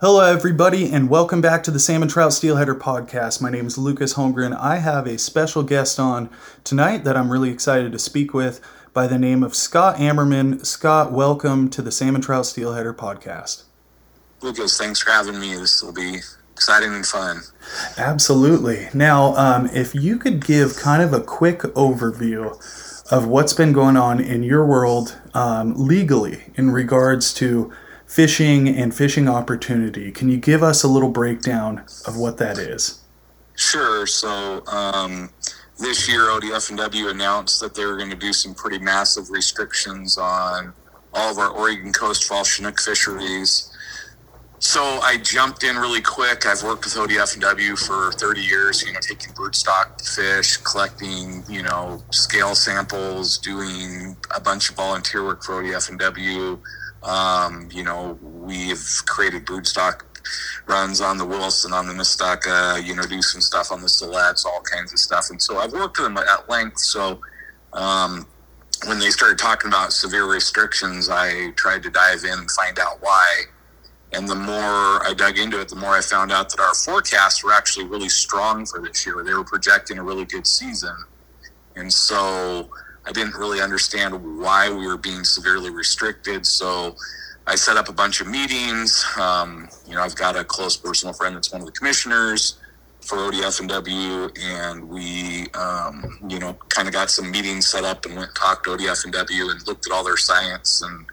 Hello, 0.00 0.24
everybody, 0.24 0.90
and 0.90 1.10
welcome 1.10 1.42
back 1.42 1.62
to 1.62 1.70
the 1.70 1.78
Salmon 1.78 2.08
Trout 2.08 2.30
Steelheader 2.30 2.74
podcast. 2.74 3.42
My 3.42 3.50
name 3.50 3.66
is 3.66 3.76
Lucas 3.76 4.14
Holmgren. 4.14 4.58
I 4.58 4.76
have 4.76 5.06
a 5.06 5.18
special 5.18 5.62
guest 5.62 6.00
on 6.00 6.30
tonight 6.64 7.04
that 7.04 7.18
I'm 7.18 7.30
really 7.30 7.50
excited 7.50 7.92
to 7.92 7.98
speak 7.98 8.32
with 8.32 8.62
by 8.94 9.06
the 9.06 9.18
name 9.18 9.42
of 9.42 9.54
Scott 9.54 9.96
Amerman. 9.96 10.64
Scott, 10.64 11.12
welcome 11.12 11.68
to 11.68 11.82
the 11.82 11.92
Salmon 11.92 12.22
Trout 12.22 12.46
Steelheader 12.46 12.96
podcast. 12.96 13.64
Lucas, 14.40 14.78
thanks 14.78 15.00
for 15.00 15.10
having 15.10 15.38
me. 15.38 15.54
This 15.54 15.82
will 15.82 15.92
be 15.92 16.20
exciting 16.54 16.94
and 16.94 17.04
fun. 17.04 17.42
Absolutely. 17.98 18.88
Now, 18.94 19.34
um, 19.36 19.66
if 19.66 19.94
you 19.94 20.16
could 20.16 20.42
give 20.46 20.78
kind 20.78 21.02
of 21.02 21.12
a 21.12 21.20
quick 21.20 21.58
overview 21.76 22.56
of 23.12 23.26
what's 23.26 23.52
been 23.52 23.74
going 23.74 23.98
on 23.98 24.18
in 24.18 24.44
your 24.44 24.64
world 24.64 25.20
um, 25.34 25.74
legally 25.76 26.44
in 26.54 26.70
regards 26.70 27.34
to 27.34 27.70
fishing 28.10 28.68
and 28.68 28.92
fishing 28.92 29.28
opportunity. 29.28 30.10
Can 30.10 30.28
you 30.28 30.36
give 30.36 30.64
us 30.64 30.82
a 30.82 30.88
little 30.88 31.10
breakdown 31.10 31.84
of 32.08 32.16
what 32.16 32.38
that 32.38 32.58
is? 32.58 33.00
Sure. 33.54 34.04
So 34.04 34.66
um, 34.66 35.30
this 35.78 36.08
year, 36.08 36.22
ODF&W 36.22 37.08
announced 37.08 37.60
that 37.60 37.74
they 37.74 37.86
were 37.86 37.96
going 37.96 38.10
to 38.10 38.16
do 38.16 38.32
some 38.32 38.52
pretty 38.52 38.80
massive 38.80 39.30
restrictions 39.30 40.18
on 40.18 40.72
all 41.14 41.30
of 41.30 41.38
our 41.38 41.50
Oregon 41.50 41.92
coast 41.92 42.24
fall 42.24 42.42
Chinook 42.42 42.80
fisheries. 42.80 43.70
So 44.58 44.82
I 44.82 45.16
jumped 45.16 45.62
in 45.62 45.76
really 45.76 46.02
quick. 46.02 46.46
I've 46.46 46.64
worked 46.64 46.84
with 46.84 46.94
ODF&W 46.94 47.76
for 47.76 48.10
30 48.12 48.40
years, 48.40 48.82
you 48.84 48.92
know, 48.92 48.98
taking 49.00 49.32
broodstock 49.34 50.04
fish, 50.04 50.56
collecting, 50.56 51.44
you 51.48 51.62
know, 51.62 52.02
scale 52.10 52.56
samples, 52.56 53.38
doing 53.38 54.16
a 54.36 54.40
bunch 54.40 54.68
of 54.68 54.76
volunteer 54.76 55.24
work 55.24 55.44
for 55.44 55.62
ODF&W, 55.62 56.58
um, 57.02 57.68
you 57.72 57.82
know, 57.82 58.18
we've 58.22 58.84
created 59.06 59.46
broodstock 59.46 60.02
runs 60.66 61.00
on 61.00 61.18
the 61.18 61.24
Wilson, 61.24 61.72
on 61.72 61.86
the 61.86 61.94
Nestucca, 61.94 62.84
you 62.84 62.94
know, 62.94 63.02
do 63.02 63.22
some 63.22 63.40
stuff 63.40 63.72
on 63.72 63.80
the 63.80 63.86
Siletz, 63.86 64.44
all 64.44 64.60
kinds 64.62 64.92
of 64.92 64.98
stuff. 64.98 65.30
And 65.30 65.40
so 65.40 65.58
I've 65.58 65.72
worked 65.72 65.98
with 65.98 66.06
them 66.06 66.18
at 66.18 66.48
length. 66.48 66.78
So 66.78 67.20
um, 67.72 68.26
when 68.86 68.98
they 68.98 69.10
started 69.10 69.38
talking 69.38 69.68
about 69.68 69.92
severe 69.92 70.30
restrictions, 70.30 71.08
I 71.10 71.50
tried 71.52 71.82
to 71.84 71.90
dive 71.90 72.24
in 72.24 72.38
and 72.38 72.50
find 72.50 72.78
out 72.78 72.98
why. 73.00 73.42
And 74.12 74.28
the 74.28 74.34
more 74.34 75.06
I 75.06 75.14
dug 75.16 75.38
into 75.38 75.60
it, 75.60 75.68
the 75.68 75.76
more 75.76 75.90
I 75.90 76.00
found 76.00 76.32
out 76.32 76.50
that 76.50 76.60
our 76.60 76.74
forecasts 76.74 77.44
were 77.44 77.52
actually 77.52 77.86
really 77.86 78.08
strong 78.08 78.66
for 78.66 78.80
this 78.80 79.06
year. 79.06 79.22
They 79.24 79.34
were 79.34 79.44
projecting 79.44 79.98
a 79.98 80.02
really 80.02 80.24
good 80.24 80.46
season. 80.46 80.96
And 81.76 81.92
so 81.92 82.68
I 83.06 83.12
didn't 83.12 83.34
really 83.34 83.60
understand 83.60 84.14
why 84.40 84.70
we 84.70 84.86
were 84.86 84.98
being 84.98 85.24
severely 85.24 85.70
restricted. 85.70 86.46
So 86.46 86.96
I 87.46 87.54
set 87.54 87.76
up 87.76 87.88
a 87.88 87.92
bunch 87.92 88.20
of 88.20 88.26
meetings. 88.26 89.04
Um, 89.18 89.68
you 89.86 89.94
know, 89.94 90.02
I've 90.02 90.16
got 90.16 90.36
a 90.36 90.44
close 90.44 90.76
personal 90.76 91.14
friend 91.14 91.34
that's 91.34 91.52
one 91.52 91.60
of 91.60 91.66
the 91.66 91.72
commissioners 91.72 92.58
for 93.00 93.16
ODF 93.16 93.60
and 93.60 93.68
W, 93.68 94.28
um, 95.54 96.18
you 96.28 96.38
know, 96.38 96.52
kind 96.68 96.86
of 96.86 96.94
got 96.94 97.10
some 97.10 97.30
meetings 97.30 97.66
set 97.66 97.84
up 97.84 98.04
and 98.04 98.14
went 98.14 98.28
and 98.28 98.36
talked 98.36 98.64
to 98.64 98.70
ODF 98.70 99.04
and 99.04 99.66
looked 99.66 99.86
at 99.86 99.92
all 99.92 100.04
their 100.04 100.16
science 100.16 100.82
and 100.82 101.06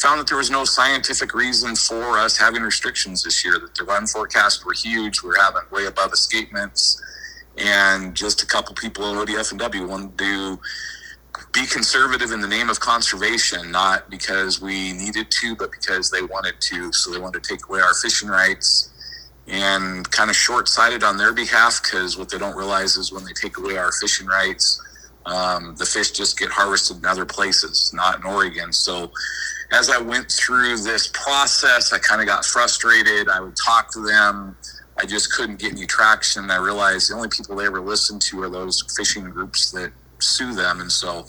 found 0.00 0.18
that 0.18 0.26
there 0.26 0.36
was 0.36 0.50
no 0.50 0.64
scientific 0.64 1.34
reason 1.34 1.76
for 1.76 2.18
us 2.18 2.36
having 2.36 2.62
restrictions 2.62 3.22
this 3.22 3.44
year. 3.44 3.58
That 3.58 3.74
the 3.74 3.84
run 3.84 4.06
forecasts 4.06 4.64
were 4.64 4.72
huge. 4.72 5.22
We 5.22 5.30
are 5.30 5.36
having 5.40 5.62
way 5.70 5.86
above 5.86 6.12
escapements, 6.12 7.00
and 7.56 8.14
just 8.14 8.42
a 8.42 8.46
couple 8.46 8.74
people 8.74 9.04
at 9.04 9.28
ODF 9.28 9.50
and 9.52 9.60
W 9.60 9.86
wanted 9.86 10.18
to 10.18 10.60
be 11.52 11.66
conservative 11.66 12.32
in 12.32 12.40
the 12.40 12.48
name 12.48 12.70
of 12.70 12.80
conservation, 12.80 13.70
not 13.70 14.08
because 14.10 14.60
we 14.60 14.92
needed 14.92 15.30
to, 15.30 15.56
but 15.56 15.70
because 15.72 16.10
they 16.10 16.22
wanted 16.22 16.54
to. 16.60 16.92
So 16.92 17.10
they 17.10 17.18
wanted 17.18 17.42
to 17.42 17.48
take 17.48 17.68
away 17.68 17.80
our 17.80 17.94
fishing 17.94 18.28
rights 18.28 18.90
and 19.48 20.08
kind 20.10 20.30
of 20.30 20.36
short 20.36 20.68
sighted 20.68 21.02
on 21.02 21.16
their 21.16 21.32
behalf 21.32 21.82
because 21.82 22.16
what 22.16 22.30
they 22.30 22.38
don't 22.38 22.56
realize 22.56 22.96
is 22.96 23.12
when 23.12 23.24
they 23.24 23.32
take 23.32 23.58
away 23.58 23.76
our 23.76 23.90
fishing 23.92 24.26
rights, 24.26 24.80
um, 25.26 25.74
the 25.76 25.84
fish 25.84 26.12
just 26.12 26.38
get 26.38 26.50
harvested 26.50 26.98
in 26.98 27.04
other 27.04 27.26
places, 27.26 27.92
not 27.94 28.20
in 28.20 28.24
Oregon. 28.24 28.72
So 28.72 29.10
as 29.72 29.90
I 29.90 30.00
went 30.00 30.30
through 30.30 30.78
this 30.78 31.08
process, 31.08 31.92
I 31.92 31.98
kind 31.98 32.20
of 32.20 32.26
got 32.26 32.44
frustrated. 32.44 33.28
I 33.28 33.40
would 33.40 33.56
talk 33.56 33.92
to 33.92 34.00
them. 34.00 34.56
I 34.98 35.06
just 35.06 35.32
couldn't 35.32 35.58
get 35.58 35.72
any 35.72 35.86
traction. 35.86 36.50
I 36.50 36.56
realized 36.56 37.10
the 37.10 37.14
only 37.14 37.28
people 37.28 37.56
they 37.56 37.66
ever 37.66 37.80
listened 37.80 38.22
to 38.22 38.42
are 38.42 38.50
those 38.50 38.82
fishing 38.96 39.24
groups 39.30 39.70
that 39.72 39.92
sue 40.22 40.54
them. 40.54 40.80
And 40.80 40.90
so 40.90 41.26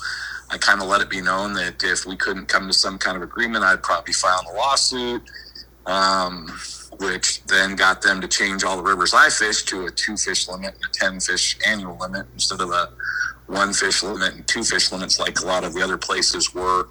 I 0.49 0.57
kind 0.57 0.81
of 0.81 0.87
let 0.87 1.01
it 1.01 1.09
be 1.09 1.21
known 1.21 1.53
that 1.53 1.81
if 1.83 2.05
we 2.05 2.17
couldn't 2.17 2.47
come 2.47 2.67
to 2.67 2.73
some 2.73 2.97
kind 2.97 3.15
of 3.15 3.23
agreement, 3.23 3.63
I'd 3.63 3.81
probably 3.83 4.13
file 4.13 4.43
a 4.51 4.55
lawsuit, 4.55 5.21
um, 5.85 6.47
which 6.99 7.43
then 7.45 7.75
got 7.75 8.01
them 8.01 8.19
to 8.19 8.27
change 8.27 8.63
all 8.63 8.75
the 8.75 8.83
rivers 8.83 9.13
I 9.13 9.29
fish 9.29 9.63
to 9.63 9.85
a 9.85 9.91
two 9.91 10.17
fish 10.17 10.49
limit 10.49 10.75
and 10.75 10.83
a 10.83 10.91
10 10.93 11.19
fish 11.21 11.57
annual 11.65 11.97
limit 11.97 12.27
instead 12.33 12.59
of 12.59 12.69
a 12.69 12.89
one 13.47 13.73
fish 13.73 14.03
limit 14.03 14.33
and 14.33 14.47
two 14.47 14.63
fish 14.63 14.91
limits 14.91 15.19
like 15.19 15.39
a 15.39 15.45
lot 15.45 15.63
of 15.63 15.73
the 15.73 15.81
other 15.81 15.97
places 15.97 16.53
were. 16.53 16.89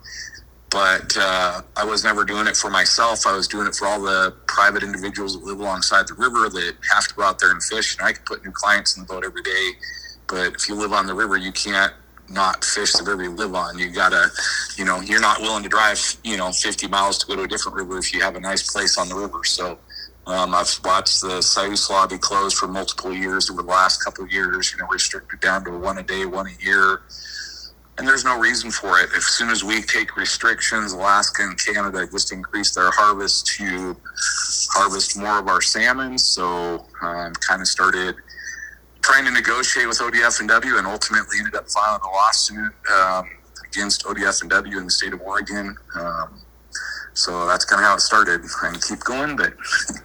But 0.71 1.17
uh, 1.19 1.63
I 1.77 1.85
was 1.85 2.05
never 2.05 2.25
doing 2.25 2.47
it 2.47 2.57
for 2.57 2.71
myself. 2.71 3.27
I 3.27 3.37
was 3.37 3.49
doing 3.49 3.67
it 3.67 3.75
for 3.75 3.89
all 3.89 4.01
the 4.01 4.35
private 4.47 4.85
individuals 4.85 5.39
that 5.39 5.45
live 5.45 5.59
alongside 5.59 6.07
the 6.07 6.15
river 6.15 6.49
that 6.49 6.75
have 6.95 7.09
to 7.09 7.15
go 7.15 7.25
out 7.25 7.41
there 7.41 7.51
and 7.51 7.63
fish. 7.63 7.99
And 7.99 8.07
I 8.07 8.13
could 8.13 8.25
put 8.25 8.45
new 8.45 8.53
clients 8.53 8.97
in 8.97 9.03
the 9.03 9.07
boat 9.07 9.25
every 9.25 9.43
day 9.43 9.71
but 10.31 10.55
if 10.55 10.69
you 10.69 10.77
live 10.77 10.93
on 10.93 11.07
the 11.07 11.15
river, 11.15 11.37
you 11.37 11.53
can't 11.53 11.93
not 12.31 12.65
fish 12.65 12.93
the 12.93 13.03
river 13.03 13.25
you 13.25 13.31
live 13.31 13.55
on. 13.55 13.77
You 13.79 13.91
gotta, 13.91 14.29
you 14.77 14.85
know, 14.85 15.01
you're 15.01 15.21
not 15.21 15.41
willing 15.41 15.65
to 15.65 15.69
drive, 15.69 16.17
you 16.23 16.37
know, 16.37 16.53
50 16.53 16.87
miles 16.87 17.19
to 17.19 17.27
go 17.27 17.37
to 17.37 17.43
a 17.43 17.49
different 17.49 17.77
river 17.77 17.99
if 17.99 18.15
you 18.15 18.21
have 18.21 18.37
a 18.37 18.41
nice 18.41 18.71
place 18.73 18.97
on 18.97 19.09
the 19.09 19.17
river. 19.17 19.43
So 19.45 19.79
um, 20.27 20.55
I've 20.55 20.79
watched 20.85 21.21
the 21.23 21.41
Siuslaw 21.41 22.09
be 22.09 22.19
closed 22.19 22.57
for 22.57 22.69
multiple 22.69 23.13
years 23.13 23.51
over 23.51 23.63
the 23.63 23.69
last 23.69 24.05
couple 24.05 24.25
of 24.25 24.33
years, 24.33 24.73
you 24.73 24.79
know, 24.79 24.87
restricted 24.87 25.41
down 25.41 25.65
to 25.65 25.77
one 25.77 25.99
a 25.99 26.05
day, 26.05 26.25
one 26.25 26.47
a 26.47 26.65
year. 26.65 27.03
And 27.99 28.07
there's 28.07 28.25
no 28.25 28.39
reason 28.39 28.71
for 28.71 28.99
it. 29.01 29.11
As 29.15 29.27
soon 29.27 29.51
as 29.51 29.63
we 29.65 29.83
take 29.83 30.17
restrictions, 30.17 30.93
Alaska 30.93 31.43
and 31.43 31.59
Canada 31.59 32.07
just 32.11 32.33
increase 32.33 32.75
their 32.75 32.91
harvest 32.93 33.47
to 33.59 33.97
harvest 34.71 35.19
more 35.19 35.39
of 35.39 35.49
our 35.49 35.61
salmon. 35.61 36.17
So 36.17 36.87
um, 37.03 37.33
kind 37.35 37.61
of 37.61 37.67
started– 37.67 38.15
trying 39.03 39.25
to 39.25 39.31
negotiate 39.31 39.89
with 39.89 39.99
ODF 39.99 40.41
and 40.41 40.49
W, 40.49 40.79
and 40.79 40.87
ultimately 40.87 41.39
ended 41.39 41.55
up 41.55 41.69
filing 41.69 42.01
a 42.03 42.11
lawsuit 42.11 42.73
um, 42.93 43.31
against 43.67 44.05
ODF 44.05 44.43
and 44.43 44.51
W 44.51 44.79
in 44.79 44.85
the 44.85 44.91
state 44.91 45.13
of 45.13 45.21
Oregon. 45.21 45.77
Um, 45.95 46.41
so 47.15 47.47
that's 47.47 47.65
kind 47.65 47.81
of 47.81 47.87
how 47.87 47.95
it 47.95 48.01
started. 48.01 48.43
Can 48.61 48.75
keep 48.81 49.01
going, 49.01 49.37
but 49.37 49.53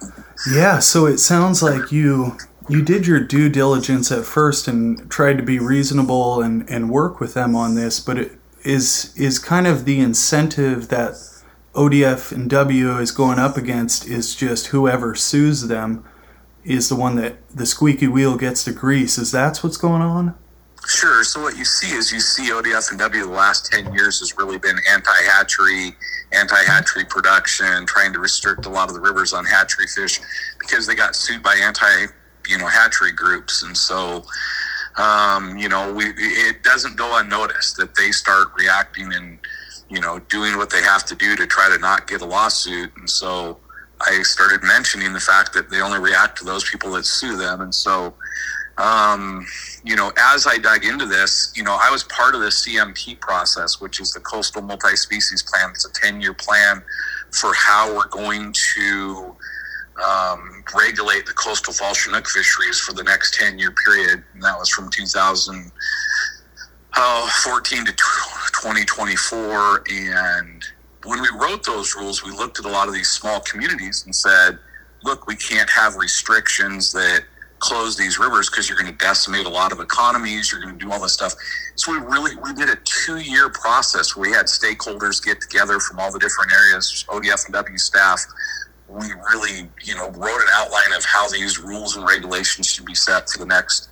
yeah. 0.50 0.78
So 0.78 1.06
it 1.06 1.18
sounds 1.18 1.62
like 1.62 1.92
you 1.92 2.36
you 2.68 2.82
did 2.82 3.06
your 3.06 3.20
due 3.20 3.48
diligence 3.48 4.10
at 4.10 4.24
first 4.24 4.66
and 4.66 5.10
tried 5.10 5.38
to 5.38 5.42
be 5.42 5.58
reasonable 5.58 6.42
and 6.42 6.68
and 6.68 6.90
work 6.90 7.20
with 7.20 7.34
them 7.34 7.54
on 7.54 7.74
this, 7.74 8.00
but 8.00 8.18
it 8.18 8.32
is 8.64 9.14
is 9.16 9.38
kind 9.38 9.66
of 9.66 9.84
the 9.84 10.00
incentive 10.00 10.88
that 10.88 11.14
ODF 11.74 12.32
and 12.32 12.50
W 12.50 12.98
is 12.98 13.12
going 13.12 13.38
up 13.38 13.56
against 13.56 14.06
is 14.06 14.34
just 14.34 14.68
whoever 14.68 15.14
sues 15.14 15.68
them 15.68 16.04
is 16.66 16.88
the 16.88 16.96
one 16.96 17.16
that 17.16 17.36
the 17.48 17.64
squeaky 17.64 18.08
wheel 18.08 18.36
gets 18.36 18.64
the 18.64 18.72
grease. 18.72 19.18
Is 19.18 19.32
that 19.32 19.58
what's 19.58 19.76
going 19.76 20.02
on? 20.02 20.34
Sure. 20.86 21.24
So 21.24 21.42
what 21.42 21.56
you 21.56 21.64
see 21.64 21.96
is 21.96 22.12
you 22.12 22.20
see 22.20 22.50
ODF 22.50 22.90
and 22.90 22.98
W 22.98 23.24
the 23.24 23.30
last 23.30 23.70
10 23.72 23.92
years 23.92 24.20
has 24.20 24.36
really 24.36 24.58
been 24.58 24.76
anti-hatchery, 24.88 25.96
anti-hatchery 26.32 27.04
production, 27.06 27.86
trying 27.86 28.12
to 28.12 28.20
restrict 28.20 28.66
a 28.66 28.68
lot 28.68 28.88
of 28.88 28.94
the 28.94 29.00
rivers 29.00 29.32
on 29.32 29.44
hatchery 29.44 29.86
fish 29.86 30.20
because 30.60 30.86
they 30.86 30.94
got 30.94 31.16
sued 31.16 31.42
by 31.42 31.56
anti, 31.56 32.06
you 32.48 32.58
know, 32.58 32.66
hatchery 32.66 33.10
groups. 33.10 33.64
And 33.64 33.76
so, 33.76 34.24
um, 34.96 35.56
you 35.56 35.68
know, 35.68 35.92
we, 35.92 36.04
it 36.16 36.62
doesn't 36.62 36.96
go 36.96 37.18
unnoticed 37.18 37.76
that 37.78 37.96
they 37.96 38.12
start 38.12 38.48
reacting 38.56 39.12
and, 39.12 39.38
you 39.88 40.00
know, 40.00 40.20
doing 40.28 40.56
what 40.56 40.70
they 40.70 40.82
have 40.82 41.04
to 41.06 41.16
do 41.16 41.34
to 41.34 41.48
try 41.48 41.68
to 41.68 41.78
not 41.78 42.06
get 42.06 42.22
a 42.22 42.26
lawsuit. 42.26 42.96
And 42.96 43.10
so, 43.10 43.58
I 44.00 44.22
started 44.22 44.62
mentioning 44.62 45.12
the 45.12 45.20
fact 45.20 45.52
that 45.54 45.70
they 45.70 45.80
only 45.80 45.98
react 45.98 46.38
to 46.38 46.44
those 46.44 46.68
people 46.68 46.92
that 46.92 47.04
sue 47.04 47.36
them. 47.36 47.62
And 47.62 47.74
so, 47.74 48.14
um, 48.78 49.44
you 49.84 49.96
know, 49.96 50.12
as 50.18 50.46
I 50.46 50.58
dug 50.58 50.84
into 50.84 51.06
this, 51.06 51.50
you 51.56 51.62
know, 51.62 51.78
I 51.80 51.90
was 51.90 52.04
part 52.04 52.34
of 52.34 52.42
the 52.42 52.48
CMP 52.48 53.18
process, 53.20 53.80
which 53.80 54.00
is 54.00 54.12
the 54.12 54.20
Coastal 54.20 54.60
Multi 54.60 54.96
Species 54.96 55.42
Plan. 55.42 55.70
It's 55.70 55.86
a 55.86 55.92
10 55.92 56.20
year 56.20 56.34
plan 56.34 56.82
for 57.32 57.54
how 57.54 57.94
we're 57.94 58.08
going 58.08 58.52
to 58.74 59.34
um, 60.04 60.62
regulate 60.76 61.24
the 61.26 61.32
coastal 61.32 61.72
fall 61.72 61.94
Chinook 61.94 62.28
fisheries 62.28 62.78
for 62.78 62.92
the 62.92 63.02
next 63.02 63.32
10 63.34 63.58
year 63.58 63.72
period. 63.84 64.22
And 64.34 64.42
that 64.42 64.58
was 64.58 64.68
from 64.68 64.90
2014 64.90 67.86
to 67.86 67.92
2024. 67.92 69.84
And 69.90 70.55
when 71.06 71.20
we 71.20 71.28
wrote 71.40 71.64
those 71.64 71.94
rules, 71.94 72.24
we 72.24 72.30
looked 72.30 72.58
at 72.58 72.64
a 72.64 72.68
lot 72.68 72.88
of 72.88 72.94
these 72.94 73.08
small 73.08 73.40
communities 73.40 74.04
and 74.04 74.14
said, 74.14 74.58
look, 75.02 75.26
we 75.26 75.36
can't 75.36 75.70
have 75.70 75.96
restrictions 75.96 76.92
that 76.92 77.24
close 77.58 77.96
these 77.96 78.18
rivers 78.18 78.50
because 78.50 78.68
you're 78.68 78.78
going 78.78 78.90
to 78.90 78.98
decimate 78.98 79.46
a 79.46 79.50
lot 79.50 79.72
of 79.72 79.80
economies. 79.80 80.52
You're 80.52 80.60
going 80.60 80.78
to 80.78 80.84
do 80.84 80.92
all 80.92 81.00
this 81.00 81.12
stuff. 81.12 81.34
So 81.76 81.92
we 81.92 81.98
really 81.98 82.36
we 82.36 82.52
did 82.52 82.68
a 82.68 82.76
two 82.84 83.18
year 83.18 83.48
process 83.48 84.14
where 84.14 84.30
we 84.30 84.36
had 84.36 84.46
stakeholders 84.46 85.24
get 85.24 85.40
together 85.40 85.80
from 85.80 85.98
all 85.98 86.12
the 86.12 86.18
different 86.18 86.52
areas, 86.52 87.04
ODF 87.08 87.46
and 87.46 87.54
W 87.54 87.78
staff, 87.78 88.20
we 88.88 89.06
really, 89.32 89.68
you 89.82 89.94
know, 89.94 90.10
wrote 90.10 90.40
an 90.40 90.48
outline 90.52 90.92
of 90.96 91.04
how 91.04 91.28
these 91.28 91.58
rules 91.58 91.96
and 91.96 92.06
regulations 92.06 92.68
should 92.68 92.86
be 92.86 92.94
set 92.94 93.28
for 93.28 93.38
the 93.38 93.46
next 93.46 93.88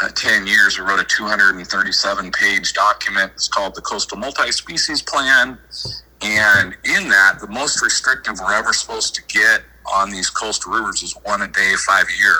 uh, 0.00 0.08
10 0.08 0.46
years. 0.46 0.78
We 0.78 0.84
wrote 0.84 1.00
a 1.00 1.04
237 1.04 2.32
page 2.32 2.72
document. 2.72 3.32
It's 3.34 3.48
called 3.48 3.74
the 3.74 3.82
Coastal 3.82 4.18
Multi 4.18 4.50
Species 4.50 5.00
Plan. 5.00 5.58
And 6.24 6.74
in 6.84 7.08
that, 7.10 7.38
the 7.38 7.48
most 7.48 7.82
restrictive 7.82 8.40
we're 8.40 8.54
ever 8.54 8.72
supposed 8.72 9.14
to 9.16 9.22
get 9.28 9.60
on 9.92 10.10
these 10.10 10.30
coastal 10.30 10.72
rivers 10.72 11.02
is 11.02 11.12
one 11.22 11.42
a 11.42 11.48
day, 11.48 11.74
five 11.86 12.06
a 12.08 12.22
year. 12.22 12.36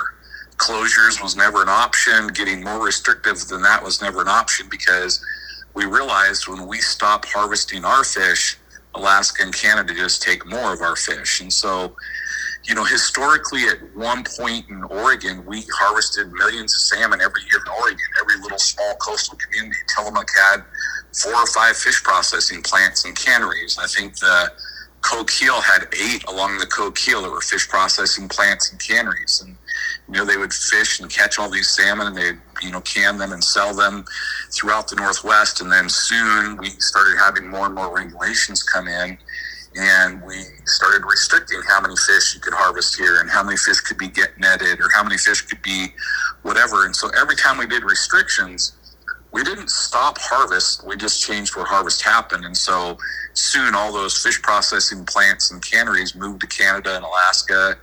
Closures 0.57 1.21
was 1.21 1.35
never 1.35 1.61
an 1.61 1.69
option. 1.69 2.29
Getting 2.29 2.63
more 2.63 2.83
restrictive 2.83 3.37
than 3.47 3.61
that 3.61 3.83
was 3.83 4.01
never 4.01 4.21
an 4.21 4.27
option 4.27 4.67
because 4.71 5.23
we 5.75 5.85
realized 5.85 6.47
when 6.47 6.65
we 6.65 6.79
stop 6.79 7.25
harvesting 7.25 7.85
our 7.85 8.03
fish, 8.03 8.57
Alaska 8.95 9.43
and 9.43 9.53
Canada 9.53 9.93
just 9.93 10.23
take 10.23 10.47
more 10.47 10.73
of 10.73 10.81
our 10.81 10.95
fish. 10.95 11.41
And 11.41 11.53
so, 11.53 11.95
you 12.67 12.73
know, 12.73 12.83
historically, 12.83 13.63
at 13.65 13.77
one 13.95 14.23
point 14.23 14.69
in 14.69 14.83
Oregon, 14.85 15.45
we 15.45 15.63
harvested 15.73 16.31
millions 16.33 16.73
of 16.73 16.81
salmon 16.81 17.21
every 17.21 17.41
year 17.43 17.61
in 17.65 17.71
Oregon. 17.71 18.05
Every 18.21 18.41
little 18.41 18.57
small 18.57 18.95
coastal 18.95 19.37
community, 19.37 19.77
Tillamook 19.95 20.27
had 20.35 20.63
four 21.13 21.35
or 21.35 21.47
five 21.47 21.77
fish 21.77 22.03
processing 22.03 22.63
plants 22.63 23.05
and 23.05 23.15
canneries. 23.15 23.77
I 23.79 23.85
think 23.87 24.17
the 24.17 24.51
Coquille 25.01 25.61
had 25.61 25.87
eight 25.93 26.23
along 26.27 26.57
the 26.57 26.65
Coquille 26.65 27.21
that 27.21 27.31
were 27.31 27.41
fish 27.41 27.67
processing 27.69 28.27
plants 28.27 28.71
and 28.71 28.79
canneries. 28.79 29.43
And, 29.45 29.55
you 30.07 30.15
know, 30.15 30.25
they 30.25 30.37
would 30.37 30.51
fish 30.51 30.99
and 30.99 31.09
catch 31.09 31.37
all 31.37 31.51
these 31.51 31.69
salmon 31.69 32.07
and 32.07 32.17
they'd, 32.17 32.39
you 32.63 32.71
know, 32.71 32.81
can 32.81 33.19
them 33.19 33.31
and 33.31 33.43
sell 33.43 33.75
them 33.75 34.05
throughout 34.49 34.87
the 34.87 34.95
Northwest. 34.95 35.61
And 35.61 35.71
then 35.71 35.87
soon 35.87 36.57
we 36.57 36.69
started 36.79 37.17
having 37.19 37.47
more 37.47 37.67
and 37.67 37.75
more 37.75 37.95
regulations 37.95 38.63
come 38.63 38.87
in 38.87 39.19
and 39.77 40.21
we 40.23 40.41
started 40.65 41.03
restricting 41.05 41.61
how 41.67 41.81
many 41.81 41.95
fish 42.07 42.33
you 42.33 42.39
could 42.39 42.53
harvest 42.53 42.95
here 42.95 43.19
and 43.19 43.29
how 43.29 43.43
many 43.43 43.57
fish 43.57 43.81
could 43.81 43.97
be 43.97 44.07
get 44.07 44.37
netted 44.39 44.79
or 44.79 44.89
how 44.93 45.03
many 45.03 45.17
fish 45.17 45.41
could 45.41 45.61
be 45.61 45.87
whatever. 46.43 46.85
And 46.85 46.95
so 46.95 47.09
every 47.09 47.35
time 47.35 47.57
we 47.57 47.67
did 47.67 47.83
restrictions, 47.83 48.73
we 49.33 49.43
didn't 49.43 49.69
stop 49.69 50.17
harvest. 50.17 50.87
We 50.87 50.95
just 50.95 51.21
changed 51.21 51.57
where 51.57 51.65
harvest 51.65 52.01
happened. 52.01 52.45
And 52.45 52.55
so 52.55 52.97
soon 53.33 53.75
all 53.75 53.91
those 53.91 54.21
fish 54.21 54.41
processing 54.41 55.03
plants 55.05 55.51
and 55.51 55.61
canneries 55.61 56.15
moved 56.15 56.41
to 56.41 56.47
Canada 56.47 56.95
and 56.95 57.03
Alaska. 57.03 57.75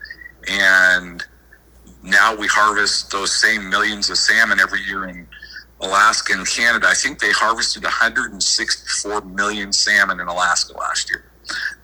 And 0.49 1.23
now 2.03 2.35
we 2.35 2.47
harvest 2.47 3.11
those 3.11 3.39
same 3.39 3.69
millions 3.69 4.09
of 4.09 4.17
salmon 4.17 4.61
every 4.61 4.81
year 4.83 5.09
in 5.09 5.27
Alaska 5.83 6.33
and 6.33 6.47
Canada. 6.49 6.87
I 6.89 6.95
think 6.95 7.19
they 7.19 7.33
harvested 7.33 7.83
164 7.83 9.21
million 9.23 9.73
salmon 9.73 10.21
in 10.21 10.29
Alaska 10.29 10.73
last 10.79 11.11
year. 11.11 11.32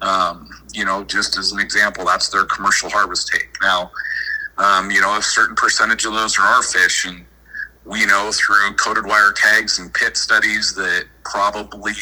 Um, 0.01 0.49
you 0.73 0.85
know, 0.85 1.05
just 1.05 1.39
as 1.39 1.53
an 1.53 1.61
example, 1.61 2.05
that's 2.05 2.29
their 2.29 2.45
commercial 2.45 2.89
harvest 2.89 3.31
take. 3.33 3.49
Now, 3.61 3.91
um, 4.59 4.91
you 4.91 5.01
know, 5.01 5.17
a 5.17 5.23
certain 5.23 5.57
percentage 5.57 6.05
of 6.05 6.13
those 6.13 6.39
are 6.39 6.43
our 6.43 6.63
fish, 6.63 7.07
and 7.07 7.25
we 7.85 8.05
know 8.07 8.31
through 8.33 8.75
coded 8.75 9.07
wire 9.07 9.33
tags 9.33 9.79
and 9.79 9.93
pit 9.93 10.17
studies 10.17 10.75
that 10.75 11.07
probably 11.25 11.93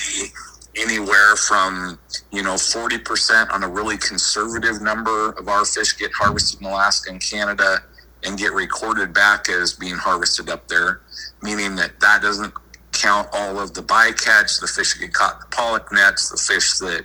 anywhere 0.77 1.37
from 1.37 1.99
you 2.33 2.43
know 2.43 2.55
40% 2.55 3.51
on 3.51 3.63
a 3.63 3.69
really 3.69 3.97
conservative 3.97 4.83
number 4.83 5.31
of 5.31 5.49
our 5.49 5.65
fish 5.65 5.97
get 5.97 6.13
harvested 6.13 6.61
in 6.61 6.67
Alaska 6.67 7.11
and 7.11 7.21
Canada 7.21 7.79
and 8.25 8.39
get 8.39 8.53
recorded 8.53 9.15
back 9.15 9.49
as 9.49 9.73
being 9.73 9.95
harvested 9.95 10.51
up 10.51 10.67
there, 10.69 11.01
meaning 11.43 11.77
that 11.77 11.99
that 12.01 12.23
doesn't 12.23 12.53
count 12.93 13.29
all 13.33 13.59
of 13.59 13.75
the 13.75 13.83
bycatch, 13.83 14.61
the 14.61 14.67
fish 14.67 14.95
that 14.95 15.01
get 15.01 15.13
caught 15.13 15.35
in 15.35 15.41
the 15.41 15.57
pollock 15.57 15.93
nets, 15.93 16.31
the 16.31 16.37
fish 16.37 16.79
that 16.79 17.05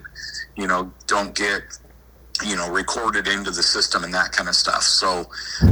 you 0.56 0.68
know 0.68 0.92
don't 1.08 1.36
get 1.36 1.62
you 2.46 2.56
know 2.56 2.70
recorded 2.70 3.28
into 3.28 3.52
the 3.52 3.64
system 3.64 4.04
and 4.04 4.14
that 4.14 4.32
kind 4.32 4.50
of 4.50 4.56
stuff. 4.56 4.84
So 4.84 5.30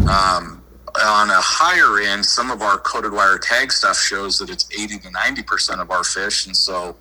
um, 0.10 0.64
on 1.02 1.30
a 1.30 1.42
higher 1.42 2.12
end, 2.12 2.26
some 2.26 2.52
of 2.52 2.62
our 2.62 2.78
coded 2.78 3.12
wire 3.12 3.38
tag 3.38 3.72
stuff 3.72 3.98
shows 3.98 4.40
that 4.40 4.50
it's 4.50 4.68
80 4.78 5.00
to 5.00 5.12
90 5.12 5.44
percent 5.44 5.82
of 5.82 5.92
our 5.92 6.04
fish, 6.04 6.46
and 6.46 6.56
so 6.56 6.96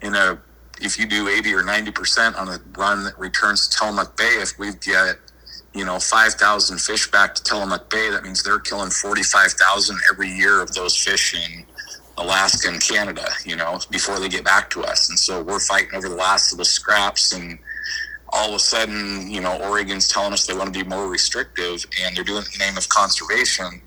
in 0.00 0.14
a 0.14 0.38
if 0.80 0.98
you 0.98 1.06
do 1.06 1.28
80 1.28 1.54
or 1.54 1.62
90 1.62 1.92
percent 1.92 2.36
on 2.36 2.48
a 2.48 2.58
run 2.76 3.04
that 3.04 3.18
returns 3.18 3.68
to 3.68 3.78
Tillamook 3.78 4.16
Bay, 4.16 4.38
if 4.40 4.58
we 4.58 4.72
get 4.72 5.16
you 5.74 5.84
know 5.84 5.98
5,000 5.98 6.78
fish 6.80 7.10
back 7.10 7.34
to 7.34 7.42
Tillamook 7.42 7.88
Bay, 7.88 8.10
that 8.10 8.22
means 8.24 8.42
they're 8.42 8.58
killing 8.58 8.90
45,000 8.90 9.96
every 10.10 10.30
year 10.30 10.60
of 10.60 10.72
those 10.74 10.96
fish 10.96 11.34
in 11.34 11.64
Alaska 12.18 12.68
and 12.68 12.80
Canada, 12.80 13.26
you 13.44 13.56
know, 13.56 13.78
before 13.90 14.20
they 14.20 14.28
get 14.28 14.44
back 14.44 14.70
to 14.70 14.82
us, 14.82 15.08
and 15.08 15.18
so 15.18 15.42
we're 15.42 15.60
fighting 15.60 15.94
over 15.94 16.08
the 16.08 16.14
last 16.14 16.52
of 16.52 16.58
the 16.58 16.64
scraps 16.64 17.32
and 17.32 17.58
all 18.32 18.48
of 18.48 18.54
a 18.54 18.58
sudden, 18.58 19.30
you 19.30 19.40
know, 19.40 19.60
Oregon's 19.60 20.08
telling 20.08 20.32
us 20.32 20.46
they 20.46 20.54
want 20.54 20.72
to 20.72 20.84
be 20.84 20.88
more 20.88 21.06
restrictive 21.06 21.84
and 22.02 22.16
they're 22.16 22.24
doing 22.24 22.42
it 22.42 22.46
in 22.54 22.58
the 22.58 22.64
name 22.64 22.78
of 22.78 22.88
conservation. 22.88 23.82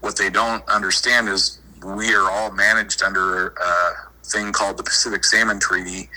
What 0.00 0.16
they 0.16 0.30
don't 0.30 0.68
understand 0.68 1.28
is 1.28 1.60
we 1.84 2.12
are 2.12 2.30
all 2.30 2.50
managed 2.50 3.02
under 3.02 3.48
a 3.48 3.92
thing 4.24 4.52
called 4.52 4.78
the 4.78 4.82
Pacific 4.82 5.24
Salmon 5.24 5.60
Treaty. 5.60 6.08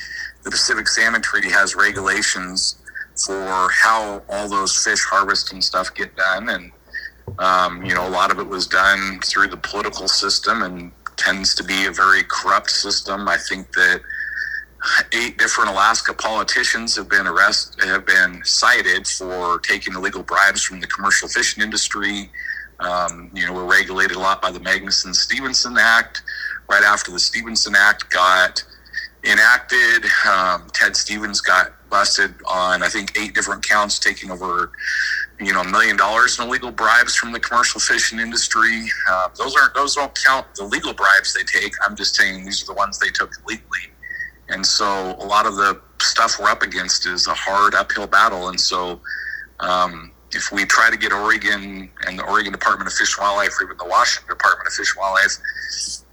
The 0.43 0.51
Pacific 0.51 0.87
Salmon 0.87 1.21
Treaty 1.21 1.49
has 1.51 1.75
regulations 1.75 2.81
for 3.25 3.69
how 3.71 4.23
all 4.29 4.49
those 4.49 4.75
fish 4.83 5.03
harvesting 5.03 5.61
stuff 5.61 5.93
get 5.93 6.15
done. 6.15 6.49
And, 6.49 6.71
um, 7.37 7.85
you 7.85 7.93
know, 7.93 8.07
a 8.07 8.09
lot 8.09 8.31
of 8.31 8.39
it 8.39 8.47
was 8.47 8.65
done 8.65 9.19
through 9.23 9.47
the 9.47 9.57
political 9.57 10.07
system 10.07 10.63
and 10.63 10.91
tends 11.17 11.53
to 11.55 11.63
be 11.63 11.85
a 11.85 11.91
very 11.91 12.23
corrupt 12.23 12.69
system. 12.69 13.27
I 13.27 13.37
think 13.37 13.73
that 13.73 14.01
eight 15.13 15.37
different 15.37 15.69
Alaska 15.69 16.13
politicians 16.13 16.95
have 16.95 17.09
been 17.09 17.27
arrested, 17.27 17.83
have 17.85 18.05
been 18.05 18.41
cited 18.45 19.07
for 19.07 19.59
taking 19.59 19.93
illegal 19.95 20.23
bribes 20.23 20.63
from 20.63 20.79
the 20.79 20.87
commercial 20.87 21.27
fishing 21.27 21.63
industry. 21.63 22.29
Um, 22.79 23.31
you 23.33 23.45
know, 23.45 23.53
we're 23.53 23.65
regulated 23.65 24.15
a 24.15 24.19
lot 24.19 24.41
by 24.41 24.51
the 24.51 24.59
Magnuson 24.59 25.15
Stevenson 25.15 25.77
Act. 25.77 26.21
Right 26.69 26.83
after 26.83 27.11
the 27.11 27.19
Stevenson 27.19 27.75
Act 27.75 28.09
got 28.11 28.63
enacted, 29.23 30.05
um, 30.29 30.67
Ted 30.73 30.95
Stevens 30.95 31.41
got 31.41 31.73
busted 31.89 32.33
on 32.45 32.83
I 32.83 32.87
think 32.87 33.17
eight 33.17 33.33
different 33.33 33.67
counts, 33.67 33.99
taking 33.99 34.31
over 34.31 34.71
you 35.39 35.53
know 35.53 35.61
a 35.61 35.67
million 35.67 35.97
dollars 35.97 36.39
in 36.39 36.47
illegal 36.47 36.71
bribes 36.71 37.15
from 37.15 37.31
the 37.31 37.39
commercial 37.39 37.79
fishing 37.79 38.19
industry. 38.19 38.85
Uh, 39.09 39.29
those 39.37 39.55
aren't 39.55 39.73
those 39.75 39.95
don't 39.95 40.17
count 40.23 40.47
the 40.55 40.63
legal 40.63 40.93
bribes 40.93 41.33
they 41.33 41.43
take. 41.43 41.73
I'm 41.83 41.95
just 41.95 42.15
saying 42.15 42.45
these 42.45 42.63
are 42.63 42.67
the 42.67 42.73
ones 42.73 42.99
they 42.99 43.09
took 43.09 43.31
legally. 43.47 43.91
And 44.49 44.65
so 44.65 45.15
a 45.19 45.25
lot 45.25 45.45
of 45.45 45.55
the 45.55 45.81
stuff 46.01 46.39
we're 46.39 46.49
up 46.49 46.61
against 46.61 47.05
is 47.05 47.27
a 47.27 47.33
hard 47.33 47.75
uphill 47.75 48.07
battle. 48.07 48.47
And 48.47 48.59
so 48.59 49.01
um, 49.59 50.11
if 50.37 50.51
we 50.51 50.65
try 50.65 50.89
to 50.89 50.97
get 50.97 51.11
Oregon 51.11 51.89
and 52.05 52.19
the 52.19 52.23
Oregon 52.25 52.51
Department 52.51 52.87
of 52.87 52.93
Fish 52.93 53.17
and 53.17 53.23
Wildlife, 53.23 53.59
or 53.59 53.65
even 53.65 53.77
the 53.77 53.85
Washington 53.85 54.29
Department 54.29 54.67
of 54.67 54.73
Fish 54.73 54.93
and 54.95 55.01
Wildlife, 55.01 55.37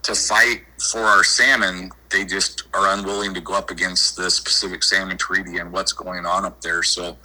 to 0.03 0.15
fight 0.15 0.63
for 0.91 1.01
our 1.01 1.23
salmon, 1.23 1.91
they 2.11 2.25
just 2.25 2.65
are 2.75 2.97
unwilling 2.97 3.35
to 3.35 3.41
go 3.41 3.55
up 3.55 3.71
against 3.71 4.17
this 4.17 4.41
Pacific 4.41 4.83
Salmon 4.83 5.17
Treaty 5.17 5.59
and 5.59 5.71
what's 5.73 5.93
going 5.93 6.27
on 6.27 6.45
up 6.45 6.61
there. 6.61 6.83
So 6.83 7.17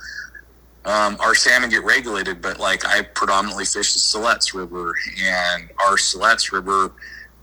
um, 0.86 1.18
our 1.20 1.34
salmon 1.36 1.70
get 1.70 1.84
regulated, 1.84 2.42
but 2.42 2.60
like 2.60 2.86
I 2.86 3.02
predominantly 3.02 3.66
fish 3.66 3.94
the 3.94 4.00
Siletz 4.00 4.54
River, 4.54 4.94
and 5.22 5.70
our 5.86 5.96
Siletz 5.96 6.52
River 6.52 6.94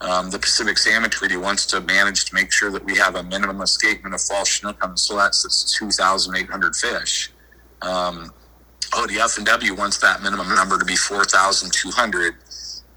um, 0.01 0.31
the 0.31 0.39
Pacific 0.39 0.77
Salmon 0.77 1.09
Treaty 1.09 1.37
wants 1.37 1.65
to 1.67 1.81
manage 1.81 2.27
to 2.27 2.35
make 2.35 2.53
sure 2.53 2.71
that 2.71 2.85
we 2.85 2.97
have 2.97 3.15
a 3.17 3.23
minimum 3.23 3.63
escapement 3.63 4.15
of 4.15 4.21
false 4.21 4.49
Chinook 4.49 4.83
on 4.85 4.91
the 4.91 4.97
Siletz 4.97 5.43
that's 5.43 5.77
2,800 5.79 6.77
fish. 6.77 7.31
Um, 7.81 8.33
ODF&W 8.97 9.75
wants 9.75 9.99
that 9.99 10.23
minimum 10.23 10.49
number 10.55 10.79
to 10.79 10.85
be 10.85 10.97
4,200. 10.97 12.35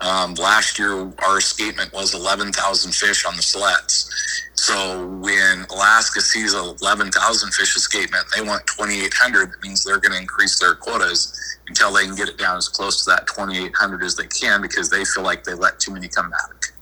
Um, 0.02 0.34
last 0.36 0.80
year, 0.80 1.12
our 1.26 1.38
escapement 1.40 1.92
was 1.92 2.14
11,000 2.16 2.94
fish 2.94 3.26
on 3.26 3.36
the 3.36 3.42
Siletz. 3.42 4.10
So 4.54 5.08
when 5.08 5.66
Alaska 5.70 6.22
sees 6.22 6.54
11,000 6.54 7.54
fish 7.54 7.76
escapement, 7.76 8.26
they 8.34 8.42
want 8.42 8.66
2,800. 8.68 9.52
That 9.52 9.62
means 9.62 9.84
they're 9.84 10.00
going 10.00 10.14
to 10.14 10.20
increase 10.20 10.58
their 10.58 10.76
quotas 10.76 11.58
until 11.68 11.94
they 11.94 12.06
can 12.06 12.16
get 12.16 12.30
it 12.30 12.38
down 12.38 12.58
as 12.58 12.70
close 12.70 13.04
to 13.04 13.12
that 13.12 13.28
2,800 13.28 14.04
as 14.04 14.16
they 14.16 14.28
can 14.28 14.62
because 14.62 14.90
they 14.90 15.04
feel 15.04 15.24
like 15.24 15.44
they 15.44 15.54
let 15.54 15.80
too 15.80 15.94
many 15.94 16.08
come 16.08 16.30
back. 16.30 16.74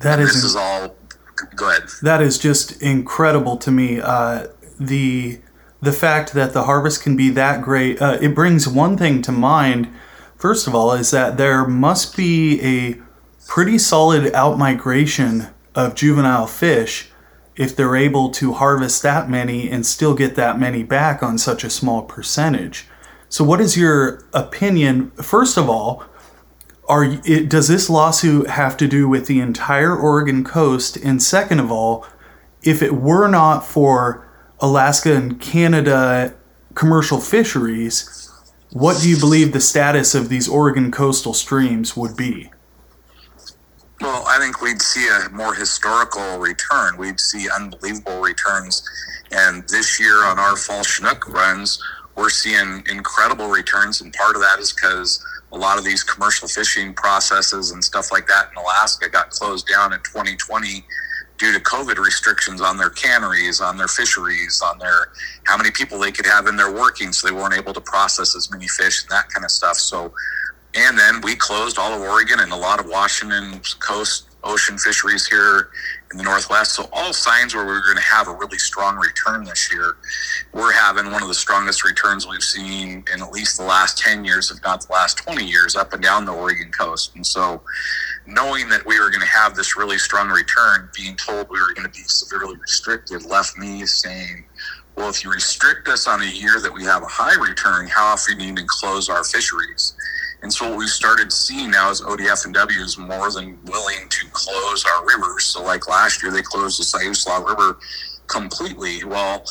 That 0.00 0.20
is, 0.20 0.34
this 0.34 0.44
is 0.44 0.56
all. 0.56 0.94
Go 1.56 1.70
ahead. 1.70 1.84
That 2.02 2.20
is 2.20 2.38
just 2.38 2.82
incredible 2.82 3.56
to 3.58 3.70
me. 3.70 4.00
Uh, 4.00 4.48
the 4.78 5.40
the 5.80 5.92
fact 5.92 6.32
that 6.32 6.52
the 6.52 6.64
harvest 6.64 7.02
can 7.02 7.16
be 7.16 7.30
that 7.30 7.62
great. 7.62 8.00
Uh, 8.00 8.18
it 8.20 8.34
brings 8.34 8.66
one 8.66 8.96
thing 8.96 9.22
to 9.22 9.32
mind. 9.32 9.88
First 10.36 10.66
of 10.66 10.74
all, 10.74 10.92
is 10.92 11.10
that 11.10 11.36
there 11.36 11.66
must 11.66 12.16
be 12.16 12.60
a 12.62 13.00
pretty 13.46 13.78
solid 13.78 14.32
outmigration 14.32 15.52
of 15.74 15.94
juvenile 15.94 16.46
fish 16.46 17.10
if 17.56 17.74
they're 17.74 17.96
able 17.96 18.30
to 18.30 18.54
harvest 18.54 19.02
that 19.02 19.28
many 19.28 19.68
and 19.68 19.84
still 19.84 20.14
get 20.14 20.36
that 20.36 20.58
many 20.58 20.82
back 20.82 21.22
on 21.22 21.38
such 21.38 21.64
a 21.64 21.70
small 21.70 22.02
percentage. 22.02 22.86
So, 23.28 23.44
what 23.44 23.60
is 23.60 23.76
your 23.76 24.24
opinion? 24.32 25.10
First 25.12 25.56
of 25.56 25.68
all, 25.68 26.04
are 26.88 27.18
it, 27.24 27.50
does 27.50 27.68
this 27.68 27.90
lawsuit 27.90 28.48
have 28.48 28.76
to 28.78 28.88
do 28.88 29.08
with 29.08 29.26
the 29.26 29.40
entire 29.40 29.94
Oregon 29.94 30.44
coast? 30.44 30.96
And 30.96 31.22
second 31.22 31.60
of 31.60 31.70
all, 31.70 32.06
if 32.62 32.82
it 32.82 32.94
were 32.94 33.28
not 33.28 33.66
for 33.66 34.27
Alaska 34.60 35.14
and 35.14 35.40
Canada 35.40 36.34
commercial 36.74 37.20
fisheries, 37.20 38.30
what 38.72 39.00
do 39.00 39.08
you 39.08 39.18
believe 39.18 39.52
the 39.52 39.60
status 39.60 40.14
of 40.14 40.28
these 40.28 40.48
Oregon 40.48 40.90
coastal 40.90 41.34
streams 41.34 41.96
would 41.96 42.16
be? 42.16 42.50
Well, 44.00 44.24
I 44.28 44.38
think 44.38 44.60
we'd 44.60 44.80
see 44.80 45.08
a 45.08 45.28
more 45.30 45.54
historical 45.54 46.38
return. 46.38 46.96
We'd 46.96 47.18
see 47.18 47.48
unbelievable 47.50 48.20
returns. 48.20 48.82
And 49.32 49.66
this 49.68 49.98
year 49.98 50.24
on 50.24 50.38
our 50.38 50.56
fall 50.56 50.84
Chinook 50.84 51.28
runs, 51.28 51.82
we're 52.14 52.30
seeing 52.30 52.84
incredible 52.88 53.48
returns. 53.48 54.00
And 54.00 54.12
part 54.12 54.36
of 54.36 54.42
that 54.42 54.58
is 54.60 54.72
because 54.72 55.24
a 55.52 55.56
lot 55.56 55.78
of 55.78 55.84
these 55.84 56.04
commercial 56.04 56.46
fishing 56.46 56.94
processes 56.94 57.72
and 57.72 57.82
stuff 57.82 58.12
like 58.12 58.26
that 58.28 58.50
in 58.52 58.56
Alaska 58.58 59.08
got 59.08 59.30
closed 59.30 59.66
down 59.66 59.92
in 59.92 59.98
2020 60.00 60.84
due 61.38 61.52
to 61.52 61.60
COVID 61.60 61.98
restrictions 61.98 62.60
on 62.60 62.76
their 62.76 62.90
canneries, 62.90 63.60
on 63.60 63.76
their 63.78 63.88
fisheries, 63.88 64.60
on 64.60 64.78
their 64.78 65.12
how 65.44 65.56
many 65.56 65.70
people 65.70 65.98
they 65.98 66.12
could 66.12 66.26
have 66.26 66.46
in 66.46 66.56
their 66.56 66.72
working, 66.72 67.12
so 67.12 67.26
they 67.26 67.34
weren't 67.34 67.54
able 67.54 67.72
to 67.72 67.80
process 67.80 68.36
as 68.36 68.50
many 68.50 68.68
fish 68.68 69.02
and 69.02 69.10
that 69.10 69.28
kind 69.30 69.44
of 69.44 69.50
stuff. 69.50 69.76
So, 69.76 70.12
and 70.74 70.98
then 70.98 71.20
we 71.22 71.36
closed 71.36 71.78
all 71.78 71.94
of 71.94 72.00
Oregon 72.02 72.40
and 72.40 72.52
a 72.52 72.56
lot 72.56 72.80
of 72.80 72.86
Washington 72.86 73.60
coast 73.78 74.27
ocean 74.44 74.78
fisheries 74.78 75.26
here 75.26 75.70
in 76.10 76.18
the 76.18 76.24
Northwest. 76.24 76.74
So 76.74 76.88
all 76.92 77.12
signs 77.12 77.54
were 77.54 77.64
we 77.64 77.72
were 77.72 77.82
going 77.82 77.96
to 77.96 78.02
have 78.02 78.28
a 78.28 78.34
really 78.34 78.58
strong 78.58 78.96
return 78.96 79.44
this 79.44 79.72
year. 79.72 79.96
We're 80.52 80.72
having 80.72 81.10
one 81.10 81.22
of 81.22 81.28
the 81.28 81.34
strongest 81.34 81.84
returns 81.84 82.26
we've 82.26 82.42
seen 82.42 83.04
in 83.12 83.22
at 83.22 83.30
least 83.30 83.58
the 83.58 83.64
last 83.64 83.98
10 83.98 84.24
years, 84.24 84.50
if 84.50 84.62
not 84.62 84.86
the 84.86 84.92
last 84.92 85.18
20 85.18 85.44
years, 85.44 85.76
up 85.76 85.92
and 85.92 86.02
down 86.02 86.24
the 86.24 86.32
Oregon 86.32 86.70
coast. 86.70 87.14
And 87.16 87.26
so 87.26 87.62
knowing 88.26 88.68
that 88.68 88.86
we 88.86 88.98
were 89.00 89.10
going 89.10 89.20
to 89.20 89.26
have 89.26 89.54
this 89.54 89.76
really 89.76 89.98
strong 89.98 90.28
return, 90.28 90.88
being 90.94 91.16
told 91.16 91.48
we 91.50 91.60
were 91.60 91.74
going 91.74 91.86
to 91.86 91.92
be 91.92 92.04
severely 92.06 92.56
restricted, 92.56 93.24
left 93.26 93.56
me 93.56 93.84
saying, 93.86 94.44
well, 94.96 95.08
if 95.08 95.22
you 95.22 95.30
restrict 95.30 95.88
us 95.88 96.08
on 96.08 96.22
a 96.22 96.26
year 96.26 96.60
that 96.60 96.72
we 96.72 96.84
have 96.84 97.02
a 97.02 97.06
high 97.06 97.40
return, 97.40 97.86
how 97.86 98.06
often 98.06 98.38
do 98.38 98.44
you 98.44 98.52
even 98.52 98.66
close 98.66 99.08
our 99.08 99.22
fisheries? 99.22 99.94
And 100.42 100.52
so 100.52 100.70
what 100.70 100.78
we've 100.78 100.88
started 100.88 101.32
seeing 101.32 101.70
now 101.70 101.90
is 101.90 102.00
ODF 102.00 102.44
and 102.44 102.54
W 102.54 102.80
is 102.80 102.96
more 102.96 103.30
than 103.30 103.58
willing 103.64 104.08
to 104.08 104.26
close 104.32 104.84
our 104.84 105.04
rivers. 105.06 105.44
So 105.44 105.62
like 105.62 105.88
last 105.88 106.22
year, 106.22 106.30
they 106.30 106.42
closed 106.42 106.78
the 106.78 106.84
Siuslaw 106.84 107.46
River 107.46 107.78
completely. 108.28 109.04
Well, 109.04 109.44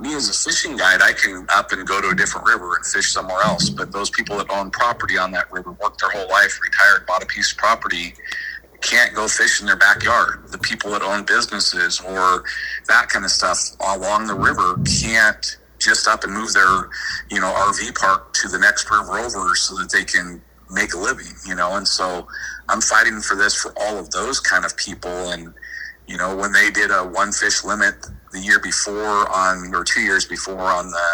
me 0.00 0.14
as 0.14 0.28
a 0.28 0.32
fishing 0.32 0.76
guide, 0.76 1.00
I 1.00 1.12
can 1.12 1.46
up 1.50 1.70
and 1.70 1.86
go 1.86 2.00
to 2.00 2.08
a 2.08 2.14
different 2.14 2.46
river 2.46 2.74
and 2.74 2.84
fish 2.84 3.12
somewhere 3.12 3.40
else. 3.44 3.70
But 3.70 3.92
those 3.92 4.10
people 4.10 4.36
that 4.38 4.50
own 4.50 4.70
property 4.70 5.16
on 5.16 5.30
that 5.32 5.50
river, 5.52 5.72
worked 5.72 6.00
their 6.00 6.10
whole 6.10 6.28
life, 6.28 6.58
retired, 6.60 7.06
bought 7.06 7.22
a 7.22 7.26
piece 7.26 7.52
of 7.52 7.58
property, 7.58 8.14
can't 8.80 9.14
go 9.14 9.28
fish 9.28 9.60
in 9.60 9.66
their 9.66 9.76
backyard. 9.76 10.48
The 10.48 10.58
people 10.58 10.90
that 10.90 11.02
own 11.02 11.24
businesses 11.24 12.00
or 12.00 12.44
that 12.88 13.08
kind 13.08 13.24
of 13.24 13.30
stuff 13.30 13.58
along 13.80 14.26
the 14.26 14.34
river 14.34 14.76
can't 15.00 15.56
just 15.82 16.06
up 16.06 16.24
and 16.24 16.32
move 16.32 16.52
their, 16.52 16.88
you 17.30 17.40
know, 17.40 17.52
RV 17.52 17.94
park 17.98 18.32
to 18.34 18.48
the 18.48 18.58
next 18.58 18.90
river 18.90 19.18
over 19.18 19.54
so 19.54 19.74
that 19.76 19.90
they 19.90 20.04
can 20.04 20.40
make 20.70 20.94
a 20.94 20.98
living, 20.98 21.34
you 21.46 21.54
know. 21.54 21.76
And 21.76 21.86
so 21.86 22.26
I'm 22.68 22.80
fighting 22.80 23.20
for 23.20 23.36
this 23.36 23.54
for 23.54 23.72
all 23.78 23.98
of 23.98 24.10
those 24.10 24.40
kind 24.40 24.64
of 24.64 24.76
people. 24.76 25.10
And, 25.10 25.52
you 26.06 26.16
know, 26.16 26.36
when 26.36 26.52
they 26.52 26.70
did 26.70 26.90
a 26.90 27.04
one 27.04 27.32
fish 27.32 27.64
limit 27.64 27.94
the 28.32 28.40
year 28.40 28.58
before 28.58 29.28
on, 29.30 29.74
or 29.74 29.84
two 29.84 30.00
years 30.00 30.24
before 30.24 30.60
on 30.60 30.90
the 30.90 31.08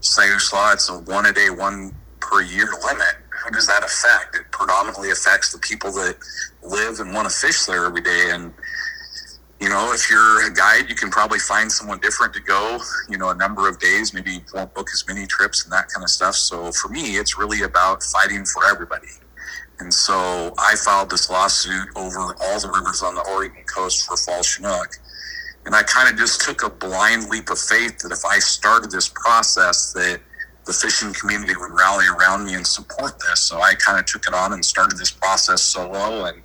Siuslaw, 0.00 0.74
it's 0.74 0.88
a 0.88 0.98
one 0.98 1.26
a 1.26 1.32
day, 1.32 1.50
one 1.50 1.94
per 2.20 2.42
year 2.42 2.68
limit. 2.84 3.16
Who 3.44 3.52
does 3.52 3.66
that 3.68 3.84
affect? 3.84 4.34
It 4.34 4.50
predominantly 4.50 5.10
affects 5.10 5.52
the 5.52 5.58
people 5.58 5.92
that 5.92 6.16
live 6.62 6.98
and 6.98 7.14
want 7.14 7.30
to 7.30 7.34
fish 7.34 7.64
there 7.64 7.86
every 7.86 8.00
day. 8.00 8.30
And, 8.30 8.52
you 9.60 9.68
know, 9.68 9.92
if 9.92 10.08
you're 10.08 10.46
a 10.46 10.52
guide, 10.52 10.88
you 10.88 10.94
can 10.94 11.10
probably 11.10 11.40
find 11.40 11.70
someone 11.70 11.98
different 11.98 12.32
to 12.34 12.40
go, 12.40 12.78
you 13.08 13.18
know, 13.18 13.30
a 13.30 13.34
number 13.34 13.68
of 13.68 13.80
days, 13.80 14.14
maybe 14.14 14.32
you 14.32 14.40
won't 14.54 14.72
book 14.72 14.86
as 14.92 15.04
many 15.08 15.26
trips 15.26 15.64
and 15.64 15.72
that 15.72 15.88
kind 15.88 16.04
of 16.04 16.10
stuff. 16.10 16.36
So 16.36 16.70
for 16.72 16.88
me, 16.88 17.16
it's 17.16 17.36
really 17.36 17.62
about 17.62 18.02
fighting 18.04 18.44
for 18.44 18.64
everybody. 18.66 19.08
And 19.80 19.92
so 19.92 20.54
I 20.58 20.76
filed 20.76 21.10
this 21.10 21.28
lawsuit 21.28 21.88
over 21.96 22.36
all 22.40 22.60
the 22.60 22.70
rivers 22.72 23.02
on 23.02 23.14
the 23.14 23.24
Oregon 23.28 23.64
coast 23.64 24.06
for 24.06 24.16
fall 24.16 24.42
Chinook. 24.42 24.96
And 25.66 25.74
I 25.74 25.82
kind 25.82 26.08
of 26.08 26.16
just 26.16 26.40
took 26.40 26.62
a 26.64 26.70
blind 26.70 27.28
leap 27.28 27.50
of 27.50 27.58
faith 27.58 27.98
that 27.98 28.12
if 28.12 28.24
I 28.24 28.38
started 28.38 28.90
this 28.90 29.08
process, 29.08 29.92
that 29.92 30.20
the 30.66 30.72
fishing 30.72 31.12
community 31.14 31.54
would 31.56 31.72
rally 31.72 32.06
around 32.06 32.46
me 32.46 32.54
and 32.54 32.66
support 32.66 33.18
this. 33.20 33.40
So 33.40 33.60
I 33.60 33.74
kind 33.74 33.98
of 33.98 34.06
took 34.06 34.26
it 34.26 34.34
on 34.34 34.52
and 34.52 34.64
started 34.64 34.98
this 34.98 35.10
process 35.10 35.62
solo 35.62 36.26
and 36.26 36.42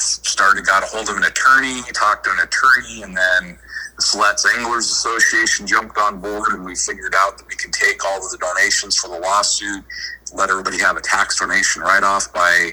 started 0.00 0.66
got 0.66 0.82
a 0.82 0.86
hold 0.86 1.08
of 1.08 1.16
an 1.16 1.24
attorney, 1.24 1.80
talked 1.92 2.24
to 2.24 2.30
an 2.30 2.38
attorney, 2.40 3.02
and 3.02 3.16
then 3.16 3.58
the 3.96 4.02
Siletz 4.02 4.44
Anglers 4.58 4.90
Association 4.90 5.66
jumped 5.66 5.96
on 5.98 6.20
board, 6.20 6.52
and 6.52 6.64
we 6.64 6.74
figured 6.74 7.14
out 7.16 7.38
that 7.38 7.46
we 7.48 7.54
could 7.54 7.72
take 7.72 8.04
all 8.04 8.24
of 8.24 8.30
the 8.30 8.38
donations 8.38 8.96
for 8.96 9.08
the 9.08 9.18
lawsuit, 9.18 9.82
let 10.34 10.50
everybody 10.50 10.78
have 10.78 10.96
a 10.96 11.00
tax 11.00 11.40
donation 11.40 11.82
write 11.82 12.02
off 12.02 12.32
by, 12.32 12.70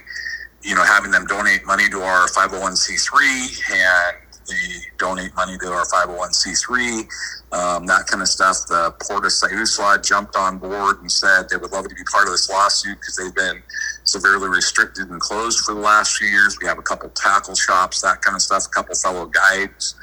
you 0.61 0.75
know, 0.75 0.83
having 0.83 1.11
them 1.11 1.25
donate 1.25 1.65
money 1.65 1.89
to 1.89 2.01
our 2.01 2.27
501c3 2.27 3.71
and 3.71 4.17
the 4.45 4.81
donate 4.97 5.33
money 5.35 5.57
to 5.57 5.67
our 5.67 5.85
501c3, 5.85 6.99
um, 7.51 7.85
that 7.85 8.07
kind 8.07 8.21
of 8.21 8.27
stuff. 8.27 8.57
The 8.67 8.93
Port 9.01 9.25
of 9.25 9.31
Siuslaw 9.31 10.03
jumped 10.03 10.35
on 10.35 10.57
board 10.57 11.01
and 11.01 11.11
said 11.11 11.49
they 11.49 11.57
would 11.57 11.71
love 11.71 11.87
to 11.87 11.95
be 11.95 12.03
part 12.11 12.27
of 12.27 12.33
this 12.33 12.49
lawsuit 12.49 12.99
because 12.99 13.15
they've 13.17 13.35
been 13.35 13.61
severely 14.03 14.49
restricted 14.49 15.09
and 15.09 15.19
closed 15.19 15.59
for 15.59 15.73
the 15.73 15.81
last 15.81 16.17
few 16.17 16.27
years. 16.27 16.57
We 16.61 16.67
have 16.67 16.79
a 16.79 16.83
couple 16.83 17.09
tackle 17.09 17.55
shops, 17.55 18.01
that 18.01 18.21
kind 18.21 18.35
of 18.35 18.41
stuff. 18.41 18.65
A 18.65 18.69
couple 18.69 18.95
fellow 18.95 19.25
guides 19.25 19.95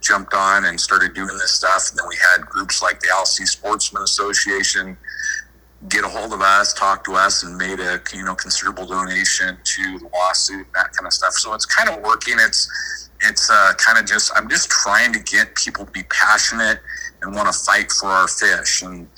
jumped 0.00 0.34
on 0.34 0.66
and 0.66 0.78
started 0.78 1.14
doing 1.14 1.36
this 1.38 1.52
stuff. 1.52 1.90
And 1.90 1.98
then 1.98 2.06
we 2.08 2.16
had 2.16 2.46
groups 2.46 2.82
like 2.82 3.00
the 3.00 3.08
LC 3.08 3.46
Sportsman 3.46 4.02
Association 4.02 4.96
get 5.88 6.04
a 6.04 6.08
hold 6.08 6.32
of 6.32 6.40
us, 6.40 6.72
talk 6.72 7.04
to 7.04 7.12
us, 7.12 7.42
and 7.42 7.56
made 7.56 7.80
a 7.80 8.00
you 8.14 8.24
know 8.24 8.34
considerable 8.34 8.86
donation 8.86 9.56
to 9.62 9.98
the 9.98 10.08
lawsuit, 10.14 10.66
that 10.74 10.92
kind 10.92 11.06
of 11.06 11.12
stuff. 11.12 11.34
So 11.34 11.52
it's 11.54 11.66
kind 11.66 11.88
of 11.88 12.02
working. 12.02 12.36
It's 12.38 13.03
it's 13.22 13.50
uh, 13.50 13.72
kind 13.78 13.98
of 13.98 14.06
just 14.06 14.32
I'm 14.36 14.48
just 14.48 14.70
trying 14.70 15.12
to 15.12 15.20
get 15.20 15.54
people 15.54 15.86
to 15.86 15.90
be 15.90 16.02
passionate 16.04 16.80
and 17.22 17.34
want 17.34 17.52
to 17.52 17.58
fight 17.58 17.90
for 17.90 18.08
our 18.08 18.28
fish 18.28 18.82
and 18.82 19.08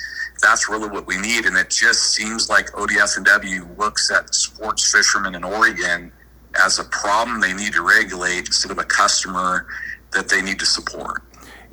that's 0.42 0.68
really 0.68 0.88
what 0.88 1.06
we 1.06 1.18
need. 1.18 1.46
And 1.46 1.56
it 1.56 1.70
just 1.70 2.14
seems 2.14 2.48
like 2.48 2.70
ODF&W 2.72 3.68
looks 3.78 4.10
at 4.10 4.34
sports 4.34 4.90
fishermen 4.90 5.34
in 5.34 5.44
Oregon 5.44 6.12
as 6.62 6.78
a 6.78 6.84
problem 6.84 7.40
they 7.40 7.52
need 7.52 7.72
to 7.74 7.82
regulate 7.82 8.46
instead 8.46 8.70
of 8.70 8.78
a 8.78 8.84
customer 8.84 9.66
that 10.12 10.28
they 10.28 10.42
need 10.42 10.58
to 10.58 10.66
support. 10.66 11.22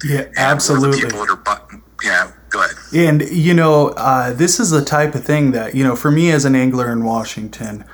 Yeah, 0.04 0.26
absolutely. 0.36 1.02
people 1.02 1.26
that 1.26 1.40
are, 1.48 1.82
yeah, 2.04 2.32
go 2.50 2.64
ahead. 2.64 2.76
And 2.94 3.22
you 3.30 3.54
know, 3.54 3.90
uh, 3.90 4.34
this 4.34 4.60
is 4.60 4.70
the 4.70 4.84
type 4.84 5.16
of 5.16 5.24
thing 5.24 5.52
that 5.52 5.76
you 5.76 5.84
know, 5.84 5.96
for 5.96 6.12
me 6.12 6.32
as 6.32 6.44
an 6.44 6.56
angler 6.56 6.92
in 6.92 7.06
Washington, 7.06 7.86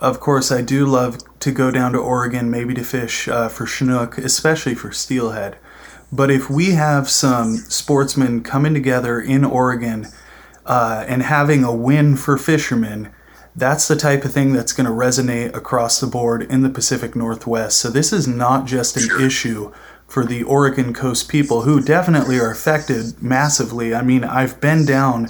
of 0.00 0.18
course, 0.18 0.50
I 0.50 0.62
do 0.62 0.86
love 0.86 1.18
to 1.40 1.52
go 1.52 1.70
down 1.70 1.92
to 1.92 1.98
Oregon, 1.98 2.50
maybe 2.50 2.74
to 2.74 2.84
fish 2.84 3.28
uh, 3.28 3.48
for 3.48 3.66
Chinook, 3.66 4.18
especially 4.18 4.74
for 4.74 4.92
steelhead. 4.92 5.56
But 6.10 6.30
if 6.30 6.48
we 6.48 6.72
have 6.72 7.08
some 7.08 7.56
sportsmen 7.56 8.42
coming 8.42 8.74
together 8.74 9.20
in 9.20 9.44
Oregon 9.44 10.06
uh, 10.64 11.04
and 11.06 11.22
having 11.22 11.64
a 11.64 11.74
win 11.74 12.16
for 12.16 12.38
fishermen, 12.38 13.12
that's 13.54 13.88
the 13.88 13.96
type 13.96 14.24
of 14.24 14.32
thing 14.32 14.52
that's 14.52 14.72
going 14.72 14.86
to 14.86 14.92
resonate 14.92 15.54
across 15.54 16.00
the 16.00 16.06
board 16.06 16.42
in 16.42 16.62
the 16.62 16.70
Pacific 16.70 17.14
Northwest. 17.14 17.78
So 17.78 17.90
this 17.90 18.12
is 18.12 18.26
not 18.26 18.66
just 18.66 18.96
an 18.96 19.20
issue 19.20 19.72
for 20.06 20.24
the 20.24 20.42
Oregon 20.44 20.94
coast 20.94 21.28
people 21.28 21.62
who 21.62 21.80
definitely 21.80 22.38
are 22.38 22.50
affected 22.50 23.22
massively. 23.22 23.94
I 23.94 24.02
mean, 24.02 24.24
I've 24.24 24.60
been 24.60 24.86
down 24.86 25.28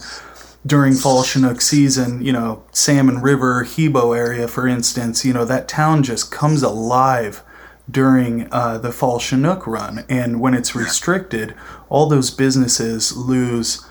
during 0.67 0.95
fall 0.95 1.23
Chinook 1.23 1.61
season, 1.61 2.23
you 2.23 2.33
know, 2.33 2.65
Salmon 2.73 3.21
River, 3.21 3.65
Hebo 3.65 4.17
area, 4.17 4.49
for 4.49 4.67
instance, 4.67 5.25
you 5.25 5.33
know, 5.33 5.45
that 5.45 5.69
town 5.69 6.03
just 6.03 6.31
comes 6.31 6.63
alive 6.63 7.43
during 7.91 8.53
uh, 8.53 8.79
the 8.79 8.93
fall 8.93 9.19
Chinook 9.19 9.67
run. 9.67 10.05
And 10.09 10.41
when 10.41 10.55
it's 10.55 10.75
restricted, 10.75 11.55
all 11.89 12.09
those 12.09 12.31
businesses 12.31 13.17
lose 13.17 13.87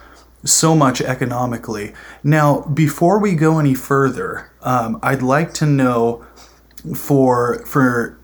so 0.46 0.76
much 0.76 1.02
economically. 1.02 1.94
Now, 2.24 2.62
before 2.62 3.20
we 3.20 3.34
go 3.34 3.60
any 3.60 3.74
further, 3.74 4.52
um, 4.62 5.00
I'd 5.02 5.22
like 5.22 5.54
to 5.56 5.66
know 5.66 6.26
for 6.96 7.66
for 7.66 8.20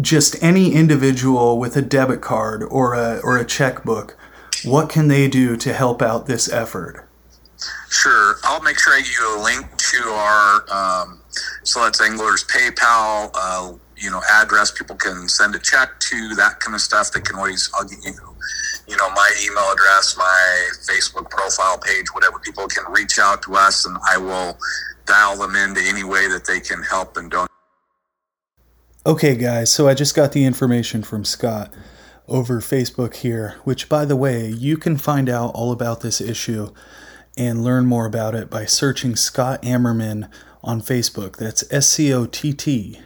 just 0.00 0.42
any 0.42 0.74
individual 0.74 1.58
with 1.58 1.76
a 1.76 1.82
debit 1.82 2.20
card 2.20 2.62
or 2.64 2.94
a 2.94 3.20
or 3.22 3.38
a 3.38 3.44
checkbook, 3.44 4.16
what 4.64 4.88
can 4.88 5.08
they 5.08 5.28
do 5.28 5.56
to 5.56 5.72
help 5.72 6.02
out 6.02 6.26
this 6.26 6.50
effort? 6.52 7.05
Sure, 7.88 8.36
I'll 8.44 8.62
make 8.62 8.78
sure 8.78 8.92
I 8.92 8.98
give 8.98 9.12
you 9.18 9.40
a 9.40 9.42
link 9.42 9.76
to 9.76 9.98
our 10.10 10.64
um, 10.70 11.20
Anglers 12.02 12.44
PayPal. 12.44 13.30
Uh, 13.34 13.72
you 13.96 14.10
know 14.10 14.20
address. 14.30 14.70
People 14.70 14.96
can 14.96 15.28
send 15.28 15.54
a 15.54 15.58
check 15.58 15.98
to 16.00 16.34
that 16.34 16.60
kind 16.60 16.74
of 16.74 16.80
stuff. 16.80 17.12
They 17.12 17.20
can 17.20 17.36
always 17.36 17.70
i'll 17.74 17.84
give 17.84 17.98
you 18.04 18.12
you 18.88 18.96
know 18.96 19.10
my 19.10 19.30
email 19.44 19.72
address 19.72 20.16
my 20.16 20.68
facebook 20.88 21.30
profile 21.30 21.78
page 21.78 22.06
whatever. 22.12 22.38
People 22.38 22.66
can 22.68 22.84
reach 22.92 23.18
out 23.18 23.42
to 23.42 23.54
us 23.54 23.86
and 23.86 23.96
i 24.08 24.16
will 24.16 24.58
dial 25.06 25.36
them 25.36 25.54
into 25.56 25.80
any 25.80 26.04
way 26.04 26.28
that 26.28 26.46
they 26.46 26.60
can 26.60 26.82
help 26.82 27.16
and 27.16 27.30
donate. 27.30 27.48
Okay 29.04 29.36
guys. 29.36 29.72
So 29.72 29.88
i 29.88 29.94
just 29.94 30.14
got 30.14 30.32
the 30.32 30.44
information 30.44 31.02
from 31.02 31.24
scott 31.24 31.72
over 32.28 32.60
Facebook 32.60 33.14
here, 33.14 33.54
which, 33.62 33.88
by 33.88 34.04
the 34.04 34.16
way, 34.16 34.48
you 34.48 34.76
can 34.76 34.96
find 34.96 35.28
out 35.28 35.52
all 35.54 35.70
about 35.70 36.00
this 36.00 36.20
issue 36.20 36.72
and 37.36 37.62
learn 37.62 37.86
more 37.86 38.06
about 38.06 38.34
it 38.34 38.48
by 38.48 38.64
searching 38.64 39.16
Scott 39.16 39.62
Amerman 39.62 40.30
on 40.62 40.80
Facebook. 40.80 41.36
That's 41.36 41.70
S 41.72 41.88
C 41.88 42.12
O 42.12 42.26
T 42.26 42.52
T 42.52 43.00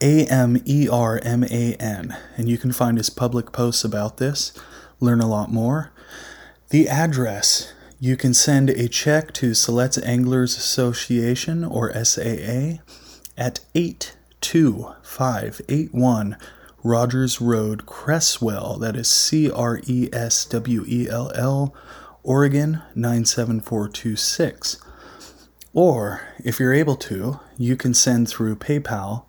A 0.00 0.26
M 0.26 0.60
E 0.64 0.88
R 0.88 1.20
M 1.22 1.44
A 1.44 1.74
N. 1.74 2.16
And 2.36 2.48
you 2.48 2.58
can 2.58 2.72
find 2.72 2.98
his 2.98 3.10
public 3.10 3.52
posts 3.52 3.84
about 3.84 4.16
this, 4.18 4.52
learn 5.00 5.20
a 5.20 5.28
lot 5.28 5.52
more. 5.52 5.92
The 6.70 6.88
address 6.88 7.72
you 7.98 8.14
can 8.16 8.34
send 8.34 8.68
a 8.70 8.88
check 8.88 9.32
to 9.34 9.52
Siletz 9.52 10.04
Anglers 10.04 10.58
Association 10.58 11.64
or 11.64 11.92
SAA 12.04 12.80
at 13.38 13.60
82581 13.74 16.36
Rogers 16.82 17.40
Road, 17.40 17.86
Creswell. 17.86 18.76
That 18.78 18.96
is 18.96 19.08
C 19.08 19.50
R 19.50 19.80
E 19.86 20.10
S 20.12 20.44
W 20.44 20.84
E 20.86 21.08
L 21.08 21.32
L, 21.34 21.74
Oregon 22.26 22.82
97426. 22.96 24.78
Or, 25.72 26.22
if 26.44 26.58
you're 26.58 26.74
able 26.74 26.96
to, 26.96 27.38
you 27.56 27.76
can 27.76 27.94
send 27.94 28.28
through 28.28 28.56
PayPal 28.56 29.26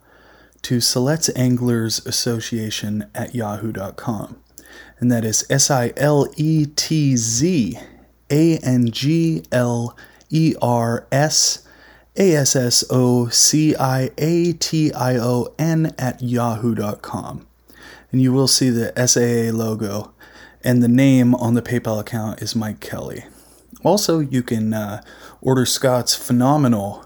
to 0.64 0.78
Siletz 0.78 1.30
Anglers 1.36 2.04
Association 2.08 3.10
at 3.14 3.36
yahoo.com. 3.36 4.42
And 5.00 5.12
that 5.12 5.24
is 5.24 5.46
S 5.50 5.70
I 5.70 5.94
L 5.96 6.28
E 6.38 6.66
T 6.66 7.16
Z 7.16 7.78
A 8.32 8.58
N 8.58 8.90
G 8.90 9.44
L 9.52 9.96
E 10.32 10.56
R 10.60 11.08
S 11.12 11.68
A 12.18 12.34
S 12.36 12.56
S 12.56 12.84
O 12.90 13.28
C 13.28 13.76
I 13.76 14.10
A 14.18 14.54
T 14.54 14.92
I 14.92 15.18
O 15.18 15.54
N 15.60 15.94
at 16.00 16.24
yahoo.com. 16.24 17.46
And 18.12 18.22
you 18.22 18.34
will 18.34 18.48
see 18.48 18.72
the 18.72 18.92
SAA 19.08 19.56
logo, 19.56 20.14
and 20.68 20.84
the 20.84 20.90
name 20.90 21.34
on 21.36 21.54
the 21.54 21.62
PayPal 21.62 21.98
account 21.98 22.42
is 22.42 22.54
Mike 22.54 22.82
Kelly. 22.82 23.24
Also, 23.86 24.20
you 24.20 24.44
can 24.44 24.74
uh, 24.74 25.02
order 25.40 25.66
Scott's 25.66 26.14
phenomenal 26.14 27.06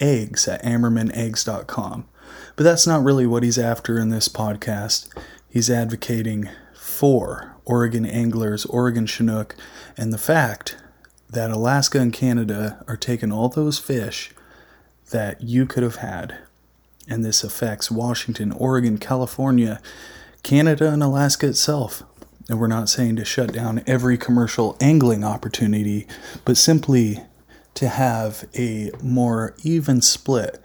eggs 0.00 0.48
at 0.48 0.62
amermaneggs.com. 0.64 2.08
But 2.56 2.64
that's 2.64 2.86
not 2.86 3.04
really 3.04 3.26
what 3.26 3.42
he's 3.42 3.58
after 3.58 3.98
in 3.98 4.08
this 4.08 4.30
podcast. 4.30 5.14
He's 5.50 5.68
advocating 5.68 6.48
for 6.74 7.54
Oregon 7.66 8.06
anglers, 8.06 8.64
Oregon 8.64 9.04
Chinook, 9.04 9.54
and 9.98 10.10
the 10.10 10.16
fact 10.16 10.78
that 11.28 11.50
Alaska 11.50 12.00
and 12.00 12.10
Canada 12.10 12.82
are 12.88 12.96
taking 12.96 13.30
all 13.30 13.50
those 13.50 13.78
fish 13.78 14.30
that 15.10 15.42
you 15.42 15.66
could 15.66 15.82
have 15.82 15.96
had. 15.96 16.38
And 17.06 17.22
this 17.22 17.44
affects 17.44 17.90
Washington, 17.90 18.50
Oregon, 18.50 18.96
California, 18.96 19.82
Canada, 20.42 20.90
and 20.90 21.02
Alaska 21.02 21.48
itself. 21.48 22.02
And 22.48 22.60
we're 22.60 22.66
not 22.66 22.88
saying 22.88 23.16
to 23.16 23.24
shut 23.24 23.52
down 23.52 23.82
every 23.86 24.18
commercial 24.18 24.76
angling 24.80 25.24
opportunity, 25.24 26.06
but 26.44 26.56
simply 26.56 27.20
to 27.74 27.88
have 27.88 28.44
a 28.56 28.90
more 29.02 29.54
even 29.64 30.02
split 30.02 30.62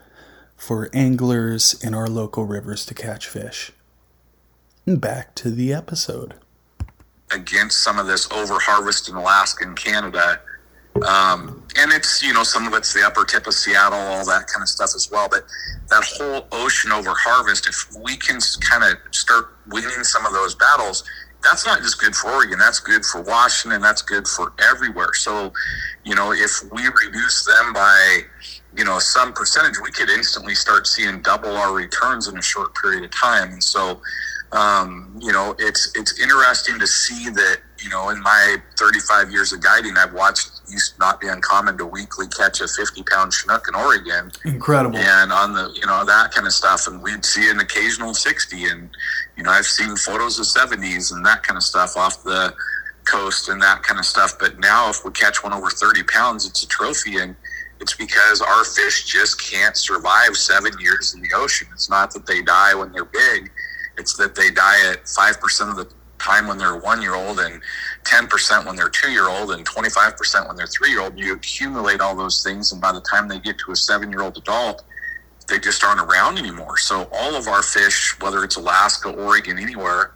for 0.57 0.89
anglers 0.93 1.74
in 1.81 1.93
our 1.93 2.07
local 2.07 2.45
rivers 2.45 2.86
to 2.88 2.93
catch 2.93 3.27
fish. 3.27 3.71
And 4.86 5.00
back 5.00 5.36
to 5.36 5.51
the 5.51 5.74
episode. 5.74 6.36
against 7.31 7.83
some 7.83 8.00
of 8.00 8.07
this 8.07 8.31
over 8.31 8.59
harvest 8.59 9.09
in 9.09 9.15
Alaska 9.15 9.65
and 9.65 9.75
Canada. 9.77 10.39
Um, 11.07 11.63
and 11.77 11.91
it's, 11.93 12.21
you 12.24 12.33
know, 12.33 12.43
some 12.43 12.67
of 12.67 12.74
it's 12.74 12.93
the 12.93 13.05
upper 13.05 13.24
tip 13.24 13.48
of 13.48 13.53
Seattle, 13.53 13.98
all 14.00 14.25
that 14.25 14.48
kind 14.48 14.62
of 14.62 14.67
stuff 14.67 14.91
as 14.95 15.09
well. 15.12 15.29
But 15.29 15.45
that 15.89 16.03
whole 16.03 16.48
ocean 16.51 16.91
over 16.91 17.13
harvest, 17.15 17.67
if 17.67 17.88
we 18.03 18.17
can 18.17 18.39
kind 18.62 18.83
of 18.83 18.98
start 19.13 19.55
winning 19.67 20.03
some 20.03 20.25
of 20.25 20.33
those 20.33 20.55
battles, 20.55 21.03
that's 21.43 21.65
not 21.65 21.81
just 21.81 22.00
good 22.00 22.15
for 22.15 22.31
Oregon, 22.31 22.60
that's 22.60 22.79
good 22.79 23.05
for 23.05 23.22
Washington, 23.22 23.81
that's 23.81 24.01
good 24.01 24.27
for 24.27 24.53
everywhere. 24.60 25.13
So, 25.13 25.53
you 26.03 26.15
know, 26.15 26.31
if 26.34 26.51
we 26.72 26.84
reduce 26.84 27.46
them 27.46 27.74
by, 27.74 28.22
you 28.75 28.84
know, 28.84 29.00
some 29.00 29.34
percentage, 29.34 29.75
we 29.81 29.91
could 29.91 30.10
instantly 30.10 30.55
start 30.55 30.88
seeing 30.88 31.21
double 31.21 31.56
our 31.56 31.73
returns 31.73 32.28
in 32.28 32.38
a 32.38 32.41
short 32.41 32.75
period 32.75 33.04
of 33.04 33.12
time. 33.12 33.52
And 33.54 33.63
so, 33.63 34.02
um, 34.52 35.17
you 35.21 35.32
know, 35.32 35.56
it's 35.60 35.91
it's 35.95 36.19
interesting 36.19 36.80
to 36.80 36.88
see 36.88 37.30
that 37.30 37.60
you 37.84 37.89
know 37.89 38.10
in 38.10 38.22
my 38.22 38.58
35 38.78 39.32
years 39.32 39.54
of 39.54 39.62
guiding, 39.62 39.96
I've 39.98 40.13
watched 40.13 40.52
used 40.70 40.94
to 40.94 41.00
not 41.00 41.20
be 41.20 41.28
uncommon 41.28 41.78
to 41.78 41.86
weekly 41.86 42.28
catch 42.28 42.62
a 42.62 42.68
50 42.68 43.04
pound 43.04 43.34
Chinook 43.34 43.68
in 43.68 43.76
Oregon, 43.76 44.32
Incredible. 44.46 44.98
and 44.98 45.32
on 45.32 45.54
the 45.54 45.72
you 45.76 45.86
know 45.86 46.06
that 46.06 46.32
kind 46.32 46.48
of 46.48 46.54
stuff, 46.54 46.88
and 46.88 47.02
we'd 47.02 47.26
see 47.26 47.50
an 47.50 47.60
occasional 47.60 48.13
60, 48.13 48.65
and 48.65 48.89
you 49.38 49.44
know 49.44 49.50
I've 49.50 49.65
seen 49.65 49.96
photos 49.96 50.39
of 50.39 50.46
70s 50.46 51.13
and 51.13 51.26
that 51.26 51.44
kind 51.44 51.58
of 51.58 51.63
stuff 51.63 51.98
off 51.98 52.24
the 52.24 52.54
coast 53.06 53.50
and 53.50 53.62
that 53.62 53.84
kind 53.84 54.00
of 54.00 54.06
stuff. 54.06 54.38
But 54.39 54.60
now 54.60 54.89
if 54.89 55.04
we 55.04 55.12
catch 55.12 55.44
one 55.44 55.54
over 55.54 55.70
30 55.70 56.04
pounds, 56.04 56.46
it's 56.46 56.63
a 56.63 56.68
trophy 56.68 57.18
and. 57.18 57.36
It's 57.82 57.96
because 57.96 58.42
our 58.42 58.65
fish 58.65 59.06
just 59.06 59.42
can't 59.42 59.78
survive 59.78 60.36
seven 60.36 60.74
years 60.82 61.13
in 61.13 61.22
the 61.22 61.30
ocean. 61.34 61.70
It's 61.72 61.89
not 61.89 62.12
that 62.12 62.26
they 62.26 62.42
die 62.42 62.76
when 62.76 62.92
they're 62.92 63.06
big 63.06 63.50
it's 64.00 64.15
that 64.15 64.34
they 64.34 64.50
die 64.50 64.92
at 64.92 65.04
5% 65.04 65.70
of 65.70 65.76
the 65.76 65.86
time 66.19 66.47
when 66.47 66.58
they're 66.58 66.77
one 66.77 67.01
year 67.01 67.15
old 67.15 67.39
and 67.39 67.62
10% 68.03 68.65
when 68.65 68.75
they're 68.75 68.89
two 68.89 69.12
year 69.12 69.29
old 69.29 69.51
and 69.51 69.67
25% 69.67 70.47
when 70.47 70.55
they're 70.55 70.67
three 70.67 70.91
year 70.91 71.01
old. 71.01 71.17
You 71.17 71.34
accumulate 71.34 72.01
all 72.01 72.15
those 72.15 72.43
things, 72.43 72.71
and 72.71 72.82
by 72.82 72.91
the 72.91 73.01
time 73.01 73.27
they 73.27 73.39
get 73.39 73.58
to 73.60 73.71
a 73.71 73.75
seven 73.75 74.12
year 74.12 74.21
old 74.21 74.38
adult, 74.38 74.84
they 75.47 75.60
just 75.60 75.84
aren't 75.84 76.01
around 76.01 76.38
anymore. 76.38 76.77
So 76.77 77.10
all 77.12 77.36
of 77.36 77.47
our 77.47 77.63
fish, 77.63 78.15
whether 78.19 78.43
it's 78.43 78.55
Alaska, 78.55 79.10
Oregon, 79.10 79.58
anywhere, 79.58 80.12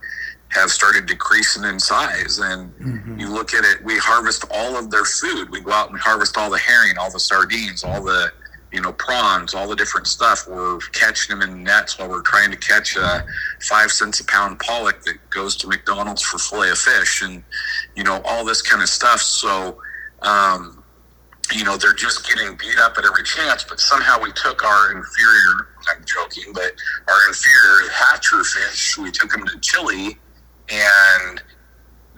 have 0.49 0.69
started 0.69 1.07
decreasing 1.07 1.63
in 1.63 1.79
size. 1.79 2.39
And 2.39 2.71
mm-hmm. 2.75 3.19
you 3.19 3.29
look 3.29 3.53
at 3.53 3.65
it, 3.65 3.83
we 3.83 3.97
harvest 3.97 4.45
all 4.51 4.77
of 4.77 4.91
their 4.91 5.05
food. 5.05 5.49
We 5.49 5.61
go 5.61 5.71
out 5.71 5.89
and 5.89 5.99
harvest 5.99 6.37
all 6.37 6.49
the 6.49 6.59
herring, 6.59 6.97
all 6.99 7.11
the 7.11 7.19
sardines, 7.19 7.83
all 7.83 8.03
the 8.03 8.31
you 8.73 8.81
know 8.81 8.91
prawns, 8.93 9.53
all 9.53 9.67
the 9.67 9.75
different 9.75 10.07
stuff. 10.07 10.47
We're 10.47 10.79
catching 10.91 11.37
them 11.37 11.47
in 11.47 11.63
nets 11.63 11.99
while 11.99 12.09
we're 12.09 12.23
trying 12.23 12.51
to 12.51 12.57
catch 12.57 12.97
a 12.97 13.23
five 13.61 13.91
cents 13.91 14.19
a 14.19 14.25
pound 14.25 14.59
pollock 14.59 15.03
that 15.03 15.17
goes 15.29 15.55
to 15.57 15.67
McDonald's 15.67 16.23
for 16.23 16.39
fillet 16.39 16.71
of 16.71 16.77
fish, 16.79 17.21
and 17.21 17.43
you 17.95 18.03
know 18.03 18.21
all 18.25 18.43
this 18.43 18.61
kind 18.61 18.81
of 18.81 18.89
stuff. 18.89 19.21
So. 19.21 19.77
Um, 20.21 20.83
you 21.53 21.65
know, 21.65 21.75
they're 21.75 21.93
just 21.93 22.25
getting 22.25 22.55
beat 22.55 22.79
up 22.79 22.97
at 22.97 23.03
every 23.03 23.23
chance, 23.23 23.65
but 23.65 23.77
somehow 23.77 24.17
we 24.21 24.31
took 24.31 24.63
our 24.63 24.91
inferior, 24.95 25.67
I'm 25.89 26.03
joking, 26.05 26.53
but 26.53 26.71
our 27.09 27.27
inferior 27.27 27.91
hatcher 27.91 28.41
fish, 28.45 28.97
we 28.97 29.11
took 29.11 29.29
them 29.29 29.45
to 29.47 29.59
Chile, 29.59 30.17
and 30.69 31.43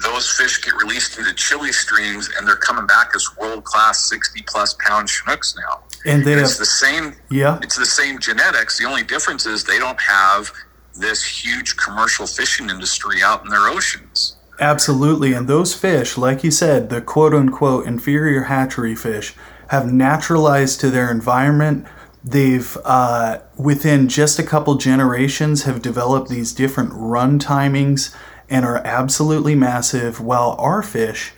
those 0.02 0.30
fish 0.30 0.62
get 0.62 0.74
released 0.76 1.18
into 1.18 1.34
Chile 1.34 1.72
streams, 1.72 2.30
and 2.38 2.48
they're 2.48 2.56
coming 2.58 2.86
back 2.86 3.12
as 3.16 3.26
world 3.40 3.64
class 3.64 4.10
60 4.10 4.42
plus 4.48 4.76
pound 4.86 5.08
Chinooks 5.08 5.56
now. 5.58 5.84
And 6.06 6.24
they 6.26 6.34
And 6.34 6.40
have, 6.40 6.46
it's 6.46 6.58
the 6.58 6.66
same 6.66 7.16
yeah, 7.30 7.60
it's 7.64 7.78
the 7.78 7.86
same 7.86 8.20
genetics. 8.20 8.78
The 8.78 8.86
only 8.86 9.04
difference 9.04 9.46
is 9.46 9.64
they 9.64 9.80
don't 9.80 10.00
have 10.02 10.52
this 10.94 11.24
huge 11.26 11.76
commercial 11.78 12.28
fishing 12.28 12.70
industry 12.70 13.22
out 13.24 13.44
in 13.44 13.50
their 13.50 13.68
oceans. 13.68 14.38
absolutely. 14.60 15.34
And 15.34 15.48
those 15.48 15.74
fish, 15.74 16.18
like 16.18 16.44
you 16.44 16.52
said, 16.52 16.90
the 16.90 17.02
quote 17.02 17.34
unquote 17.34 17.86
inferior 17.86 18.44
hatchery 18.44 18.96
fish, 18.96 19.34
have 19.70 19.92
naturalized 19.92 20.80
to 20.82 20.90
their 20.90 21.12
environment. 21.12 21.86
They've, 22.24 22.78
uh, 22.86 23.40
within 23.58 24.08
just 24.08 24.40
a 24.40 24.44
couple 24.44 24.76
generations, 24.76 25.64
have 25.64 25.82
developed 25.82 26.30
these 26.30 26.54
different 26.54 26.92
run 26.94 27.40
timings 27.40 28.16
and 28.50 28.66
are 28.66 28.78
absolutely 28.86 29.56
massive, 29.56 30.20
while 30.22 30.56
our 30.60 30.84
fish 30.84 31.34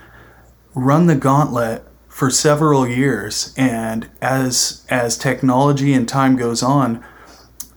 run 0.74 1.08
the 1.08 1.15
gauntlet 1.15 1.84
for 2.08 2.30
several 2.30 2.88
years. 2.88 3.54
And 3.56 4.10
as 4.22 4.86
as 4.89 5.17
technology 5.17 5.93
and 5.93 6.08
time 6.08 6.36
goes 6.36 6.63
on, 6.63 7.04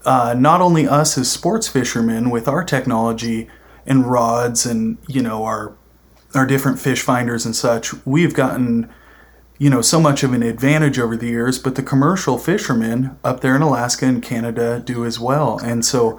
uh, 0.05 0.35
not 0.37 0.61
only 0.61 0.88
us 0.88 1.19
as 1.19 1.31
sports 1.31 1.69
fishermen 1.69 2.31
with 2.31 2.49
our 2.49 2.64
technology 2.64 3.49
and 3.87 4.11
rods 4.11 4.64
and 4.66 4.99
you 5.07 5.23
know 5.23 5.45
our 5.45 5.75
our 6.35 6.47
different 6.47 6.79
fish 6.79 7.03
finders 7.03 7.45
and 7.45 7.55
such, 7.55 7.93
we've 8.07 8.35
gotten 8.35 8.88
you 9.59 9.69
know 9.69 9.83
so 9.83 10.01
much 10.01 10.23
of 10.23 10.33
an 10.33 10.43
advantage 10.43 10.99
over 10.99 11.16
the 11.16 11.29
years. 11.29 11.59
But 11.59 11.75
the 11.75 11.83
commercial 11.83 12.38
fishermen 12.38 13.16
up 13.23 13.40
there 13.40 13.55
in 13.55 13.62
Alaska 13.62 14.07
and 14.07 14.23
Canada 14.23 14.83
do 14.85 15.05
as 15.05 15.21
well, 15.21 15.59
and 15.62 15.85
so 15.85 16.19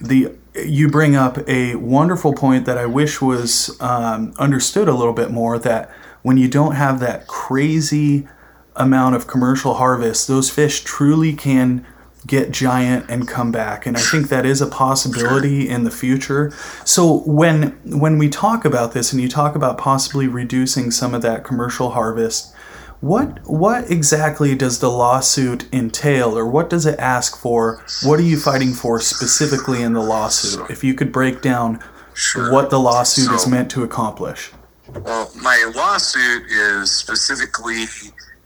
the 0.00 0.32
you 0.66 0.88
bring 0.88 1.16
up 1.16 1.38
a 1.48 1.74
wonderful 1.76 2.34
point 2.34 2.66
that 2.66 2.78
I 2.78 2.86
wish 2.86 3.20
was 3.20 3.80
um, 3.80 4.34
understood 4.38 4.88
a 4.88 4.94
little 4.94 5.12
bit 5.12 5.30
more. 5.30 5.58
That 5.58 5.90
when 6.22 6.36
you 6.36 6.48
don't 6.48 6.74
have 6.74 7.00
that 7.00 7.26
crazy 7.26 8.28
amount 8.76 9.16
of 9.16 9.26
commercial 9.26 9.74
harvest, 9.74 10.28
those 10.28 10.50
fish 10.50 10.82
truly 10.82 11.32
can 11.32 11.84
get 12.26 12.50
giant 12.50 13.08
and 13.08 13.28
come 13.28 13.52
back 13.52 13.86
and 13.86 13.96
i 13.96 14.00
think 14.00 14.28
that 14.28 14.44
is 14.44 14.60
a 14.60 14.66
possibility 14.66 15.68
in 15.68 15.84
the 15.84 15.90
future 15.90 16.52
so 16.84 17.20
when 17.20 17.70
when 17.84 18.18
we 18.18 18.28
talk 18.28 18.64
about 18.64 18.92
this 18.92 19.12
and 19.12 19.22
you 19.22 19.28
talk 19.28 19.54
about 19.54 19.78
possibly 19.78 20.26
reducing 20.26 20.90
some 20.90 21.14
of 21.14 21.22
that 21.22 21.44
commercial 21.44 21.90
harvest 21.90 22.52
what 23.00 23.38
what 23.48 23.90
exactly 23.90 24.54
does 24.54 24.80
the 24.80 24.90
lawsuit 24.90 25.72
entail 25.72 26.36
or 26.36 26.44
what 26.46 26.68
does 26.68 26.84
it 26.84 26.98
ask 26.98 27.36
for 27.38 27.84
what 28.02 28.18
are 28.18 28.24
you 28.24 28.36
fighting 28.36 28.72
for 28.72 28.98
specifically 29.00 29.82
in 29.82 29.92
the 29.92 30.02
lawsuit 30.02 30.68
if 30.68 30.82
you 30.82 30.94
could 30.94 31.12
break 31.12 31.40
down 31.40 31.80
Sure. 32.18 32.50
what 32.52 32.68
the 32.68 32.80
lawsuit 32.80 33.30
is 33.30 33.46
meant 33.46 33.70
to 33.70 33.84
accomplish. 33.84 34.50
Well, 34.88 35.30
my 35.40 35.70
lawsuit 35.76 36.42
is 36.50 36.90
specifically 36.90 37.84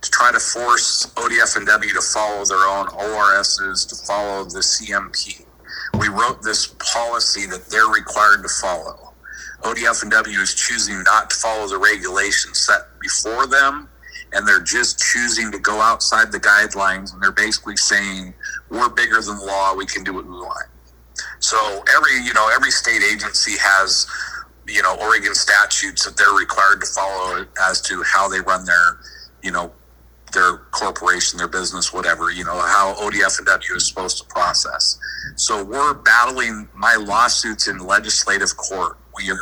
to 0.01 0.11
try 0.11 0.31
to 0.31 0.39
force 0.39 1.07
ODF 1.15 1.57
and 1.57 1.65
W 1.65 1.93
to 1.93 2.01
follow 2.01 2.45
their 2.45 2.67
own 2.67 2.87
ORSs, 2.89 3.85
to 3.85 3.95
follow 4.05 4.43
the 4.43 4.59
CMP. 4.59 5.43
We 5.99 6.07
wrote 6.09 6.43
this 6.43 6.67
policy 6.77 7.47
that 7.47 7.65
they're 7.71 7.87
required 7.87 8.43
to 8.43 8.49
follow. 8.61 9.13
ODF 9.63 10.03
and 10.03 10.11
W 10.11 10.39
is 10.39 10.53
choosing 10.53 11.01
not 11.01 11.31
to 11.31 11.35
follow 11.37 11.67
the 11.67 11.79
regulations 11.79 12.59
set 12.59 12.81
before 12.99 13.47
them, 13.47 13.89
and 14.33 14.47
they're 14.47 14.63
just 14.63 14.99
choosing 14.99 15.51
to 15.51 15.59
go 15.59 15.79
outside 15.79 16.31
the 16.31 16.39
guidelines, 16.39 17.13
and 17.13 17.21
they're 17.21 17.31
basically 17.31 17.77
saying, 17.77 18.33
we're 18.69 18.89
bigger 18.89 19.21
than 19.21 19.37
the 19.37 19.45
law, 19.45 19.75
we 19.75 19.85
can 19.85 20.03
do 20.03 20.13
what 20.13 20.25
we 20.25 20.31
want. 20.31 20.67
So 21.39 21.57
every, 21.95 22.25
you 22.25 22.33
know, 22.33 22.49
every 22.55 22.71
state 22.71 23.03
agency 23.03 23.53
has 23.59 24.07
you 24.67 24.81
know 24.81 24.95
Oregon 25.01 25.35
statutes 25.35 26.05
that 26.05 26.17
they're 26.17 26.33
required 26.33 26.81
to 26.81 26.87
follow 26.87 27.45
as 27.69 27.81
to 27.81 28.01
how 28.03 28.27
they 28.27 28.39
run 28.41 28.65
their 28.65 28.97
you 29.41 29.51
know 29.51 29.71
their 30.33 30.57
corporation, 30.71 31.37
their 31.37 31.47
business, 31.47 31.93
whatever. 31.93 32.31
You 32.31 32.43
know 32.43 32.59
how 32.59 32.95
ODF 32.95 33.37
and 33.37 33.47
W 33.47 33.75
is 33.75 33.87
supposed 33.87 34.17
to 34.19 34.25
process. 34.25 34.97
So 35.35 35.63
we're 35.63 35.93
battling 35.93 36.67
my 36.75 36.95
lawsuits 36.95 37.67
in 37.67 37.77
legislative 37.79 38.55
court. 38.57 38.97
We 39.15 39.29
are 39.29 39.37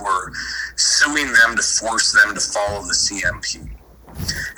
we're 0.00 0.32
suing 0.76 1.26
them 1.26 1.56
to 1.56 1.62
force 1.62 2.12
them 2.12 2.34
to 2.34 2.40
follow 2.40 2.82
the 2.82 2.94
CMP. 2.94 3.70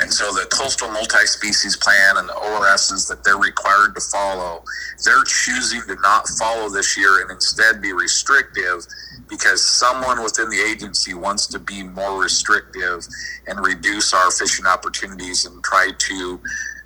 And 0.01 0.13
so 0.13 0.33
the 0.33 0.47
coastal 0.51 0.91
multi-species 0.91 1.77
plan 1.77 2.17
and 2.17 2.29
the 2.29 2.35
ORSs 2.35 3.09
that 3.09 3.25
they're 3.25 3.39
required 3.39 3.95
to 3.95 4.01
follow, 4.01 4.63
they're 5.05 5.25
choosing 5.25 5.83
to 5.89 5.97
not 6.03 6.29
follow 6.29 6.69
this 6.69 6.97
year 6.97 7.23
and 7.23 7.31
instead 7.31 7.81
be 7.81 7.93
restrictive 7.93 8.87
because 9.29 9.63
someone 9.63 10.23
within 10.23 10.49
the 10.51 10.61
agency 10.61 11.15
wants 11.15 11.47
to 11.49 11.59
be 11.59 11.83
more 11.83 12.21
restrictive 12.21 13.07
and 13.47 13.59
reduce 13.65 14.13
our 14.15 14.31
fishing 14.31 14.67
opportunities 14.67 15.47
and 15.47 15.63
try 15.65 15.91
to 15.99 16.41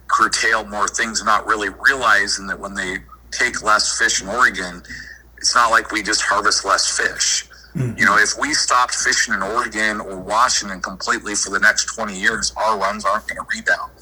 curtail 0.08 0.66
more 0.66 0.88
things, 0.88 1.24
not 1.24 1.46
really 1.46 1.68
realizing 1.86 2.46
that 2.46 2.58
when 2.58 2.74
they 2.74 2.98
take 3.30 3.62
less 3.62 3.98
fish 3.98 4.22
in 4.22 4.28
Oregon, 4.28 4.82
it's 5.36 5.54
not 5.54 5.70
like 5.70 5.90
we 5.90 6.02
just 6.02 6.22
harvest 6.22 6.64
less 6.64 6.96
fish. 6.96 7.49
You 7.74 8.04
know, 8.04 8.16
if 8.18 8.30
we 8.38 8.52
stopped 8.52 8.94
fishing 8.94 9.32
in 9.32 9.42
Oregon 9.42 10.00
or 10.00 10.18
Washington 10.18 10.80
completely 10.80 11.34
for 11.36 11.50
the 11.50 11.60
next 11.60 11.86
20 11.94 12.18
years, 12.18 12.52
our 12.56 12.76
runs 12.78 13.04
aren't 13.04 13.28
going 13.28 13.36
to 13.36 13.46
rebound 13.56 13.92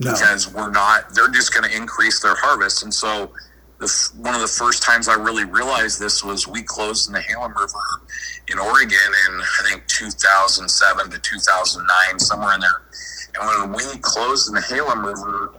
No. 0.00 0.12
because 0.12 0.52
we're 0.52 0.70
not, 0.70 1.14
they're 1.14 1.28
just 1.28 1.52
going 1.52 1.68
to 1.70 1.76
increase 1.76 2.20
their 2.20 2.34
harvest. 2.34 2.82
And 2.84 2.92
so, 2.92 3.30
the, 3.80 4.10
one 4.16 4.34
of 4.34 4.40
the 4.40 4.48
first 4.48 4.82
times 4.82 5.08
I 5.08 5.14
really 5.14 5.44
realized 5.44 6.00
this 6.00 6.24
was 6.24 6.48
we 6.48 6.62
closed 6.62 7.06
in 7.06 7.12
the 7.12 7.20
Halem 7.20 7.54
River 7.54 7.78
in 8.50 8.58
Oregon 8.58 8.98
in, 9.28 9.40
I 9.40 9.68
think, 9.70 9.86
2007 9.86 11.10
to 11.10 11.18
2009, 11.18 12.18
somewhere 12.18 12.54
in 12.54 12.60
there. 12.60 12.82
And 13.40 13.72
when 13.72 13.86
we 13.92 13.98
closed 14.00 14.48
in 14.48 14.54
the 14.54 14.60
Halem 14.60 15.04
River, 15.04 15.52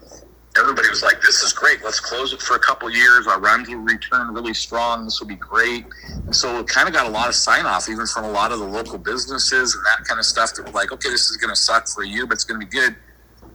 everybody 0.58 0.90
was 0.90 1.04
like, 1.04 1.22
"This 1.22 1.42
is 1.42 1.54
great. 1.54 1.84
Let's 1.84 2.00
close 2.00 2.34
it 2.34 2.42
for 2.42 2.56
a 2.56 2.60
couple 2.60 2.90
years. 2.90 3.28
Our 3.28 3.40
runs 3.40 3.70
will 3.70 3.78
return 3.78 4.34
really 4.34 4.54
strong. 4.54 5.06
This 5.06 5.20
will 5.20 5.28
be 5.28 5.36
great." 5.36 5.86
And 6.26 6.36
so 6.36 6.60
it 6.60 6.68
kind 6.68 6.88
of 6.88 6.94
got 6.94 7.06
a 7.06 7.10
lot 7.10 7.28
of 7.28 7.36
sign 7.36 7.66
off, 7.66 7.90
even 7.90 8.08
from 8.08 8.26
a 8.26 8.32
lot 8.32 8.52
of 8.52 8.60
the 8.60 8.66
local 8.66 8.98
businesses 8.98 9.76
and 9.76 9.84
that 9.86 10.08
kind 10.08 10.20
of 10.20 10.26
stuff. 10.26 10.54
That 10.56 10.66
were 10.66 10.72
like, 10.72 10.92
"Okay, 10.92 11.10
this 11.10 11.30
is 11.30 11.38
going 11.38 11.50
to 11.50 11.56
suck 11.56 11.88
for 11.88 12.04
you, 12.04 12.26
but 12.26 12.34
it's 12.34 12.44
going 12.44 12.60
to 12.60 12.66
be 12.66 12.72
good." 12.72 12.96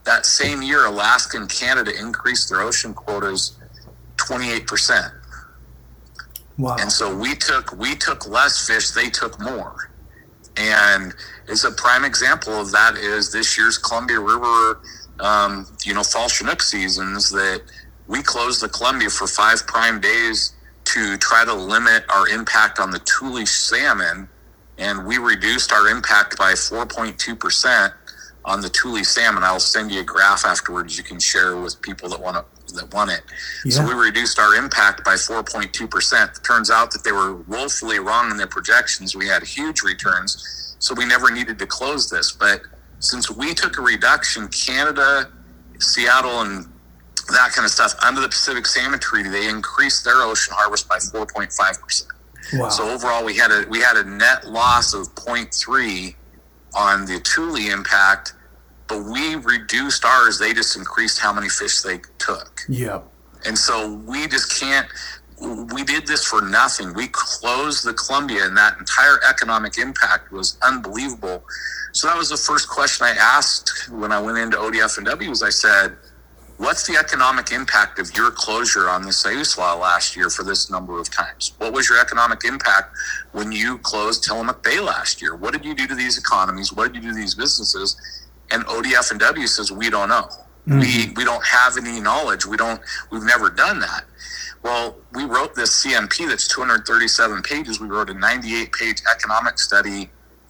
That 0.04 0.26
same 0.26 0.62
year, 0.62 0.84
Alaska 0.84 1.38
and 1.38 1.48
Canada 1.48 1.92
increased 1.98 2.50
their 2.50 2.60
ocean 2.60 2.94
quotas 2.94 3.56
twenty 4.16 4.50
eight 4.50 4.66
percent. 4.66 5.12
Wow. 6.58 6.76
And 6.78 6.92
so 6.92 7.14
we 7.16 7.34
took 7.34 7.72
we 7.72 7.96
took 7.96 8.28
less 8.28 8.66
fish, 8.66 8.90
they 8.90 9.10
took 9.10 9.40
more. 9.40 9.90
And 10.56 11.12
it's 11.48 11.64
a 11.64 11.72
prime 11.72 12.04
example 12.04 12.52
of 12.52 12.70
that 12.72 12.96
is 12.96 13.32
this 13.32 13.58
year's 13.58 13.76
Columbia 13.76 14.20
River, 14.20 14.80
um, 15.20 15.66
you 15.84 15.94
know, 15.94 16.02
fall 16.02 16.28
Chinook 16.28 16.62
seasons 16.62 17.30
that 17.30 17.62
we 18.06 18.22
closed 18.22 18.62
the 18.62 18.68
Columbia 18.68 19.10
for 19.10 19.26
five 19.26 19.66
prime 19.66 20.00
days 20.00 20.54
to 20.84 21.16
try 21.16 21.44
to 21.44 21.54
limit 21.54 22.04
our 22.08 22.28
impact 22.28 22.78
on 22.78 22.90
the 22.90 22.98
tule 23.00 23.46
salmon, 23.46 24.28
and 24.78 25.06
we 25.06 25.18
reduced 25.18 25.72
our 25.72 25.88
impact 25.88 26.36
by 26.36 26.52
4.2 26.52 27.38
percent 27.38 27.92
on 28.44 28.60
the 28.60 28.68
tule 28.68 29.02
salmon. 29.04 29.42
I'll 29.42 29.60
send 29.60 29.90
you 29.90 30.00
a 30.00 30.04
graph 30.04 30.44
afterwards 30.44 30.98
you 30.98 31.04
can 31.04 31.18
share 31.18 31.56
with 31.56 31.80
people 31.80 32.08
that 32.10 32.20
want 32.20 32.36
to 32.36 32.44
that 32.74 32.92
want 32.92 33.10
it. 33.10 33.22
So 33.70 33.86
we 33.86 33.94
reduced 33.94 34.38
our 34.38 34.54
impact 34.56 35.04
by 35.04 35.14
4.2 35.14 35.88
percent. 35.90 36.30
Turns 36.44 36.70
out 36.70 36.90
that 36.92 37.04
they 37.04 37.12
were 37.12 37.34
woefully 37.34 37.98
wrong 37.98 38.30
in 38.30 38.36
their 38.36 38.46
projections. 38.46 39.14
We 39.16 39.28
had 39.28 39.42
huge 39.42 39.82
returns, 39.82 40.76
so 40.80 40.94
we 40.94 41.06
never 41.06 41.30
needed 41.30 41.58
to 41.60 41.66
close 41.66 42.10
this. 42.10 42.32
But 42.32 42.62
since 43.04 43.30
we 43.30 43.54
took 43.54 43.78
a 43.78 43.82
reduction, 43.82 44.48
Canada, 44.48 45.30
Seattle, 45.78 46.40
and 46.40 46.66
that 47.32 47.52
kind 47.52 47.64
of 47.64 47.70
stuff 47.70 47.94
under 48.04 48.20
the 48.20 48.28
Pacific 48.28 48.66
Salmon 48.66 48.98
Treaty, 48.98 49.28
they 49.28 49.48
increased 49.48 50.04
their 50.04 50.22
ocean 50.22 50.54
harvest 50.56 50.88
by 50.88 50.96
4.5 50.96 51.80
percent. 51.80 52.10
wow. 52.54 52.68
So 52.68 52.88
overall, 52.88 53.24
we 53.24 53.36
had 53.36 53.50
a 53.50 53.66
we 53.68 53.80
had 53.80 53.96
a 53.96 54.04
net 54.04 54.46
loss 54.46 54.94
of 54.94 55.14
0.3 55.14 56.14
on 56.74 57.06
the 57.06 57.20
tule 57.20 57.56
impact, 57.56 58.34
but 58.88 59.04
we 59.04 59.36
reduced 59.36 60.04
ours. 60.04 60.38
They 60.38 60.52
just 60.52 60.76
increased 60.76 61.18
how 61.18 61.32
many 61.32 61.48
fish 61.48 61.80
they 61.82 62.00
took, 62.18 62.60
yep. 62.68 63.04
and 63.46 63.56
so 63.56 63.94
we 64.06 64.26
just 64.28 64.60
can't. 64.60 64.86
We 65.40 65.82
did 65.84 66.06
this 66.06 66.24
for 66.24 66.40
nothing. 66.42 66.94
We 66.94 67.08
closed 67.08 67.84
the 67.84 67.94
Columbia, 67.94 68.46
and 68.46 68.56
that 68.56 68.78
entire 68.78 69.18
economic 69.28 69.78
impact 69.78 70.30
was 70.32 70.56
unbelievable. 70.62 71.44
So 71.92 72.06
that 72.06 72.16
was 72.16 72.28
the 72.28 72.36
first 72.36 72.68
question 72.68 73.06
I 73.06 73.10
asked 73.10 73.90
when 73.90 74.12
I 74.12 74.20
went 74.20 74.38
into 74.38 74.56
ODF 74.56 74.96
and 74.98 75.06
W. 75.06 75.30
Was 75.30 75.42
I 75.42 75.50
said, 75.50 75.96
What's 76.56 76.86
the 76.86 76.96
economic 76.96 77.50
impact 77.50 77.98
of 77.98 78.14
your 78.16 78.30
closure 78.30 78.88
on 78.88 79.02
the 79.02 79.10
Siuslaw 79.10 79.78
last 79.80 80.16
year 80.16 80.30
for 80.30 80.44
this 80.44 80.70
number 80.70 81.00
of 81.00 81.10
times? 81.10 81.52
What 81.58 81.72
was 81.72 81.88
your 81.88 81.98
economic 82.00 82.44
impact 82.44 82.96
when 83.32 83.50
you 83.50 83.78
closed 83.78 84.22
Tillamook 84.22 84.62
Bay 84.62 84.78
last 84.78 85.20
year? 85.20 85.34
What 85.34 85.52
did 85.52 85.64
you 85.64 85.74
do 85.74 85.88
to 85.88 85.96
these 85.96 86.16
economies? 86.16 86.72
What 86.72 86.92
did 86.92 87.02
you 87.02 87.08
do 87.10 87.14
to 87.14 87.20
these 87.20 87.34
businesses? 87.34 87.96
And 88.52 88.64
ODF 88.66 89.10
and 89.10 89.18
W 89.18 89.46
says 89.48 89.72
we 89.72 89.90
don't 89.90 90.08
know. 90.08 90.28
Mm-hmm. 90.68 90.78
We 90.78 91.12
we 91.16 91.24
don't 91.24 91.44
have 91.44 91.76
any 91.76 92.00
knowledge. 92.00 92.46
We 92.46 92.56
don't. 92.56 92.80
We've 93.10 93.24
never 93.24 93.50
done 93.50 93.80
that. 93.80 94.04
Well, 94.64 94.96
we 95.12 95.26
wrote 95.26 95.54
this 95.54 95.84
CMP 95.84 96.26
that's 96.26 96.48
237 96.48 97.42
pages. 97.42 97.80
We 97.80 97.86
wrote 97.86 98.08
a 98.08 98.14
98 98.14 98.72
page 98.72 99.02
economic 99.14 99.58
study 99.58 100.08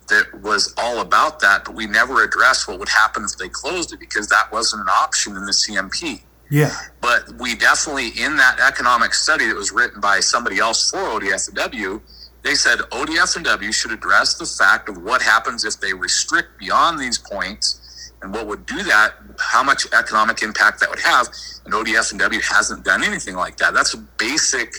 that 0.09 0.41
was 0.41 0.73
all 0.79 1.01
about 1.01 1.41
that, 1.41 1.65
but 1.65 1.75
we 1.75 1.87
never 1.87 2.23
addressed 2.23 2.69
what 2.69 2.79
would 2.79 2.89
happen 2.89 3.25
if 3.25 3.37
they 3.37 3.49
closed 3.49 3.93
it 3.93 3.99
because 3.99 4.29
that 4.29 4.53
wasn't 4.53 4.83
an 4.83 4.89
option 4.89 5.37
in 5.37 5.45
the 5.45 5.53
CMP. 5.53 6.23
Yeah. 6.49 6.73
But 7.01 7.35
we 7.41 7.57
definitely, 7.57 8.11
in 8.11 8.37
that 8.37 8.61
economic 8.61 9.15
study 9.15 9.49
that 9.49 9.57
was 9.57 9.73
written 9.73 10.01
by 10.01 10.21
somebody 10.21 10.59
else 10.59 10.91
for 10.91 10.99
ODF&W, 10.99 12.01
they 12.43 12.55
said 12.55 12.81
ODF&W 12.93 13.73
should 13.73 13.91
address 13.91 14.35
the 14.35 14.47
fact 14.47 14.89
of 14.89 15.03
what 15.03 15.23
happens 15.23 15.65
if 15.65 15.81
they 15.81 15.93
restrict 15.93 16.59
beyond 16.59 17.01
these 17.01 17.19
points 17.19 17.81
and 18.25 18.33
what 18.33 18.47
would 18.47 18.65
do 18.65 18.83
that, 18.83 19.13
how 19.39 19.63
much 19.63 19.87
economic 19.93 20.43
impact 20.43 20.81
that 20.81 20.89
would 20.89 20.99
have. 21.01 21.29
And 21.67 21.75
ODF&W 21.75 22.41
hasn't 22.41 22.83
done 22.83 23.05
anything 23.05 23.37
like 23.37 23.59
that. 23.59 23.75
That's 23.75 23.93
a 23.93 23.99
basic. 23.99 24.77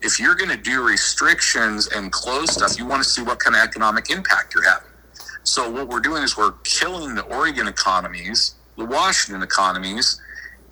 If 0.00 0.18
you're 0.18 0.34
going 0.34 0.50
to 0.50 0.56
do 0.56 0.82
restrictions 0.82 1.88
and 1.88 2.10
close 2.10 2.52
stuff, 2.54 2.78
you 2.78 2.86
want 2.86 3.02
to 3.02 3.08
see 3.08 3.22
what 3.22 3.38
kind 3.38 3.54
of 3.54 3.62
economic 3.62 4.10
impact 4.10 4.54
you're 4.54 4.64
having. 4.64 4.88
So 5.44 5.70
what 5.70 5.88
we're 5.88 6.00
doing 6.00 6.22
is 6.22 6.38
we're 6.38 6.52
killing 6.64 7.14
the 7.14 7.22
Oregon 7.24 7.68
economies, 7.68 8.54
the 8.78 8.86
Washington 8.86 9.42
economies, 9.42 10.18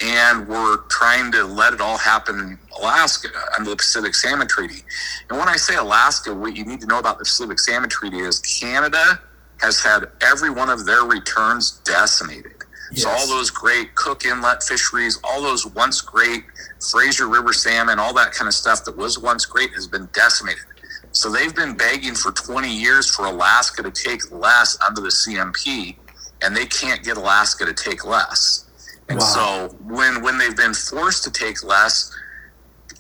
and 0.01 0.49
we're 0.49 0.79
trying 0.89 1.31
to 1.33 1.45
let 1.45 1.75
it 1.75 1.83
all 1.83 1.99
happen 1.99 2.39
in 2.41 2.59
Alaska 2.81 3.29
under 3.59 3.69
the 3.69 3.77
Pacific 3.77 4.15
Salmon 4.15 4.49
Treaty. 4.49 4.83
And 5.29 5.39
when 5.39 5.49
I 5.49 5.57
say 5.57 5.77
Alaska, 5.77 6.35
what 6.35 6.57
you 6.57 6.65
need 6.65 6.81
to 6.81 6.87
know 6.87 6.99
about 6.99 7.19
the 7.19 7.25
Pacific 7.25 7.61
Salmon 7.61 7.91
Treaty 7.91 8.21
is 8.21 8.41
Canada 8.41 9.21
has 9.61 9.81
had 9.81 10.11
every 10.21 10.51
one 10.51 10.69
of 10.71 10.85
their 10.87 11.05
returns 11.05 11.81
decimated. 11.85 12.53
So 12.95 13.09
all 13.09 13.27
those 13.27 13.51
great 13.51 13.95
Cook 13.97 14.25
Inlet 14.25 14.63
fisheries, 14.63 15.19
all 15.25 15.43
those 15.43 15.67
once 15.67 16.01
great 16.01 16.45
Fraser 16.91 17.27
River 17.29 17.53
salmon, 17.53 17.99
all 17.99 18.15
that 18.15 18.33
kind 18.33 18.47
of 18.47 18.55
stuff 18.55 18.85
that 18.85 18.97
was 18.97 19.19
once 19.19 19.47
great 19.47 19.71
has 19.75 19.89
been 19.89 20.09
decimated. 20.13 20.63
So 21.11 21.31
they've 21.31 21.55
been 21.55 21.77
begging 21.77 22.15
for 22.15 22.31
20 22.31 22.69
years 22.73 23.09
for 23.13 23.27
Alaska 23.27 23.83
to 23.83 23.91
take 23.91 24.31
less 24.31 24.77
under 24.87 25.01
the 25.01 25.09
CMP, 25.09 25.97
and 26.43 26.57
they 26.57 26.67
can't 26.67 27.03
get 27.03 27.17
Alaska 27.17 27.65
to 27.65 27.73
take 27.73 28.05
less. 28.05 28.67
And 29.09 29.19
Wow. 29.19 29.25
so 29.69 29.77
when 29.83 30.23
when 30.23 30.39
they've 30.39 30.57
been 30.57 30.75
forced 30.75 31.25
to 31.25 31.31
take 31.31 31.63
less, 31.65 32.11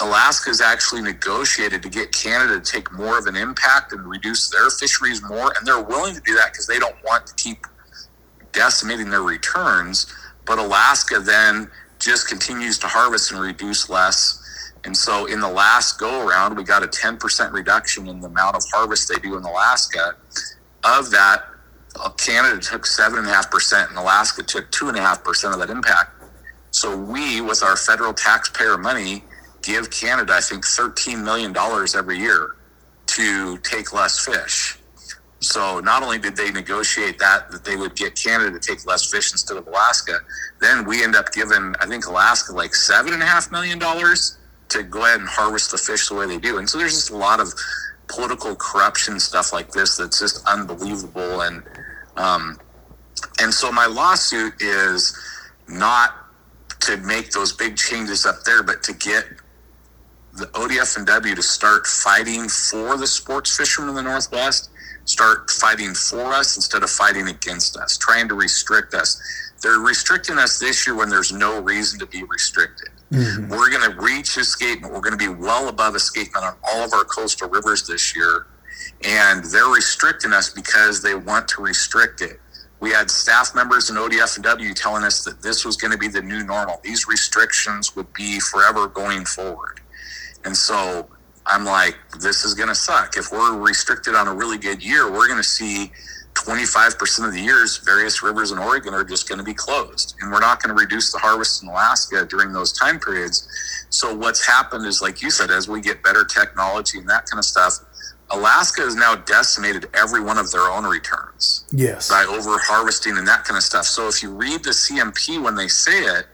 Alaska's 0.00 0.60
actually 0.60 1.02
negotiated 1.02 1.82
to 1.82 1.88
get 1.88 2.12
Canada 2.12 2.60
to 2.60 2.72
take 2.72 2.92
more 2.92 3.18
of 3.18 3.26
an 3.26 3.36
impact 3.36 3.92
and 3.92 4.04
reduce 4.06 4.50
their 4.50 4.70
fisheries 4.70 5.22
more, 5.22 5.52
and 5.56 5.66
they're 5.66 5.82
willing 5.82 6.14
to 6.14 6.20
do 6.20 6.34
that 6.34 6.52
because 6.52 6.66
they 6.66 6.78
don't 6.78 6.96
want 7.04 7.26
to 7.26 7.34
keep 7.34 7.66
decimating 8.52 9.10
their 9.10 9.22
returns. 9.22 10.12
But 10.46 10.58
Alaska 10.58 11.20
then 11.20 11.70
just 12.00 12.28
continues 12.28 12.78
to 12.78 12.86
harvest 12.86 13.32
and 13.32 13.40
reduce 13.40 13.88
less. 13.88 14.40
And 14.84 14.96
so 14.96 15.26
in 15.26 15.40
the 15.40 15.48
last 15.48 15.98
go 15.98 16.26
around, 16.26 16.56
we 16.56 16.64
got 16.64 16.82
a 16.82 16.86
10% 16.86 17.52
reduction 17.52 18.06
in 18.08 18.20
the 18.20 18.26
amount 18.26 18.56
of 18.56 18.62
harvest 18.72 19.08
they 19.08 19.16
do 19.16 19.36
in 19.36 19.44
Alaska. 19.44 20.16
Of 20.84 21.10
that, 21.12 21.44
uh, 21.98 22.10
Canada 22.10 22.60
took 22.60 22.82
7.5% 22.82 23.88
and 23.88 23.96
Alaska 23.96 24.42
took 24.42 24.70
2.5% 24.70 25.52
of 25.54 25.60
that 25.60 25.70
impact. 25.70 26.10
So 26.72 26.96
we, 26.96 27.40
with 27.40 27.62
our 27.62 27.76
federal 27.76 28.12
taxpayer 28.12 28.76
money, 28.76 29.24
give 29.64 29.90
Canada, 29.90 30.34
I 30.34 30.40
think, 30.40 30.64
$13 30.64 31.22
million 31.24 31.54
every 31.96 32.18
year 32.18 32.56
to 33.06 33.58
take 33.58 33.92
less 33.92 34.24
fish. 34.24 34.78
So 35.40 35.80
not 35.80 36.02
only 36.02 36.18
did 36.18 36.36
they 36.36 36.50
negotiate 36.50 37.18
that, 37.18 37.50
that 37.50 37.64
they 37.64 37.76
would 37.76 37.94
get 37.96 38.14
Canada 38.14 38.58
to 38.58 38.60
take 38.60 38.86
less 38.86 39.10
fish 39.10 39.32
instead 39.32 39.56
of 39.56 39.66
Alaska, 39.66 40.20
then 40.60 40.86
we 40.86 41.02
end 41.04 41.14
up 41.16 41.32
giving, 41.32 41.74
I 41.80 41.86
think, 41.86 42.06
Alaska 42.06 42.52
like 42.52 42.74
seven 42.74 43.12
and 43.12 43.22
a 43.22 43.26
half 43.26 43.50
million 43.52 43.78
dollars 43.78 44.38
to 44.70 44.82
go 44.82 45.04
ahead 45.04 45.20
and 45.20 45.28
harvest 45.28 45.70
the 45.70 45.78
fish 45.78 46.08
the 46.08 46.14
way 46.14 46.26
they 46.26 46.38
do. 46.38 46.58
And 46.58 46.68
so 46.68 46.78
there's 46.78 46.94
just 46.94 47.10
a 47.10 47.16
lot 47.16 47.40
of 47.40 47.52
political 48.08 48.54
corruption 48.56 49.20
stuff 49.20 49.52
like 49.52 49.70
this 49.70 49.96
that's 49.96 50.18
just 50.18 50.46
unbelievable. 50.46 51.42
And 51.42 51.62
um, 52.16 52.58
and 53.40 53.52
so 53.52 53.70
my 53.70 53.86
lawsuit 53.86 54.54
is 54.60 55.16
not 55.68 56.14
to 56.80 56.96
make 56.98 57.30
those 57.32 57.52
big 57.52 57.76
changes 57.76 58.26
up 58.26 58.36
there, 58.44 58.62
but 58.62 58.82
to 58.84 58.92
get 58.94 59.24
the 60.36 60.46
ODF 60.46 60.96
and 60.96 61.06
W 61.06 61.34
to 61.34 61.42
start 61.42 61.86
fighting 61.86 62.48
for 62.48 62.96
the 62.96 63.06
sports 63.06 63.56
fishermen 63.56 63.90
in 63.90 63.94
the 63.96 64.02
Northwest, 64.02 64.70
start 65.04 65.50
fighting 65.50 65.94
for 65.94 66.32
us 66.32 66.56
instead 66.56 66.82
of 66.82 66.90
fighting 66.90 67.28
against 67.28 67.76
us, 67.76 67.96
trying 67.96 68.28
to 68.28 68.34
restrict 68.34 68.94
us. 68.94 69.20
They're 69.62 69.78
restricting 69.78 70.38
us 70.38 70.58
this 70.58 70.86
year 70.86 70.96
when 70.96 71.08
there's 71.08 71.32
no 71.32 71.60
reason 71.60 71.98
to 72.00 72.06
be 72.06 72.24
restricted. 72.24 72.88
Mm-hmm. 73.12 73.48
We're 73.48 73.70
going 73.70 73.90
to 73.90 73.96
reach 74.00 74.36
escapement. 74.36 74.92
We're 74.92 75.00
going 75.00 75.16
to 75.16 75.24
be 75.24 75.32
well 75.32 75.68
above 75.68 75.94
escapement 75.94 76.44
on 76.44 76.54
all 76.68 76.84
of 76.84 76.92
our 76.92 77.04
coastal 77.04 77.48
rivers 77.48 77.86
this 77.86 78.14
year. 78.16 78.46
And 79.04 79.44
they're 79.44 79.68
restricting 79.68 80.32
us 80.32 80.50
because 80.50 81.00
they 81.00 81.14
want 81.14 81.46
to 81.48 81.62
restrict 81.62 82.22
it. 82.22 82.40
We 82.80 82.90
had 82.90 83.10
staff 83.10 83.54
members 83.54 83.88
in 83.88 83.96
ODF 83.96 84.34
and 84.36 84.44
W 84.44 84.74
telling 84.74 85.04
us 85.04 85.24
that 85.24 85.40
this 85.40 85.64
was 85.64 85.76
going 85.76 85.92
to 85.92 85.98
be 85.98 86.08
the 86.08 86.20
new 86.20 86.44
normal. 86.44 86.80
These 86.82 87.06
restrictions 87.06 87.94
would 87.96 88.12
be 88.12 88.40
forever 88.40 88.88
going 88.88 89.24
forward. 89.24 89.80
And 90.44 90.56
so 90.56 91.08
I'm 91.46 91.64
like, 91.64 91.96
this 92.20 92.44
is 92.44 92.54
going 92.54 92.68
to 92.68 92.74
suck. 92.74 93.16
If 93.16 93.30
we're 93.32 93.58
restricted 93.58 94.14
on 94.14 94.28
a 94.28 94.34
really 94.34 94.58
good 94.58 94.82
year, 94.82 95.10
we're 95.10 95.26
going 95.26 95.38
to 95.38 95.48
see 95.48 95.90
25% 96.34 97.26
of 97.26 97.32
the 97.32 97.40
years, 97.40 97.78
various 97.78 98.22
rivers 98.22 98.50
in 98.50 98.58
Oregon 98.58 98.92
are 98.92 99.04
just 99.04 99.28
going 99.28 99.38
to 99.38 99.44
be 99.44 99.54
closed. 99.54 100.16
And 100.20 100.32
we're 100.32 100.40
not 100.40 100.62
going 100.62 100.76
to 100.76 100.80
reduce 100.80 101.12
the 101.12 101.18
harvest 101.18 101.62
in 101.62 101.68
Alaska 101.68 102.26
during 102.28 102.52
those 102.52 102.72
time 102.72 102.98
periods. 102.98 103.48
So, 103.90 104.14
what's 104.14 104.44
happened 104.44 104.86
is, 104.86 105.00
like 105.00 105.22
you 105.22 105.30
said, 105.30 105.50
as 105.50 105.68
we 105.68 105.80
get 105.80 106.02
better 106.02 106.24
technology 106.24 106.98
and 106.98 107.08
that 107.08 107.26
kind 107.26 107.38
of 107.38 107.44
stuff, 107.44 107.78
Alaska 108.30 108.82
has 108.82 108.96
now 108.96 109.14
decimated 109.14 109.86
every 109.94 110.20
one 110.20 110.36
of 110.36 110.50
their 110.50 110.62
own 110.62 110.84
returns. 110.84 111.64
Yes. 111.70 112.10
By 112.10 112.24
over 112.24 112.58
harvesting 112.58 113.16
and 113.16 113.28
that 113.28 113.44
kind 113.44 113.56
of 113.56 113.62
stuff. 113.62 113.84
So, 113.84 114.08
if 114.08 114.22
you 114.22 114.30
read 114.34 114.64
the 114.64 114.70
CMP 114.70 115.42
when 115.42 115.54
they 115.54 115.68
say 115.68 116.00
it, 116.00 116.26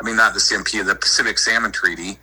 I 0.00 0.04
mean, 0.04 0.16
not 0.16 0.34
the 0.34 0.40
CMP, 0.40 0.84
the 0.84 0.94
Pacific 0.94 1.38
Salmon 1.38 1.72
Treaty, 1.72 2.18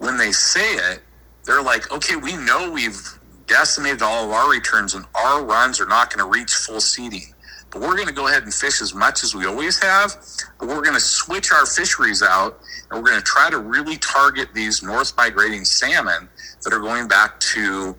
when 0.00 0.16
they 0.16 0.32
say 0.32 0.74
it, 0.74 1.02
they're 1.44 1.62
like, 1.62 1.92
okay, 1.92 2.16
we 2.16 2.34
know 2.34 2.70
we've 2.72 3.18
decimated 3.46 4.00
all 4.00 4.24
of 4.24 4.30
our 4.30 4.50
returns 4.50 4.94
and 4.94 5.04
our 5.14 5.44
runs 5.44 5.78
are 5.78 5.86
not 5.86 6.12
going 6.12 6.24
to 6.24 6.38
reach 6.38 6.52
full 6.52 6.80
seeding. 6.80 7.34
But 7.70 7.82
we're 7.82 7.94
going 7.94 8.08
to 8.08 8.14
go 8.14 8.26
ahead 8.26 8.42
and 8.42 8.52
fish 8.52 8.80
as 8.80 8.94
much 8.94 9.22
as 9.22 9.34
we 9.34 9.46
always 9.46 9.78
have, 9.80 10.16
but 10.58 10.68
we're 10.68 10.80
going 10.80 10.94
to 10.94 11.00
switch 11.00 11.52
our 11.52 11.66
fisheries 11.66 12.22
out 12.22 12.60
and 12.90 13.00
we're 13.00 13.10
going 13.10 13.20
to 13.20 13.24
try 13.24 13.50
to 13.50 13.58
really 13.58 13.98
target 13.98 14.48
these 14.54 14.82
north 14.82 15.14
migrating 15.18 15.64
salmon 15.66 16.28
that 16.64 16.72
are 16.72 16.80
going 16.80 17.06
back 17.06 17.38
to, 17.40 17.94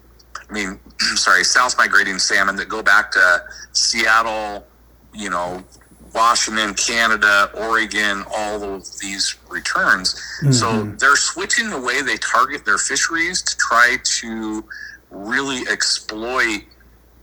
I 0.49 0.51
mean, 0.51 0.79
sorry, 1.15 1.43
south 1.43 1.77
migrating 1.77 2.17
salmon 2.17 2.55
that 2.55 2.67
go 2.67 2.81
back 2.81 3.11
to 3.11 3.43
Seattle, 3.73 4.65
you 5.13 5.29
know, 5.29 5.63
Washington, 6.13 6.73
Canada, 6.73 7.49
Oregon, 7.53 8.23
all 8.35 8.63
of 8.63 8.85
these 8.99 9.35
returns. 9.49 10.13
Mm-hmm. 10.41 10.51
So 10.51 10.83
they're 10.83 11.15
switching 11.15 11.69
the 11.69 11.79
way 11.79 12.01
they 12.01 12.17
target 12.17 12.65
their 12.65 12.77
fisheries 12.77 13.41
to 13.41 13.57
try 13.57 13.97
to 14.19 14.63
really 15.09 15.63
exploit 15.71 16.63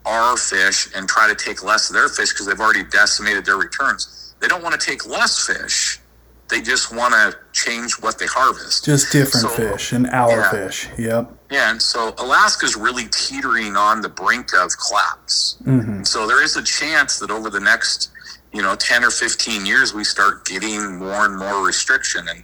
our 0.07 0.37
fish 0.37 0.88
and 0.94 1.09
try 1.09 1.29
to 1.29 1.35
take 1.35 1.62
less 1.62 1.90
of 1.90 1.94
their 1.94 2.09
fish 2.09 2.33
because 2.33 2.46
they've 2.46 2.61
already 2.61 2.85
decimated 2.85 3.44
their 3.44 3.57
returns. 3.57 4.35
They 4.40 4.48
don't 4.48 4.62
want 4.62 4.79
to 4.79 4.85
take 4.85 5.07
less 5.07 5.46
fish. 5.46 6.01
They 6.48 6.62
just 6.62 6.94
want 6.94 7.12
to 7.12 7.37
change 7.53 7.92
what 8.01 8.18
they 8.18 8.27
harvest. 8.27 8.87
Just 8.87 9.12
different 9.12 9.48
so, 9.48 9.48
fish 9.48 9.92
and 9.92 10.07
our 10.07 10.31
yeah. 10.31 10.51
fish. 10.51 10.88
Yep. 10.96 11.33
Yeah, 11.51 11.70
and 11.70 11.81
so 11.81 12.14
Alaska's 12.18 12.74
really 12.74 13.07
teetering 13.11 13.77
on 13.77 14.01
the 14.01 14.09
brink 14.09 14.55
of 14.55 14.70
collapse. 14.79 15.59
Mm-hmm. 15.64 16.05
So 16.05 16.27
there 16.27 16.42
is 16.42 16.57
a 16.57 16.62
chance 16.62 17.18
that 17.18 17.31
over 17.31 17.51
the 17.51 17.61
next, 17.61 18.11
you 18.59 18.64
know, 18.64 18.75
10 18.75 19.05
or 19.05 19.11
15 19.12 19.64
years, 19.64 19.94
we 19.94 20.03
start 20.03 20.44
getting 20.44 20.97
more 20.97 21.27
and 21.27 21.38
more 21.38 21.64
restriction. 21.64 22.27
And 22.29 22.42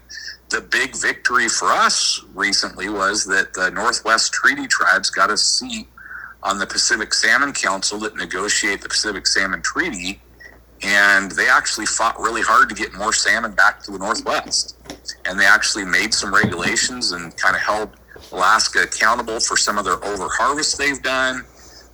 the 0.49 0.61
big 0.61 0.95
victory 0.97 1.49
for 1.49 1.73
us 1.73 2.25
recently 2.35 2.89
was 2.89 3.25
that 3.25 3.53
the 3.53 3.73
Northwest 3.73 4.33
Treaty 4.33 4.69
Tribes 4.69 5.11
got 5.11 5.29
a 5.29 5.37
seat 5.37 5.89
on 6.45 6.61
the 6.61 6.69
Pacific 6.69 7.13
Salmon 7.13 7.53
Council 7.53 7.99
that 7.99 8.15
negotiate 8.15 8.81
the 8.81 8.89
Pacific 8.89 9.27
Salmon 9.27 9.61
Treaty, 9.61 10.21
and 10.85 11.33
they 11.33 11.49
actually 11.49 11.87
fought 11.87 12.17
really 12.21 12.43
hard 12.43 12.69
to 12.69 12.77
get 12.77 12.95
more 12.95 13.13
salmon 13.13 13.51
back 13.51 13.83
to 13.83 13.91
the 13.91 13.99
Northwest. 13.99 14.77
And 15.25 15.41
they 15.41 15.47
actually 15.47 15.85
made 15.85 16.15
some 16.15 16.33
regulations 16.33 17.11
and 17.11 17.37
kind 17.37 17.57
of 17.57 17.63
held 17.63 17.91
Alaska 18.31 18.83
accountable 18.83 19.41
for 19.41 19.57
some 19.57 19.79
of 19.79 19.85
their 19.85 19.97
overharvest 19.97 20.77
they've 20.77 21.03
done. 21.03 21.45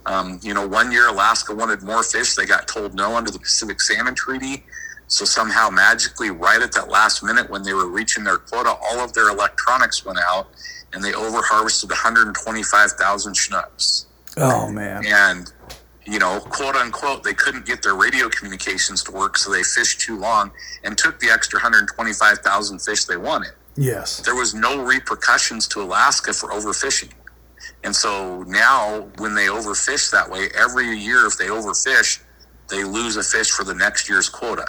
Um, 0.07 0.41
you 0.43 0.55
know, 0.55 0.67
one 0.67 0.91
year 0.91 1.09
Alaska 1.09 1.55
wanted 1.55 1.83
more 1.83 2.03
fish. 2.03 2.35
They 2.35 2.47
got 2.47 2.67
told 2.67 2.95
no 2.95 3.17
under 3.17 3.31
the 3.31 3.39
Pacific 3.39 3.81
Salmon 3.81 4.15
Treaty. 4.15 4.65
So 5.09 5.25
somehow 5.25 5.71
magically, 5.71 6.31
right 6.31 6.63
at 6.63 6.73
that 6.73 6.89
last 6.89 7.23
minute 7.23 7.51
when 7.51 7.63
they 7.65 7.75
were 7.75 7.89
reaching 7.89 8.23
their 8.23 8.37
quota, 8.37 8.77
all 8.81 9.01
of 9.01 9.13
their 9.13 9.29
electronics 9.29 10.05
went 10.05 10.19
out 10.21 10.49
and 10.93 11.03
they 11.03 11.13
over 11.15 11.43
harvested 11.43 11.91
125,000 11.91 13.35
Chinooks. 13.35 14.07
Oh, 14.37 14.71
man. 14.71 15.05
And, 15.05 15.53
you 16.07 16.19
know, 16.21 16.41
quote 16.41 16.77
unquote, 16.77 17.25
they 17.25 17.35
couldn't 17.35 17.67
get 17.67 17.83
their 17.83 17.95
radio 17.95 18.29
communications 18.29 19.03
to 19.05 19.13
work, 19.13 19.37
so 19.37 19.51
they 19.51 19.63
fished 19.63 20.01
too 20.01 20.17
long 20.19 20.53
and 20.85 20.97
took 20.97 21.19
the 21.19 21.29
extra 21.29 21.59
125,000 21.59 22.79
fish 22.79 23.05
they 23.05 23.17
wanted. 23.17 23.51
Yes. 23.77 24.21
There 24.21 24.35
was 24.35 24.55
no 24.55 24.83
repercussions 24.85 25.67
to 25.69 25.83
Alaska 25.83 26.33
for 26.33 26.51
overfishing. 26.51 27.11
And 27.85 27.95
so 27.95 28.43
now, 28.45 29.09
when 29.19 29.35
they 29.35 29.47
overfish 29.47 30.11
that 30.11 30.29
way, 30.31 30.49
every 30.57 30.97
year, 30.97 31.27
if 31.27 31.37
they 31.39 31.47
overfish, 31.47 32.21
they 32.71 32.85
lose 32.85 33.17
a 33.17 33.23
fish 33.23 33.51
for 33.51 33.65
the 33.65 33.75
next 33.75 34.09
year's 34.09 34.29
quota 34.29 34.67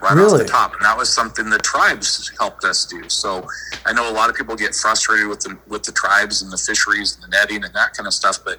right 0.00 0.14
really? 0.14 0.32
off 0.32 0.38
the 0.38 0.44
top. 0.44 0.74
And 0.74 0.84
that 0.84 0.96
was 0.96 1.12
something 1.12 1.50
the 1.50 1.58
tribes 1.58 2.32
helped 2.38 2.64
us 2.64 2.86
do. 2.86 3.08
So 3.08 3.46
I 3.84 3.92
know 3.92 4.10
a 4.10 4.14
lot 4.14 4.30
of 4.30 4.36
people 4.36 4.56
get 4.56 4.74
frustrated 4.74 5.26
with 5.28 5.40
the 5.40 5.58
with 5.68 5.82
the 5.82 5.92
tribes 5.92 6.42
and 6.42 6.50
the 6.50 6.56
fisheries 6.56 7.14
and 7.14 7.24
the 7.24 7.36
netting 7.36 7.64
and 7.64 7.74
that 7.74 7.94
kind 7.94 8.06
of 8.06 8.14
stuff, 8.14 8.38
but 8.44 8.58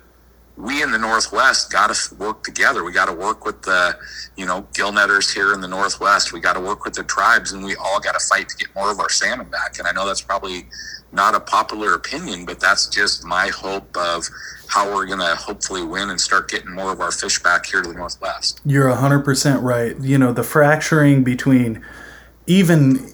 we 0.56 0.84
in 0.84 0.92
the 0.92 1.00
Northwest 1.00 1.72
got 1.72 1.94
to 1.94 2.16
work 2.16 2.44
together. 2.44 2.84
We 2.84 2.92
got 2.92 3.06
to 3.08 3.14
work 3.14 3.46
with 3.46 3.64
the, 3.64 3.98
you 4.38 4.46
know, 4.46 4.68
gill 4.74 4.92
netters 4.92 5.32
here 5.32 5.54
in 5.54 5.62
the 5.62 5.68
Northwest. 5.68 6.32
We 6.32 6.40
got 6.40 6.54
to 6.54 6.60
work 6.60 6.86
with 6.86 6.94
the 6.94 7.04
tribes, 7.04 7.54
and 7.54 7.64
we 7.64 7.76
all 7.76 8.00
got 8.00 8.14
to 8.14 8.20
fight 8.20 8.50
to 8.50 8.58
get 8.58 8.74
more 8.76 8.92
of 8.92 9.00
our 9.00 9.10
salmon 9.10 9.50
back. 9.50 9.80
And 9.80 9.88
I 9.88 9.92
know 9.92 10.06
that's 10.06 10.22
probably 10.22 10.68
not 11.12 11.34
a 11.34 11.40
popular 11.40 11.94
opinion, 11.94 12.46
but 12.46 12.60
that's 12.60 12.88
just 12.88 13.26
my 13.26 13.48
hope 13.48 13.96
of 13.98 14.28
how 14.68 14.94
we're 14.94 15.06
going 15.06 15.20
to 15.20 15.36
hopefully 15.36 15.84
win 15.84 16.10
and 16.10 16.20
start 16.20 16.50
getting 16.50 16.72
more 16.72 16.92
of 16.92 17.02
our 17.02 17.12
fish 17.12 17.42
back 17.42 17.66
here 17.66 17.82
to 17.82 17.90
the 17.90 17.96
Northwest. 17.96 18.62
You're 18.66 18.90
100% 18.90 19.62
right. 19.62 20.00
You 20.00 20.18
know, 20.18 20.34
the 20.34 20.44
fracturing 20.44 21.24
between 21.24 21.84
even 22.46 23.13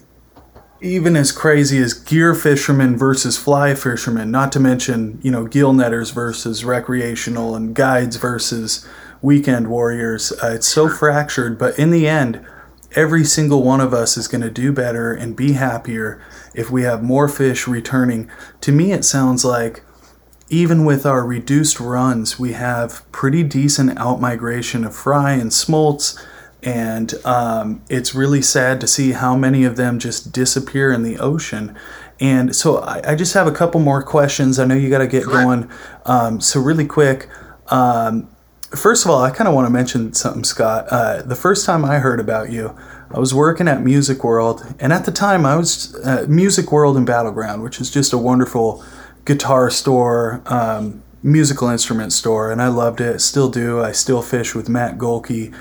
even 0.82 1.14
as 1.16 1.32
crazy 1.32 1.78
as 1.78 1.92
gear 1.92 2.34
fishermen 2.34 2.96
versus 2.96 3.36
fly 3.36 3.74
fishermen, 3.74 4.30
not 4.30 4.50
to 4.52 4.60
mention, 4.60 5.18
you 5.22 5.30
know, 5.30 5.46
gill 5.46 5.72
netters 5.72 6.10
versus 6.10 6.64
recreational 6.64 7.54
and 7.54 7.74
guides 7.74 8.16
versus 8.16 8.86
weekend 9.20 9.68
warriors. 9.68 10.32
Uh, 10.42 10.52
it's 10.54 10.68
so 10.68 10.88
fractured, 10.88 11.58
but 11.58 11.78
in 11.78 11.90
the 11.90 12.08
end, 12.08 12.44
every 12.96 13.24
single 13.24 13.62
one 13.62 13.80
of 13.80 13.92
us 13.92 14.16
is 14.16 14.26
going 14.26 14.40
to 14.40 14.50
do 14.50 14.72
better 14.72 15.12
and 15.12 15.36
be 15.36 15.52
happier 15.52 16.22
if 16.54 16.70
we 16.70 16.82
have 16.82 17.02
more 17.02 17.28
fish 17.28 17.68
returning. 17.68 18.30
To 18.62 18.72
me, 18.72 18.92
it 18.92 19.04
sounds 19.04 19.44
like 19.44 19.82
even 20.48 20.84
with 20.84 21.06
our 21.06 21.24
reduced 21.24 21.78
runs, 21.78 22.38
we 22.38 22.54
have 22.54 23.10
pretty 23.12 23.44
decent 23.44 23.96
outmigration 23.98 24.84
of 24.84 24.96
fry 24.96 25.32
and 25.32 25.52
smolts, 25.52 26.18
and 26.62 27.14
um, 27.24 27.82
it's 27.88 28.14
really 28.14 28.42
sad 28.42 28.80
to 28.80 28.86
see 28.86 29.12
how 29.12 29.36
many 29.36 29.64
of 29.64 29.76
them 29.76 29.98
just 29.98 30.32
disappear 30.32 30.92
in 30.92 31.02
the 31.02 31.18
ocean. 31.18 31.76
And 32.20 32.54
so 32.54 32.78
I, 32.78 33.12
I 33.12 33.14
just 33.14 33.34
have 33.34 33.46
a 33.46 33.52
couple 33.52 33.80
more 33.80 34.02
questions. 34.02 34.58
I 34.58 34.66
know 34.66 34.74
you 34.74 34.90
got 34.90 34.98
to 34.98 35.06
get 35.06 35.24
going. 35.24 35.70
Um, 36.04 36.40
so 36.40 36.60
really 36.60 36.86
quick. 36.86 37.28
Um, 37.68 38.28
first 38.70 39.04
of 39.04 39.10
all, 39.10 39.22
I 39.22 39.30
kind 39.30 39.48
of 39.48 39.54
want 39.54 39.66
to 39.66 39.72
mention 39.72 40.12
something, 40.12 40.44
Scott. 40.44 40.86
Uh, 40.90 41.22
the 41.22 41.36
first 41.36 41.64
time 41.64 41.84
I 41.84 41.98
heard 41.98 42.20
about 42.20 42.50
you, 42.50 42.76
I 43.12 43.18
was 43.18 43.34
working 43.34 43.66
at 43.66 43.82
Music 43.82 44.22
World, 44.22 44.62
and 44.78 44.92
at 44.92 45.04
the 45.04 45.10
time 45.10 45.44
I 45.44 45.56
was 45.56 45.96
uh, 46.04 46.26
Music 46.28 46.70
World 46.70 46.96
and 46.96 47.04
Battleground, 47.04 47.62
which 47.62 47.80
is 47.80 47.90
just 47.90 48.12
a 48.12 48.18
wonderful 48.18 48.84
guitar 49.24 49.68
store, 49.68 50.42
um, 50.46 51.02
musical 51.22 51.68
instrument 51.68 52.12
store, 52.12 52.52
and 52.52 52.62
I 52.62 52.68
loved 52.68 53.00
it. 53.00 53.20
Still 53.20 53.48
do. 53.48 53.82
I 53.82 53.92
still 53.92 54.22
fish 54.22 54.54
with 54.54 54.68
Matt 54.68 54.96
Golke, 54.96 55.52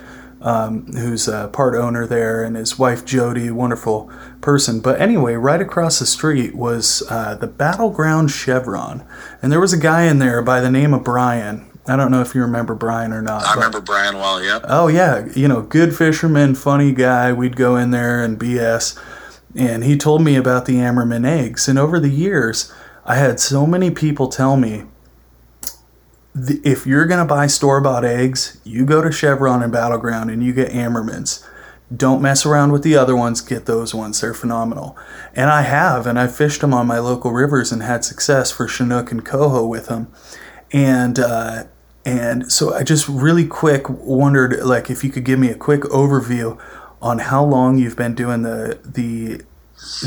um, 0.41 0.86
who's 0.93 1.28
a 1.28 1.49
part 1.52 1.75
owner 1.75 2.08
there, 2.08 2.43
and 2.43 2.56
his 2.56 2.80
wife 2.80 3.06
Jody, 3.06 3.52
wonderful 3.52 4.12
person. 4.41 4.80
But 4.80 5.02
anyway, 5.02 5.36
right 5.36 5.62
across 5.62 5.99
the 5.99 6.06
street 6.06 6.56
was 6.56 7.04
uh, 7.10 7.36
the 7.36 7.47
Battleground 7.47 8.32
Chevron, 8.32 9.06
and 9.41 9.52
there 9.52 9.60
was 9.60 9.73
a 9.73 9.80
guy 9.80 10.04
in 10.04 10.19
there 10.19 10.41
by 10.41 10.62
the 10.62 10.71
name 10.71 10.93
of 10.93 11.04
Brian. 11.04 11.65
I 11.88 11.95
don't 11.95 12.12
know 12.12 12.21
if 12.21 12.36
you 12.36 12.41
remember 12.41 12.75
Brian 12.75 13.12
or 13.12 13.21
not. 13.21 13.45
I 13.45 13.56
remember 13.56 13.82
Brian 13.82 14.15
well, 14.15 14.43
yeah. 14.43 14.60
Oh 14.63 14.88
yeah, 14.88 15.28
you 15.36 15.47
know, 15.47 15.62
good 15.62 15.95
fisherman, 15.95 16.56
funny 16.56 16.91
guy. 16.91 17.34
We'd 17.34 17.56
go 17.56 17.75
in 17.75 17.91
there 17.91 18.23
and 18.23 18.39
BS, 18.39 18.97
and 19.56 19.84
he 19.84 19.97
told 19.97 20.21
me 20.21 20.36
about 20.36 20.65
the 20.65 20.75
Amerman 20.75 21.25
eggs. 21.25 21.67
And 21.67 21.80
over 21.80 21.99
the 21.99 22.10
years, 22.10 22.71
I 23.06 23.15
had 23.15 23.39
so 23.39 23.65
many 23.65 23.89
people 23.89 24.28
tell 24.28 24.56
me, 24.56 24.84
if 26.35 26.85
you're 26.85 27.05
gonna 27.05 27.25
buy 27.25 27.47
store 27.47 27.81
bought 27.81 28.05
eggs, 28.05 28.59
you 28.63 28.85
go 28.85 29.01
to 29.01 29.11
Chevron 29.11 29.63
and 29.63 29.71
Battleground 29.71 30.29
and 30.29 30.43
you 30.43 30.53
get 30.53 30.71
Amermans. 30.71 31.45
Don't 31.95 32.21
mess 32.21 32.45
around 32.45 32.71
with 32.71 32.83
the 32.83 32.95
other 32.95 33.15
ones. 33.15 33.41
Get 33.41 33.65
those 33.65 33.95
ones. 33.95 34.21
They're 34.21 34.33
phenomenal. 34.35 34.95
And 35.35 35.49
I 35.49 35.63
have, 35.63 36.05
and 36.05 36.19
I've 36.19 36.35
fished 36.35 36.61
them 36.61 36.73
on 36.73 36.85
my 36.85 36.99
local 36.99 37.31
rivers 37.31 37.71
and 37.71 37.81
had 37.81 38.05
success 38.05 38.51
for 38.51 38.67
Chinook 38.67 39.11
and 39.11 39.25
Coho 39.25 39.65
with 39.65 39.87
them. 39.87 40.11
And 40.71 41.17
uh, 41.17 41.63
and 42.05 42.51
so 42.51 42.73
I 42.73 42.83
just 42.83 43.07
really 43.07 43.45
quick 43.45 43.89
wondered 43.89 44.63
like 44.63 44.89
if 44.89 45.03
you 45.03 45.11
could 45.11 45.25
give 45.25 45.39
me 45.39 45.49
a 45.49 45.55
quick 45.55 45.81
overview 45.81 46.59
on 47.01 47.19
how 47.19 47.43
long 47.43 47.77
you've 47.77 47.97
been 47.97 48.15
doing 48.15 48.43
the 48.43 48.79
the 48.83 49.41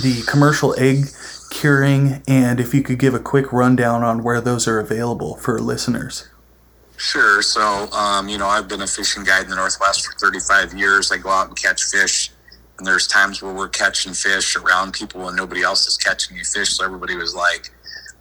the 0.00 0.22
commercial 0.26 0.74
egg 0.78 1.06
curing 1.52 2.22
and 2.26 2.58
if 2.58 2.74
you 2.74 2.82
could 2.82 2.98
give 2.98 3.14
a 3.14 3.20
quick 3.20 3.52
rundown 3.52 4.02
on 4.02 4.24
where 4.24 4.40
those 4.40 4.66
are 4.66 4.80
available 4.80 5.36
for 5.36 5.60
listeners. 5.60 6.28
Sure. 6.96 7.42
So, 7.42 7.90
um, 7.92 8.28
you 8.28 8.38
know, 8.38 8.46
I've 8.46 8.68
been 8.68 8.80
a 8.80 8.86
fishing 8.86 9.24
guide 9.24 9.44
in 9.44 9.50
the 9.50 9.56
Northwest 9.56 10.06
for 10.06 10.12
35 10.18 10.74
years. 10.74 11.12
I 11.12 11.18
go 11.18 11.30
out 11.30 11.48
and 11.48 11.56
catch 11.56 11.84
fish, 11.84 12.30
and 12.78 12.86
there's 12.86 13.06
times 13.06 13.42
where 13.42 13.52
we're 13.52 13.68
catching 13.68 14.12
fish 14.12 14.56
around 14.56 14.92
people 14.92 15.28
and 15.28 15.36
nobody 15.36 15.62
else 15.62 15.86
is 15.86 15.96
catching 15.96 16.36
any 16.36 16.44
fish. 16.44 16.70
So 16.70 16.84
everybody 16.84 17.16
was 17.16 17.34
like, 17.34 17.70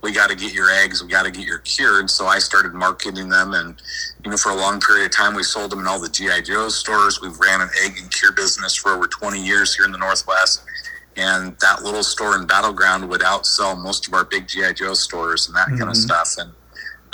we 0.02 0.12
got 0.12 0.30
to 0.30 0.36
get 0.36 0.54
your 0.54 0.70
eggs, 0.72 1.04
we 1.04 1.10
got 1.10 1.24
to 1.24 1.32
get 1.32 1.46
your 1.46 1.60
cured. 1.60 2.10
So 2.10 2.26
I 2.26 2.40
started 2.40 2.74
marketing 2.74 3.30
them, 3.30 3.54
and 3.54 3.80
you 4.24 4.32
know, 4.32 4.38
for 4.38 4.52
a 4.52 4.56
long 4.56 4.80
period 4.80 5.06
of 5.06 5.12
time, 5.12 5.36
we 5.36 5.44
sold 5.44 5.72
them 5.72 5.80
in 5.80 5.88
all 5.88 6.00
the 6.00 6.10
GI 6.10 6.42
Joe 6.44 6.70
stores. 6.70 7.22
We've 7.22 7.40
ran 7.40 7.62
an 7.62 7.70
egg 7.84 7.94
and 8.02 8.12
cure 8.12 8.32
business 8.32 8.76
for 8.76 8.92
over 8.92 9.08
20 9.08 9.44
years 9.46 9.76
here 9.76 9.86
in 9.86 9.92
the 9.92 10.00
Northwest, 10.00 10.64
and 11.18 11.58
that 11.60 11.84
little 11.84 12.04
store 12.04 12.38
in 12.38 12.46
Battleground 12.46 13.08
would 13.10 13.22
outsell 13.22 13.82
most 13.82 14.08
of 14.08 14.14
our 14.14 14.26
big 14.26 14.48
GI 14.48 14.74
Joe 14.74 14.94
stores 14.94 15.48
and 15.48 15.56
that 15.56 15.68
mm-hmm. 15.68 15.78
kind 15.78 15.90
of 15.90 15.98
stuff. 15.98 16.36
And 16.38 16.52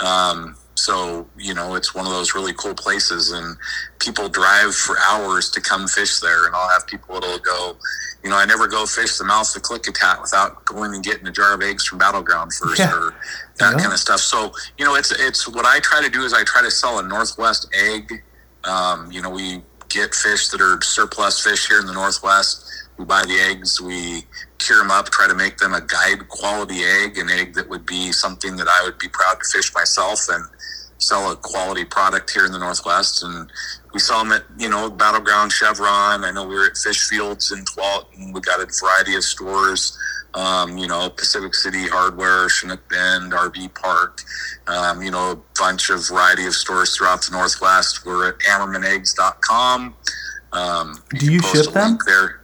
um, 0.00 0.56
so 0.74 1.26
you 1.36 1.54
know, 1.54 1.74
it's 1.74 1.94
one 1.94 2.06
of 2.06 2.12
those 2.12 2.34
really 2.34 2.52
cool 2.54 2.74
places, 2.74 3.32
and 3.32 3.56
people 3.98 4.28
drive 4.28 4.74
for 4.74 4.96
hours 5.00 5.50
to 5.50 5.60
come 5.60 5.88
fish 5.88 6.20
there, 6.20 6.46
and 6.46 6.54
I'll 6.54 6.68
have 6.68 6.86
people 6.86 7.20
that'll 7.20 7.38
go 7.38 7.76
you 8.22 8.30
know, 8.30 8.36
I 8.36 8.44
never 8.44 8.66
go 8.66 8.84
fish 8.84 9.16
the 9.16 9.24
mouth 9.24 9.54
of 9.54 9.62
Klickitat 9.62 10.20
without 10.20 10.64
going 10.64 10.94
and 10.94 11.04
getting 11.04 11.26
a 11.26 11.32
jar 11.32 11.54
of 11.54 11.62
eggs 11.62 11.86
from 11.86 11.98
Battleground 11.98 12.52
first 12.62 12.78
yeah. 12.78 12.92
or 12.92 13.14
that 13.58 13.72
yeah. 13.72 13.78
kind 13.78 13.92
of 13.92 13.98
stuff. 13.98 14.20
So, 14.20 14.52
you 14.76 14.84
know, 14.84 14.96
it's, 14.96 15.12
it's 15.12 15.48
what 15.48 15.64
I 15.64 15.78
try 15.80 16.02
to 16.02 16.10
do 16.10 16.22
is 16.22 16.34
I 16.34 16.44
try 16.44 16.62
to 16.62 16.70
sell 16.70 16.98
a 16.98 17.02
Northwest 17.02 17.68
egg. 17.72 18.22
Um, 18.64 19.10
you 19.12 19.22
know, 19.22 19.30
we 19.30 19.62
get 19.88 20.14
fish 20.14 20.48
that 20.48 20.60
are 20.60 20.80
surplus 20.82 21.42
fish 21.42 21.68
here 21.68 21.80
in 21.80 21.86
the 21.86 21.92
Northwest. 21.92 22.87
We 22.98 23.04
buy 23.04 23.22
the 23.22 23.38
eggs, 23.50 23.80
we 23.80 24.24
cure 24.58 24.78
them 24.78 24.90
up, 24.90 25.10
try 25.10 25.28
to 25.28 25.34
make 25.34 25.58
them 25.58 25.72
a 25.72 25.80
guide 25.80 26.28
quality 26.28 26.82
egg, 26.82 27.16
an 27.18 27.30
egg 27.30 27.54
that 27.54 27.68
would 27.68 27.86
be 27.86 28.12
something 28.12 28.56
that 28.56 28.66
I 28.68 28.84
would 28.84 28.98
be 28.98 29.08
proud 29.08 29.38
to 29.40 29.48
fish 29.48 29.72
myself 29.72 30.26
and 30.28 30.44
sell 30.98 31.30
a 31.30 31.36
quality 31.36 31.84
product 31.84 32.30
here 32.30 32.44
in 32.44 32.52
the 32.52 32.58
Northwest. 32.58 33.22
And 33.22 33.50
we 33.94 34.00
saw 34.00 34.22
them 34.22 34.32
at 34.32 34.42
you 34.58 34.68
know 34.68 34.90
Battleground 34.90 35.52
Chevron. 35.52 36.24
I 36.24 36.30
know 36.30 36.46
we 36.46 36.54
were 36.54 36.66
at 36.66 36.76
Fish 36.76 37.08
Fields 37.08 37.52
in 37.52 37.64
Tualatin, 37.64 38.18
and 38.18 38.34
we 38.34 38.40
got 38.40 38.60
a 38.60 38.66
variety 38.80 39.14
of 39.14 39.24
stores. 39.24 39.96
Um, 40.34 40.76
you 40.76 40.86
know, 40.86 41.08
Pacific 41.08 41.54
City 41.54 41.88
Hardware, 41.88 42.48
Chinook 42.50 42.86
Bend, 42.90 43.32
RV 43.32 43.74
Park. 43.74 44.20
Um, 44.66 45.02
you 45.02 45.10
know, 45.10 45.32
a 45.32 45.36
bunch 45.58 45.88
of 45.88 46.06
variety 46.06 46.46
of 46.46 46.52
stores 46.52 46.94
throughout 46.96 47.22
the 47.22 47.32
Northwest. 47.32 48.04
We're 48.04 48.28
at 48.28 48.38
AmermanEggs.com. 48.40 49.94
Um, 50.52 51.02
you 51.14 51.18
do 51.18 51.32
you 51.32 51.40
ship 51.40 51.72
them? 51.72 51.98
There. 52.06 52.40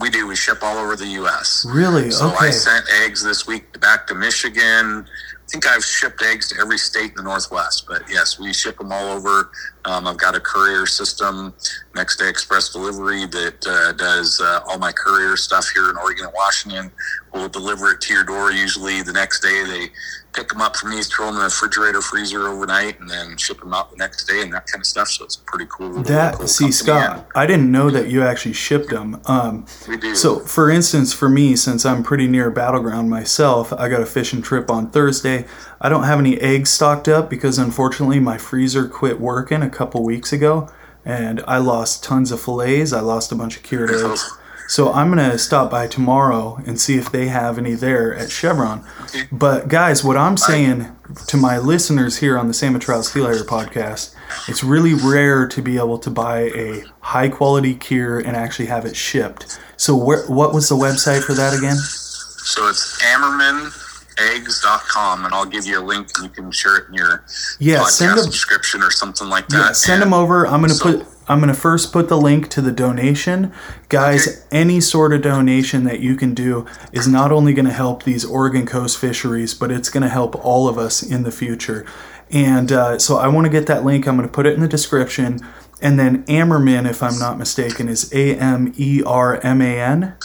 We 0.00 0.10
do. 0.10 0.26
We 0.26 0.36
ship 0.36 0.58
all 0.62 0.78
over 0.78 0.96
the 0.96 1.06
U.S. 1.06 1.66
Really? 1.68 2.10
So 2.10 2.28
okay. 2.28 2.46
I 2.46 2.50
sent 2.50 2.86
eggs 3.02 3.22
this 3.22 3.46
week 3.46 3.78
back 3.80 4.06
to 4.06 4.14
Michigan, 4.14 5.06
I 5.50 5.52
think 5.52 5.66
I've 5.66 5.84
shipped 5.84 6.22
eggs 6.22 6.46
to 6.50 6.60
every 6.60 6.78
state 6.78 7.10
in 7.10 7.16
the 7.16 7.22
Northwest, 7.24 7.84
but 7.88 8.02
yes, 8.08 8.38
we 8.38 8.52
ship 8.52 8.78
them 8.78 8.92
all 8.92 9.10
over. 9.10 9.50
Um, 9.84 10.06
I've 10.06 10.16
got 10.16 10.36
a 10.36 10.40
courier 10.40 10.86
system, 10.86 11.52
next 11.96 12.20
day 12.20 12.28
express 12.28 12.68
delivery, 12.68 13.26
that 13.26 13.66
uh, 13.66 13.90
does 13.94 14.40
uh, 14.40 14.60
all 14.68 14.78
my 14.78 14.92
courier 14.92 15.36
stuff 15.36 15.68
here 15.74 15.90
in 15.90 15.96
Oregon 15.96 16.26
and 16.26 16.34
Washington. 16.36 16.92
We'll 17.34 17.48
deliver 17.48 17.90
it 17.90 18.00
to 18.02 18.14
your 18.14 18.22
door 18.22 18.52
usually 18.52 19.02
the 19.02 19.12
next 19.12 19.40
day. 19.40 19.64
They 19.64 19.88
pick 20.32 20.48
them 20.48 20.60
up 20.60 20.76
from 20.76 20.90
me, 20.90 21.02
throw 21.02 21.26
them 21.26 21.34
in 21.34 21.40
the 21.40 21.44
refrigerator, 21.44 22.00
freezer 22.00 22.48
overnight, 22.48 23.00
and 23.00 23.08
then 23.08 23.36
ship 23.36 23.60
them 23.60 23.72
out 23.72 23.90
the 23.90 23.96
next 23.96 24.26
day 24.26 24.42
and 24.42 24.52
that 24.52 24.66
kind 24.66 24.80
of 24.80 24.86
stuff. 24.86 25.08
So 25.08 25.24
it's 25.24 25.36
pretty 25.36 25.66
cool. 25.70 26.02
That 26.02 26.34
cool 26.34 26.46
see, 26.46 26.70
Scott, 26.70 27.26
I 27.34 27.46
didn't 27.46 27.70
know 27.70 27.90
that 27.90 28.08
you 28.08 28.22
actually 28.22 28.54
shipped 28.54 28.90
them. 28.90 29.20
Um, 29.26 29.66
we 29.88 29.96
do. 29.96 30.14
So, 30.14 30.40
for 30.40 30.70
instance, 30.70 31.12
for 31.12 31.28
me, 31.28 31.56
since 31.56 31.84
I'm 31.84 32.02
pretty 32.02 32.26
near 32.26 32.50
Battleground 32.50 33.10
myself, 33.10 33.72
I 33.72 33.88
got 33.88 34.00
a 34.00 34.06
fishing 34.06 34.42
trip 34.42 34.70
on 34.70 34.90
Thursday. 34.90 35.46
I 35.80 35.88
don't 35.88 36.04
have 36.04 36.18
any 36.18 36.38
eggs 36.40 36.70
stocked 36.70 37.08
up 37.08 37.30
because 37.30 37.58
unfortunately 37.58 38.20
my 38.20 38.38
freezer 38.38 38.88
quit 38.88 39.20
working 39.20 39.62
a 39.62 39.70
couple 39.70 40.04
weeks 40.04 40.32
ago, 40.32 40.70
and 41.04 41.42
I 41.46 41.58
lost 41.58 42.04
tons 42.04 42.30
of 42.30 42.40
fillets. 42.40 42.92
I 42.92 43.00
lost 43.00 43.32
a 43.32 43.34
bunch 43.34 43.56
of 43.56 43.62
cured 43.62 43.90
eggs. 43.90 44.30
So 44.70 44.92
I'm 44.92 45.08
gonna 45.08 45.36
stop 45.36 45.68
by 45.68 45.88
tomorrow 45.88 46.62
and 46.64 46.80
see 46.80 46.96
if 46.96 47.10
they 47.10 47.26
have 47.26 47.58
any 47.58 47.74
there 47.74 48.14
at 48.14 48.30
Chevron. 48.30 48.84
But 49.32 49.66
guys, 49.66 50.04
what 50.04 50.16
I'm 50.16 50.36
saying 50.36 50.86
to 51.26 51.36
my 51.36 51.58
listeners 51.58 52.18
here 52.18 52.38
on 52.38 52.46
the 52.46 52.54
Salmon 52.54 52.80
Trout 52.80 53.02
Steelheader 53.02 53.42
podcast, 53.42 54.14
it's 54.46 54.62
really 54.62 54.94
rare 54.94 55.48
to 55.48 55.60
be 55.60 55.76
able 55.76 55.98
to 55.98 56.08
buy 56.08 56.52
a 56.54 56.84
high 57.00 57.28
quality 57.28 57.74
cure 57.74 58.20
and 58.20 58.36
actually 58.36 58.66
have 58.66 58.86
it 58.86 58.94
shipped. 58.94 59.58
So 59.76 59.96
where, 59.96 60.24
what 60.26 60.54
was 60.54 60.68
the 60.68 60.76
website 60.76 61.24
for 61.24 61.34
that 61.34 61.52
again? 61.52 61.74
So 61.74 62.68
it's 62.68 63.02
AmermanEggs.com, 63.02 65.24
and 65.24 65.34
I'll 65.34 65.46
give 65.46 65.66
you 65.66 65.80
a 65.80 65.84
link 65.84 66.10
and 66.14 66.26
you 66.26 66.30
can 66.30 66.52
share 66.52 66.76
it 66.76 66.86
in 66.90 66.94
your 66.94 67.24
yeah, 67.58 67.78
podcast 67.78 67.88
send 67.88 68.20
a, 68.20 68.22
subscription 68.22 68.84
or 68.84 68.92
something 68.92 69.28
like 69.28 69.48
that. 69.48 69.56
Yeah, 69.56 69.72
send 69.72 70.04
and 70.04 70.12
them 70.12 70.20
over. 70.20 70.46
I'm 70.46 70.60
going 70.60 70.70
to 70.70 70.76
so, 70.76 70.98
put 70.98 71.08
I'm 71.30 71.38
going 71.38 71.54
to 71.54 71.58
first 71.58 71.92
put 71.92 72.08
the 72.08 72.16
link 72.16 72.48
to 72.48 72.60
the 72.60 72.72
donation. 72.72 73.52
Guys, 73.88 74.26
okay. 74.26 74.46
any 74.50 74.80
sort 74.80 75.12
of 75.12 75.22
donation 75.22 75.84
that 75.84 76.00
you 76.00 76.16
can 76.16 76.34
do 76.34 76.66
is 76.92 77.06
not 77.06 77.30
only 77.30 77.54
going 77.54 77.66
to 77.66 77.72
help 77.72 78.02
these 78.02 78.24
Oregon 78.24 78.66
coast 78.66 78.98
fisheries, 78.98 79.54
but 79.54 79.70
it's 79.70 79.88
going 79.90 80.02
to 80.02 80.08
help 80.08 80.34
all 80.44 80.66
of 80.66 80.76
us 80.76 81.04
in 81.04 81.22
the 81.22 81.30
future. 81.30 81.86
And 82.32 82.72
uh, 82.72 82.98
so 82.98 83.18
I 83.18 83.28
want 83.28 83.44
to 83.44 83.50
get 83.50 83.68
that 83.68 83.84
link. 83.84 84.08
I'm 84.08 84.16
going 84.16 84.28
to 84.28 84.32
put 84.32 84.44
it 84.44 84.54
in 84.54 84.60
the 84.60 84.66
description. 84.66 85.38
And 85.80 86.00
then 86.00 86.24
Amerman, 86.24 86.90
if 86.90 87.00
I'm 87.00 87.18
not 87.20 87.38
mistaken, 87.38 87.88
is 87.88 88.12
A 88.12 88.34
M 88.36 88.74
E 88.76 89.00
R 89.06 89.38
M 89.40 89.62
A 89.62 89.80
N? 89.80 90.16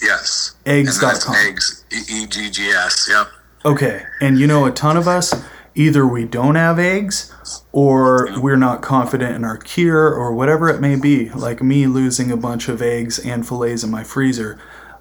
Yes. 0.00 0.54
Eggs.com. 0.64 1.34
Eggs, 1.44 1.84
E 1.90 2.24
G 2.28 2.50
G 2.50 2.68
S, 2.68 3.08
yep. 3.10 3.26
Okay. 3.64 4.04
And 4.20 4.38
you 4.38 4.46
know, 4.46 4.64
a 4.64 4.70
ton 4.70 4.96
of 4.96 5.08
us, 5.08 5.34
either 5.76 6.06
we 6.06 6.24
don't 6.24 6.54
have 6.54 6.78
eggs 6.78 7.32
or 7.70 8.28
we're 8.40 8.56
not 8.56 8.82
confident 8.82 9.36
in 9.36 9.44
our 9.44 9.58
cure 9.58 10.12
or 10.12 10.34
whatever 10.34 10.68
it 10.68 10.80
may 10.80 10.96
be 10.96 11.28
like 11.30 11.62
me 11.62 11.86
losing 11.86 12.32
a 12.32 12.36
bunch 12.36 12.68
of 12.68 12.82
eggs 12.82 13.18
and 13.18 13.46
fillets 13.46 13.84
in 13.84 13.90
my 13.90 14.02
freezer 14.02 14.58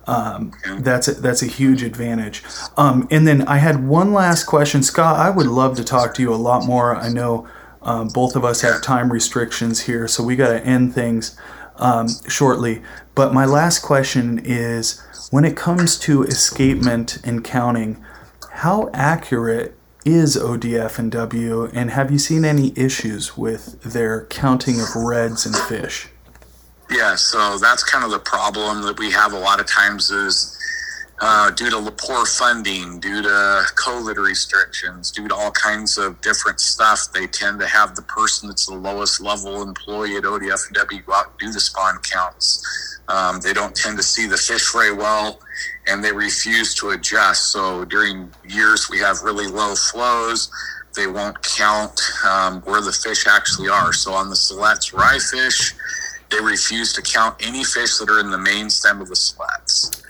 um, 0.08 0.52
that's 0.82 1.08
a, 1.08 1.14
that's 1.14 1.42
a 1.42 1.48
huge 1.48 1.82
advantage. 1.82 2.44
Um, 2.78 3.08
and 3.10 3.28
then 3.28 3.42
i 3.48 3.58
had 3.58 3.88
one 3.88 4.14
last 4.14 4.44
question. 4.44 4.84
Scott 4.84 5.18
i 5.18 5.30
would 5.30 5.48
love 5.48 5.76
to 5.78 5.84
talk 5.84 6.14
to 6.16 6.22
you 6.22 6.34
a 6.34 6.36
lot 6.36 6.66
more. 6.66 6.96
I 6.96 7.10
know 7.10 7.48
um, 7.82 8.10
both 8.10 8.36
of 8.36 8.44
us 8.44 8.62
have 8.62 8.82
time 8.82 9.12
restrictions 9.12 9.82
here 9.82 10.08
so 10.08 10.24
we 10.24 10.36
got 10.36 10.50
to 10.50 10.64
end 10.64 10.94
things 10.94 11.38
um, 11.78 12.08
shortly. 12.28 12.82
But 13.16 13.34
my 13.34 13.46
last 13.46 13.80
question 13.80 14.40
is 14.44 15.02
when 15.32 15.46
it 15.46 15.56
comes 15.56 15.98
to 16.00 16.24
escapement 16.24 17.18
and 17.24 17.44
counting 17.44 18.04
how 18.52 18.90
accurate 18.94 19.76
is 20.06 20.38
ODF 20.38 21.00
and 21.00 21.12
W, 21.12 21.66
and 21.74 21.90
have 21.90 22.12
you 22.12 22.20
seen 22.20 22.46
any 22.46 22.72
issues 22.78 23.36
with 23.36 23.82
their 23.82 24.26
counting 24.28 24.80
of 24.80 24.96
redds 24.96 25.46
and 25.46 25.56
fish? 25.56 26.08
Yeah, 26.92 27.16
so 27.16 27.58
that's 27.58 27.84
kind 27.84 28.06
of 28.06 28.12
the 28.12 28.20
problem 28.20 28.84
that 28.84 29.00
we 29.00 29.10
have 29.12 29.34
a 29.34 29.40
lot 29.40 29.60
of 29.60 29.66
times 29.66 30.12
is 30.12 30.56
uh, 31.22 31.50
due 31.52 31.70
to 31.70 31.92
poor 31.92 32.26
funding, 32.26 33.00
due 33.00 33.22
to 33.22 33.64
COVID 33.76 34.18
restrictions, 34.18 35.12
due 35.12 35.28
to 35.28 35.36
all 35.36 35.52
kinds 35.52 35.98
of 35.98 36.20
different 36.22 36.60
stuff, 36.60 37.08
they 37.14 37.26
tend 37.28 37.60
to 37.60 37.68
have 37.68 37.96
the 37.96 38.02
person 38.04 38.50
that's 38.50 38.66
the 38.66 38.76
lowest 38.76 39.22
level 39.22 39.62
employee 39.62 40.18
at 40.18 40.24
ODFW 40.24 41.06
go 41.06 41.14
out 41.14 41.28
and 41.30 41.38
do 41.40 41.52
the 41.52 41.60
spawn 41.60 42.00
counts. 42.00 43.00
Um, 43.08 43.40
they 43.40 43.54
don't 43.54 43.76
tend 43.76 43.98
to 43.98 44.04
see 44.04 44.28
the 44.28 44.38
fish 44.38 44.74
very 44.74 44.94
well 44.94 45.40
and 45.88 46.04
they 46.04 46.12
refuse 46.12 46.74
to 46.76 46.90
adjust. 46.90 47.52
So 47.52 47.86
during 47.86 48.30
years 48.48 48.90
we 48.90 49.00
have 49.00 49.22
really 49.22 49.48
low 49.48 49.76
flows, 49.76 50.50
they 50.96 51.08
won't 51.08 51.42
count 51.44 52.02
um, 52.26 52.62
where 52.62 52.82
the 52.82 52.92
fish 52.92 53.28
actually 53.28 53.70
are. 53.70 53.94
So 53.94 54.12
on 54.12 54.30
the 54.30 54.36
Siletz 54.36 54.94
rye 54.94 55.20
fish, 55.20 55.76
they 56.32 56.40
refuse 56.42 56.94
to 56.94 57.02
count 57.02 57.36
any 57.46 57.64
fish 57.64 57.98
that 58.00 58.10
are 58.10 58.20
in 58.20 58.32
the 58.32 58.38
main 58.38 58.70
stem 58.70 59.02
of 59.02 59.08
the 59.08 59.16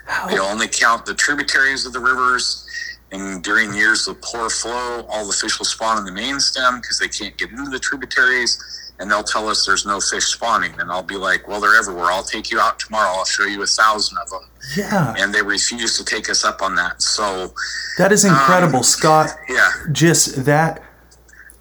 Siletz. 0.08 0.30
They 0.30 0.40
only 0.40 0.68
count 0.68 1.06
the 1.06 1.14
tributaries 1.14 1.86
of 1.86 1.94
the 1.94 2.00
rivers. 2.00 2.68
And 3.12 3.44
during 3.44 3.74
years 3.74 4.08
of 4.08 4.22
poor 4.22 4.50
flow, 4.50 5.06
all 5.10 5.26
the 5.26 5.34
fish 5.34 5.58
will 5.60 5.66
spawn 5.66 5.98
in 5.98 6.06
the 6.06 6.12
main 6.12 6.40
stem 6.40 6.82
because 6.82 7.00
they 7.00 7.08
can't 7.08 7.38
get 7.38 7.52
into 7.52 7.70
the 7.70 7.80
tributaries. 7.80 8.60
And 9.00 9.12
they'll 9.12 9.24
tell 9.24 9.48
us 9.48 9.66
there's 9.66 9.86
no 9.86 10.00
fish 10.00 10.26
spawning. 10.26 10.74
And 10.80 10.92
I'll 10.92 11.04
be 11.04 11.18
like, 11.18 11.48
well, 11.48 11.60
they're 11.60 11.78
everywhere. 11.78 12.06
I'll 12.06 12.24
take 12.24 12.50
you 12.50 12.60
out 12.60 12.80
tomorrow. 12.80 13.12
I'll 13.18 13.26
show 13.26 13.46
you 13.46 13.62
a 13.62 13.68
thousand 13.68 14.18
of 14.18 14.30
them. 14.30 14.50
Yeah. 14.76 15.16
And 15.18 15.34
they 15.34 15.42
refuse 15.42 15.98
to 15.98 16.06
take 16.06 16.30
us 16.30 16.44
up 16.46 16.62
on 16.62 16.76
that. 16.76 17.02
So 17.02 17.54
that 17.98 18.12
is 18.12 18.26
incredible, 18.26 18.78
um, 18.78 18.84
Scott. 18.84 19.30
Yeah. 19.50 19.70
Just 19.92 20.46
that 20.46 20.82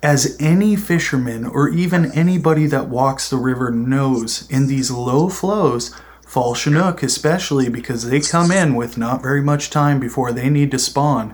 as 0.02 0.36
any 0.38 0.76
fisherman 0.76 1.46
or 1.46 1.68
even 1.70 2.12
anybody 2.12 2.66
that 2.66 2.88
walks 2.88 3.30
the 3.30 3.36
river 3.36 3.70
knows 3.70 4.48
in 4.50 4.66
these 4.66 4.90
low 4.90 5.28
flows 5.28 5.94
fall 6.34 6.52
chinook 6.56 7.00
especially 7.00 7.68
because 7.68 8.10
they 8.10 8.18
come 8.20 8.50
in 8.50 8.74
with 8.74 8.98
not 8.98 9.22
very 9.22 9.40
much 9.40 9.70
time 9.70 10.00
before 10.00 10.32
they 10.32 10.50
need 10.50 10.68
to 10.72 10.78
spawn 10.80 11.32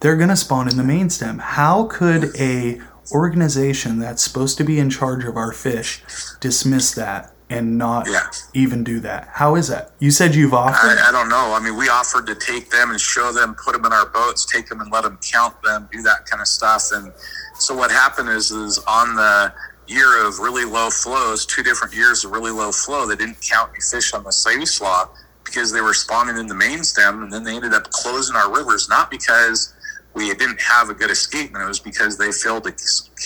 they're 0.00 0.16
going 0.18 0.28
to 0.28 0.36
spawn 0.36 0.68
in 0.68 0.76
the 0.76 0.84
main 0.84 1.08
stem 1.08 1.38
how 1.38 1.84
could 1.84 2.36
a 2.38 2.78
organization 3.10 3.98
that's 3.98 4.22
supposed 4.22 4.58
to 4.58 4.64
be 4.64 4.78
in 4.78 4.90
charge 4.90 5.24
of 5.24 5.34
our 5.38 5.50
fish 5.50 6.02
dismiss 6.40 6.92
that 6.92 7.32
and 7.48 7.78
not 7.78 8.06
Yeah. 8.06 8.26
even 8.52 8.84
do 8.84 9.00
that 9.00 9.30
how 9.32 9.54
is 9.54 9.68
that 9.68 9.92
you 9.98 10.10
said 10.10 10.34
you've 10.34 10.52
offered 10.52 10.98
I, 10.98 11.08
I 11.08 11.10
don't 11.10 11.30
know. 11.30 11.54
I 11.54 11.60
mean, 11.64 11.76
we 11.78 11.88
offered 11.88 12.26
to 12.26 12.34
take 12.34 12.68
them 12.68 12.90
and 12.90 13.00
show 13.00 13.32
them, 13.32 13.54
put 13.64 13.72
them 13.72 13.86
in 13.86 13.92
our 13.94 14.06
boats, 14.10 14.44
take 14.44 14.68
them 14.68 14.82
and 14.82 14.92
let 14.92 15.04
them 15.04 15.18
count 15.22 15.54
them, 15.62 15.88
do 15.90 16.02
that 16.02 16.26
kind 16.26 16.42
of 16.42 16.46
stuff. 16.48 16.92
And 16.92 17.10
so 17.58 17.74
what 17.74 17.90
happened 17.90 18.28
is, 18.28 18.50
is 18.50 18.78
on 18.86 19.14
the 19.16 19.54
year 19.88 20.26
of 20.26 20.38
really 20.38 20.64
low 20.64 20.90
flows, 20.90 21.46
two 21.46 21.62
different 21.62 21.94
years 21.94 22.24
of 22.24 22.30
really 22.30 22.50
low 22.50 22.72
flow, 22.72 23.06
they 23.06 23.16
didn't 23.16 23.40
count 23.40 23.70
any 23.70 23.80
fish 23.80 24.12
on 24.12 24.24
the 24.24 24.30
Siuslaw 24.30 25.08
because 25.44 25.72
they 25.72 25.80
were 25.80 25.94
spawning 25.94 26.36
in 26.36 26.46
the 26.46 26.54
main 26.54 26.84
stem, 26.84 27.22
and 27.22 27.32
then 27.32 27.42
they 27.42 27.56
ended 27.56 27.72
up 27.72 27.90
closing 27.90 28.36
our 28.36 28.54
rivers, 28.54 28.88
not 28.88 29.10
because 29.10 29.74
we 30.14 30.32
didn't 30.34 30.60
have 30.60 30.90
a 30.90 30.94
good 30.94 31.10
escapement, 31.10 31.64
it 31.64 31.68
was 31.68 31.80
because 31.80 32.18
they 32.18 32.30
failed 32.30 32.64
to 32.64 32.74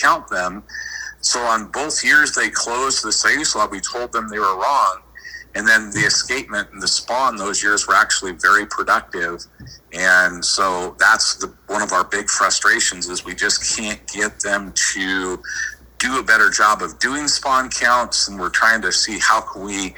count 0.01 0.29
them. 0.29 0.63
So 1.21 1.41
on 1.41 1.69
both 1.69 2.05
years 2.05 2.33
they 2.33 2.51
closed 2.51 3.05
the 3.05 3.11
Siuslaw, 3.11 3.71
we 3.71 3.81
told 3.81 4.13
them 4.13 4.29
they 4.29 4.39
were 4.39 4.57
wrong 4.57 5.03
and 5.55 5.67
then 5.67 5.91
the 5.91 6.01
escapement 6.01 6.71
and 6.73 6.83
the 6.83 6.89
spawn 6.89 7.37
those 7.37 7.63
years 7.63 7.87
were 7.87 7.95
actually 7.95 8.33
very 8.33 8.67
productive 8.67 9.45
and 9.93 10.45
so 10.45 10.97
that's 10.99 11.37
the 11.37 11.53
one 11.67 11.83
of 11.83 11.93
our 11.93 12.05
big 12.05 12.29
frustrations 12.29 13.09
is 13.09 13.25
we 13.25 13.35
just 13.35 13.77
can't 13.77 14.01
get 14.09 14.41
them 14.41 14.73
to 14.95 15.43
do 16.03 16.19
a 16.19 16.23
better 16.23 16.51
job 16.51 16.83
of 16.83 16.99
doing 16.99 17.29
spawn 17.29 17.71
counts 17.71 18.27
and 18.29 18.39
we're 18.39 18.51
trying 18.51 18.83
to 18.83 18.91
see 18.91 19.19
how 19.21 19.41
can 19.41 19.63
we 19.65 19.95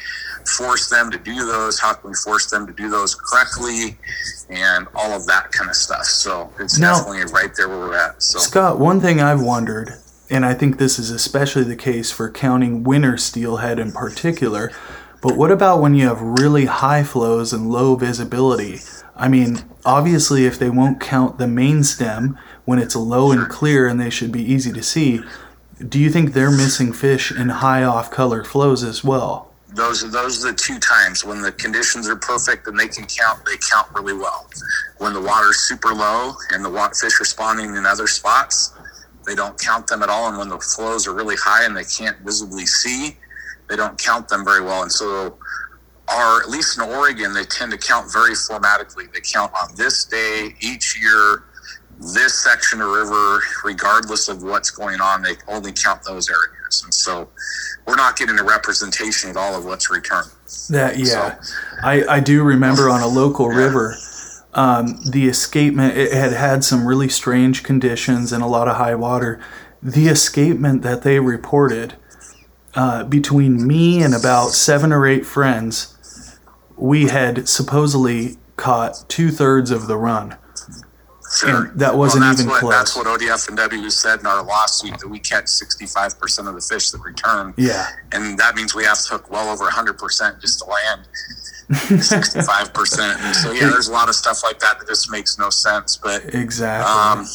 force 0.59 0.91
them 0.91 1.11
to 1.11 1.17
do 1.19 1.47
those 1.47 1.81
how 1.81 1.95
can 1.95 2.11
we 2.11 2.17
force 2.17 2.51
them 2.51 2.67
to 2.67 2.73
do 2.75 2.91
those 2.91 3.15
correctly 3.15 3.97
and 4.51 4.87
all 4.95 5.13
of 5.13 5.27
that 5.27 5.51
kind 5.53 5.71
of 5.71 5.77
stuff. 5.77 6.05
So 6.05 6.51
it's 6.61 6.79
Now- 6.79 6.99
definitely 6.99 7.33
right 7.33 7.51
there 7.57 7.69
where 7.69 7.79
we're 7.79 7.97
at 7.97 8.23
so. 8.23 8.39
Scott, 8.39 8.79
one 8.79 9.01
thing 9.01 9.23
I've 9.23 9.41
wondered, 9.41 9.95
and 10.29 10.45
I 10.45 10.53
think 10.53 10.77
this 10.77 10.99
is 10.99 11.11
especially 11.11 11.65
the 11.65 11.77
case 11.77 12.11
for 12.11 12.31
counting 12.31 12.85
winter 12.85 13.17
steelhead 13.17 13.79
in 13.79 13.93
particular, 13.93 14.71
but 15.23 15.37
what 15.37 15.51
about 15.51 15.81
when 15.81 15.95
you 15.95 16.07
have 16.07 16.21
really 16.21 16.67
high 16.67 17.03
flows 17.03 17.55
and 17.55 17.71
low 17.71 17.95
visibility? 17.97 18.81
I 19.17 19.29
mean, 19.29 19.65
obviously, 19.87 20.45
if 20.45 20.59
they 20.59 20.69
won't 20.69 21.01
count 21.01 21.39
the 21.39 21.47
main 21.47 21.85
stem 21.85 22.37
when 22.67 22.79
it's 22.79 22.95
low 22.97 23.33
and 23.33 23.49
clear 23.49 23.87
and 23.87 23.99
they 23.99 24.11
should 24.11 24.33
be 24.33 24.43
easy 24.43 24.73
to 24.73 24.83
see, 24.83 25.23
do 25.89 25.99
you 25.99 26.11
think 26.11 26.33
they're 26.33 26.51
missing 26.51 26.93
fish 26.93 27.33
in 27.33 27.49
high 27.49 27.83
off 27.83 28.11
color 28.11 28.45
flows 28.45 28.83
as 28.83 29.03
well? 29.03 29.55
those 29.75 30.05
are 30.05 30.09
those 30.09 30.45
are 30.45 30.53
the 30.53 30.57
two 30.57 30.79
times. 30.79 31.25
When 31.25 31.43
the 31.43 31.53
conditions 31.53 32.09
are 32.09 32.17
perfect 32.17 32.67
and 32.67 32.79
they 32.79 32.89
can 32.89 33.07
count 33.07 33.45
they 33.45 33.57
count 33.71 33.89
really 33.93 34.15
well. 34.15 34.49
When 34.99 35.13
the 35.13 35.21
water's 35.21 35.59
super 35.59 35.93
low 35.93 36.35
and 36.51 36.65
the 36.65 36.91
fish 37.01 37.21
are 37.21 37.25
spawning 37.25 37.77
in 37.77 37.87
other 37.87 38.07
spots 38.07 38.73
they 39.27 39.35
don't 39.35 39.59
count 39.59 39.87
them 39.87 40.03
at 40.03 40.09
all. 40.09 40.29
And 40.29 40.39
when 40.39 40.49
the 40.49 40.59
flows 40.59 41.07
are 41.07 41.15
really 41.15 41.37
high 41.37 41.65
and 41.65 41.77
they 41.77 41.85
can't 41.85 42.19
visibly 42.19 42.67
see 42.67 43.17
they 43.69 43.77
don't 43.77 43.99
count 43.99 44.29
them 44.29 44.45
very 44.45 44.63
well. 44.63 44.83
And 44.83 44.93
so 44.93 45.39
are 46.09 46.43
at 46.43 46.51
least 46.51 46.79
in 46.79 46.85
oregon 46.85 47.33
they 47.33 47.45
tend 47.45 47.73
to 47.73 47.79
count 47.79 48.13
very 48.13 48.35
formatically. 48.35 49.13
They 49.13 49.21
count 49.21 49.53
on 49.61 49.75
this 49.77 50.05
day 50.05 50.55
each 50.61 51.01
year 51.01 51.45
this 51.99 52.35
section 52.35 52.81
of 52.81 52.89
river 52.89 53.41
regardless 53.65 54.29
of 54.29 54.43
what's 54.43 54.71
going 54.71 55.01
on 55.01 55.23
they 55.23 55.35
only 55.49 55.73
count 55.73 56.03
those 56.05 56.29
areas 56.29 56.83
and 56.85 56.93
so 56.93 57.29
we're 57.87 57.97
not 57.97 58.17
getting 58.17 58.39
a 58.39 58.45
representation 58.45 59.31
at 59.31 59.37
all 59.37 59.55
of 59.57 59.65
what's 59.65 59.91
returned 59.91 60.31
That 60.71 60.99
yeah, 60.99 61.41
I 61.83 62.05
I 62.05 62.21
do 62.21 62.43
remember 62.43 62.89
on 62.89 63.01
a 63.01 63.07
local 63.07 63.49
river, 63.49 63.97
um, 64.55 64.99
the 65.05 65.27
escapement 65.27 65.97
it 65.97 66.13
had 66.13 66.33
had 66.33 66.65
some 66.65 66.87
really 66.87 67.09
strange 67.09 67.63
conditions 67.63 68.33
and 68.33 68.43
a 68.43 68.47
lot 68.47 68.69
of 68.69 68.77
high 68.77 68.95
water. 68.95 69.41
The 69.83 70.09
escapement 70.09 70.83
that 70.83 71.03
they 71.03 71.21
reported 71.21 71.95
uh, 72.75 73.05
between 73.05 73.67
me 73.67 74.03
and 74.03 74.15
about 74.15 74.51
seven 74.51 74.93
or 74.93 75.07
eight 75.07 75.27
friends, 75.27 76.39
we 76.77 77.09
had 77.09 77.49
supposedly 77.49 78.37
caught 78.57 79.05
two 79.09 79.31
thirds 79.31 79.71
of 79.71 79.87
the 79.87 79.97
run. 79.97 80.37
Sure. 81.35 81.67
And 81.67 81.81
that 81.81 81.97
wasn't 81.97 82.25
that's 82.25 82.41
even 82.41 82.51
what, 82.51 82.61
close. 82.61 82.73
That's 82.73 82.97
what 82.97 83.07
ODF 83.07 83.49
and 83.49 83.57
W 83.57 83.91
said 83.91 84.21
in 84.21 84.27
our 84.27 84.43
lawsuit 84.45 84.99
that 84.99 85.09
we 85.09 85.19
catch 85.19 85.47
65% 85.47 86.49
of 86.49 86.55
the 86.55 86.61
fish 86.61 86.91
that 86.91 87.01
return. 87.01 87.55
Yeah, 87.57 87.89
And 88.13 88.39
that 88.39 88.55
means 88.55 88.75
we 88.75 88.85
have 88.85 89.01
to 89.03 89.15
hook 89.15 89.31
well 89.31 89.49
over 89.49 89.65
100% 89.69 90.41
just 90.41 90.61
to 90.61 90.65
land 90.67 91.07
65%. 91.71 93.17
And 93.19 93.37
so, 93.37 93.53
yeah, 93.53 93.71
there's 93.71 93.89
a 93.89 93.93
lot 93.93 94.09
of 94.09 94.15
stuff 94.15 94.43
like 94.43 94.59
that 94.61 94.79
that 94.79 94.89
just 94.89 95.11
makes 95.11 95.39
no 95.39 95.51
sense. 95.51 95.97
But 95.97 96.35
exactly. 96.35 96.91
um, 96.93 97.27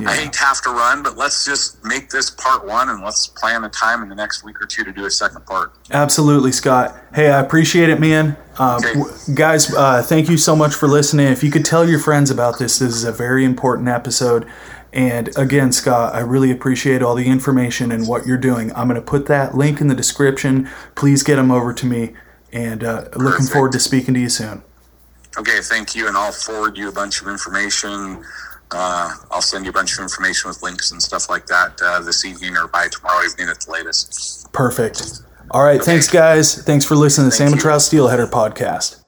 yeah. 0.00 0.08
I 0.10 0.16
hate 0.16 0.32
to 0.32 0.40
have 0.40 0.60
to 0.62 0.70
run, 0.70 1.02
but 1.02 1.16
let's 1.16 1.44
just 1.44 1.82
make 1.84 2.10
this 2.10 2.30
part 2.30 2.66
one 2.66 2.88
and 2.88 3.02
let's 3.02 3.26
plan 3.28 3.64
a 3.64 3.68
time 3.68 4.02
in 4.02 4.08
the 4.08 4.14
next 4.14 4.44
week 4.44 4.60
or 4.60 4.66
two 4.66 4.84
to 4.84 4.92
do 4.92 5.04
a 5.06 5.10
second 5.10 5.44
part. 5.46 5.72
Absolutely, 5.90 6.52
Scott. 6.52 6.96
Hey, 7.14 7.30
I 7.30 7.40
appreciate 7.40 7.88
it, 7.90 8.00
man. 8.00 8.36
Um, 8.58 8.76
Okay. 8.76 8.94
w- 8.94 9.12
guys, 9.34 9.72
uh, 9.74 10.02
thank 10.02 10.28
you 10.28 10.36
so 10.36 10.54
much 10.56 10.74
for 10.74 10.88
listening. 10.88 11.28
If 11.28 11.42
you 11.44 11.50
could 11.50 11.64
tell 11.64 11.88
your 11.88 11.98
friends 12.00 12.30
about 12.30 12.58
this, 12.58 12.78
this 12.78 12.94
is 12.94 13.04
a 13.04 13.12
very 13.12 13.44
important 13.44 13.88
episode. 13.88 14.46
And 14.92 15.36
again, 15.36 15.72
Scott, 15.72 16.14
I 16.14 16.20
really 16.20 16.52
appreciate 16.52 17.02
all 17.02 17.16
the 17.16 17.26
information 17.26 17.90
and 17.90 18.06
what 18.06 18.26
you're 18.26 18.38
doing. 18.38 18.70
I'm 18.76 18.86
going 18.88 18.94
to 19.00 19.04
put 19.06 19.26
that 19.26 19.56
link 19.56 19.80
in 19.80 19.88
the 19.88 19.94
description. 19.94 20.68
Please 20.94 21.24
get 21.24 21.34
them 21.36 21.50
over 21.50 21.72
to 21.72 21.86
me. 21.86 22.14
And 22.52 22.84
uh, 22.84 23.06
looking 23.16 23.46
forward 23.46 23.72
to 23.72 23.80
speaking 23.80 24.14
to 24.14 24.20
you 24.20 24.28
soon. 24.28 24.62
Okay, 25.36 25.58
thank 25.62 25.96
you. 25.96 26.06
And 26.06 26.16
I'll 26.16 26.30
forward 26.30 26.78
you 26.78 26.88
a 26.88 26.92
bunch 26.92 27.20
of 27.20 27.26
information. 27.26 28.24
Uh, 28.70 29.14
I'll 29.30 29.42
send 29.42 29.64
you 29.64 29.70
a 29.70 29.74
bunch 29.74 29.94
of 29.94 30.00
information 30.00 30.48
with 30.48 30.62
links 30.62 30.90
and 30.90 31.02
stuff 31.02 31.28
like 31.28 31.46
that 31.46 31.80
uh, 31.84 32.00
this 32.00 32.24
evening 32.24 32.56
or 32.56 32.66
by 32.68 32.88
tomorrow 32.88 33.24
evening 33.24 33.48
at 33.48 33.60
the 33.60 33.70
latest. 33.70 34.52
Perfect. 34.52 35.22
All 35.50 35.62
right. 35.62 35.80
Thanks, 35.80 36.10
guys. 36.10 36.62
Thanks 36.62 36.84
for 36.84 36.96
listening 36.96 37.30
to 37.30 37.36
Thank. 37.36 37.60
Trout 37.60 37.80
Steelheader 37.80 38.28
podcast. 38.28 39.03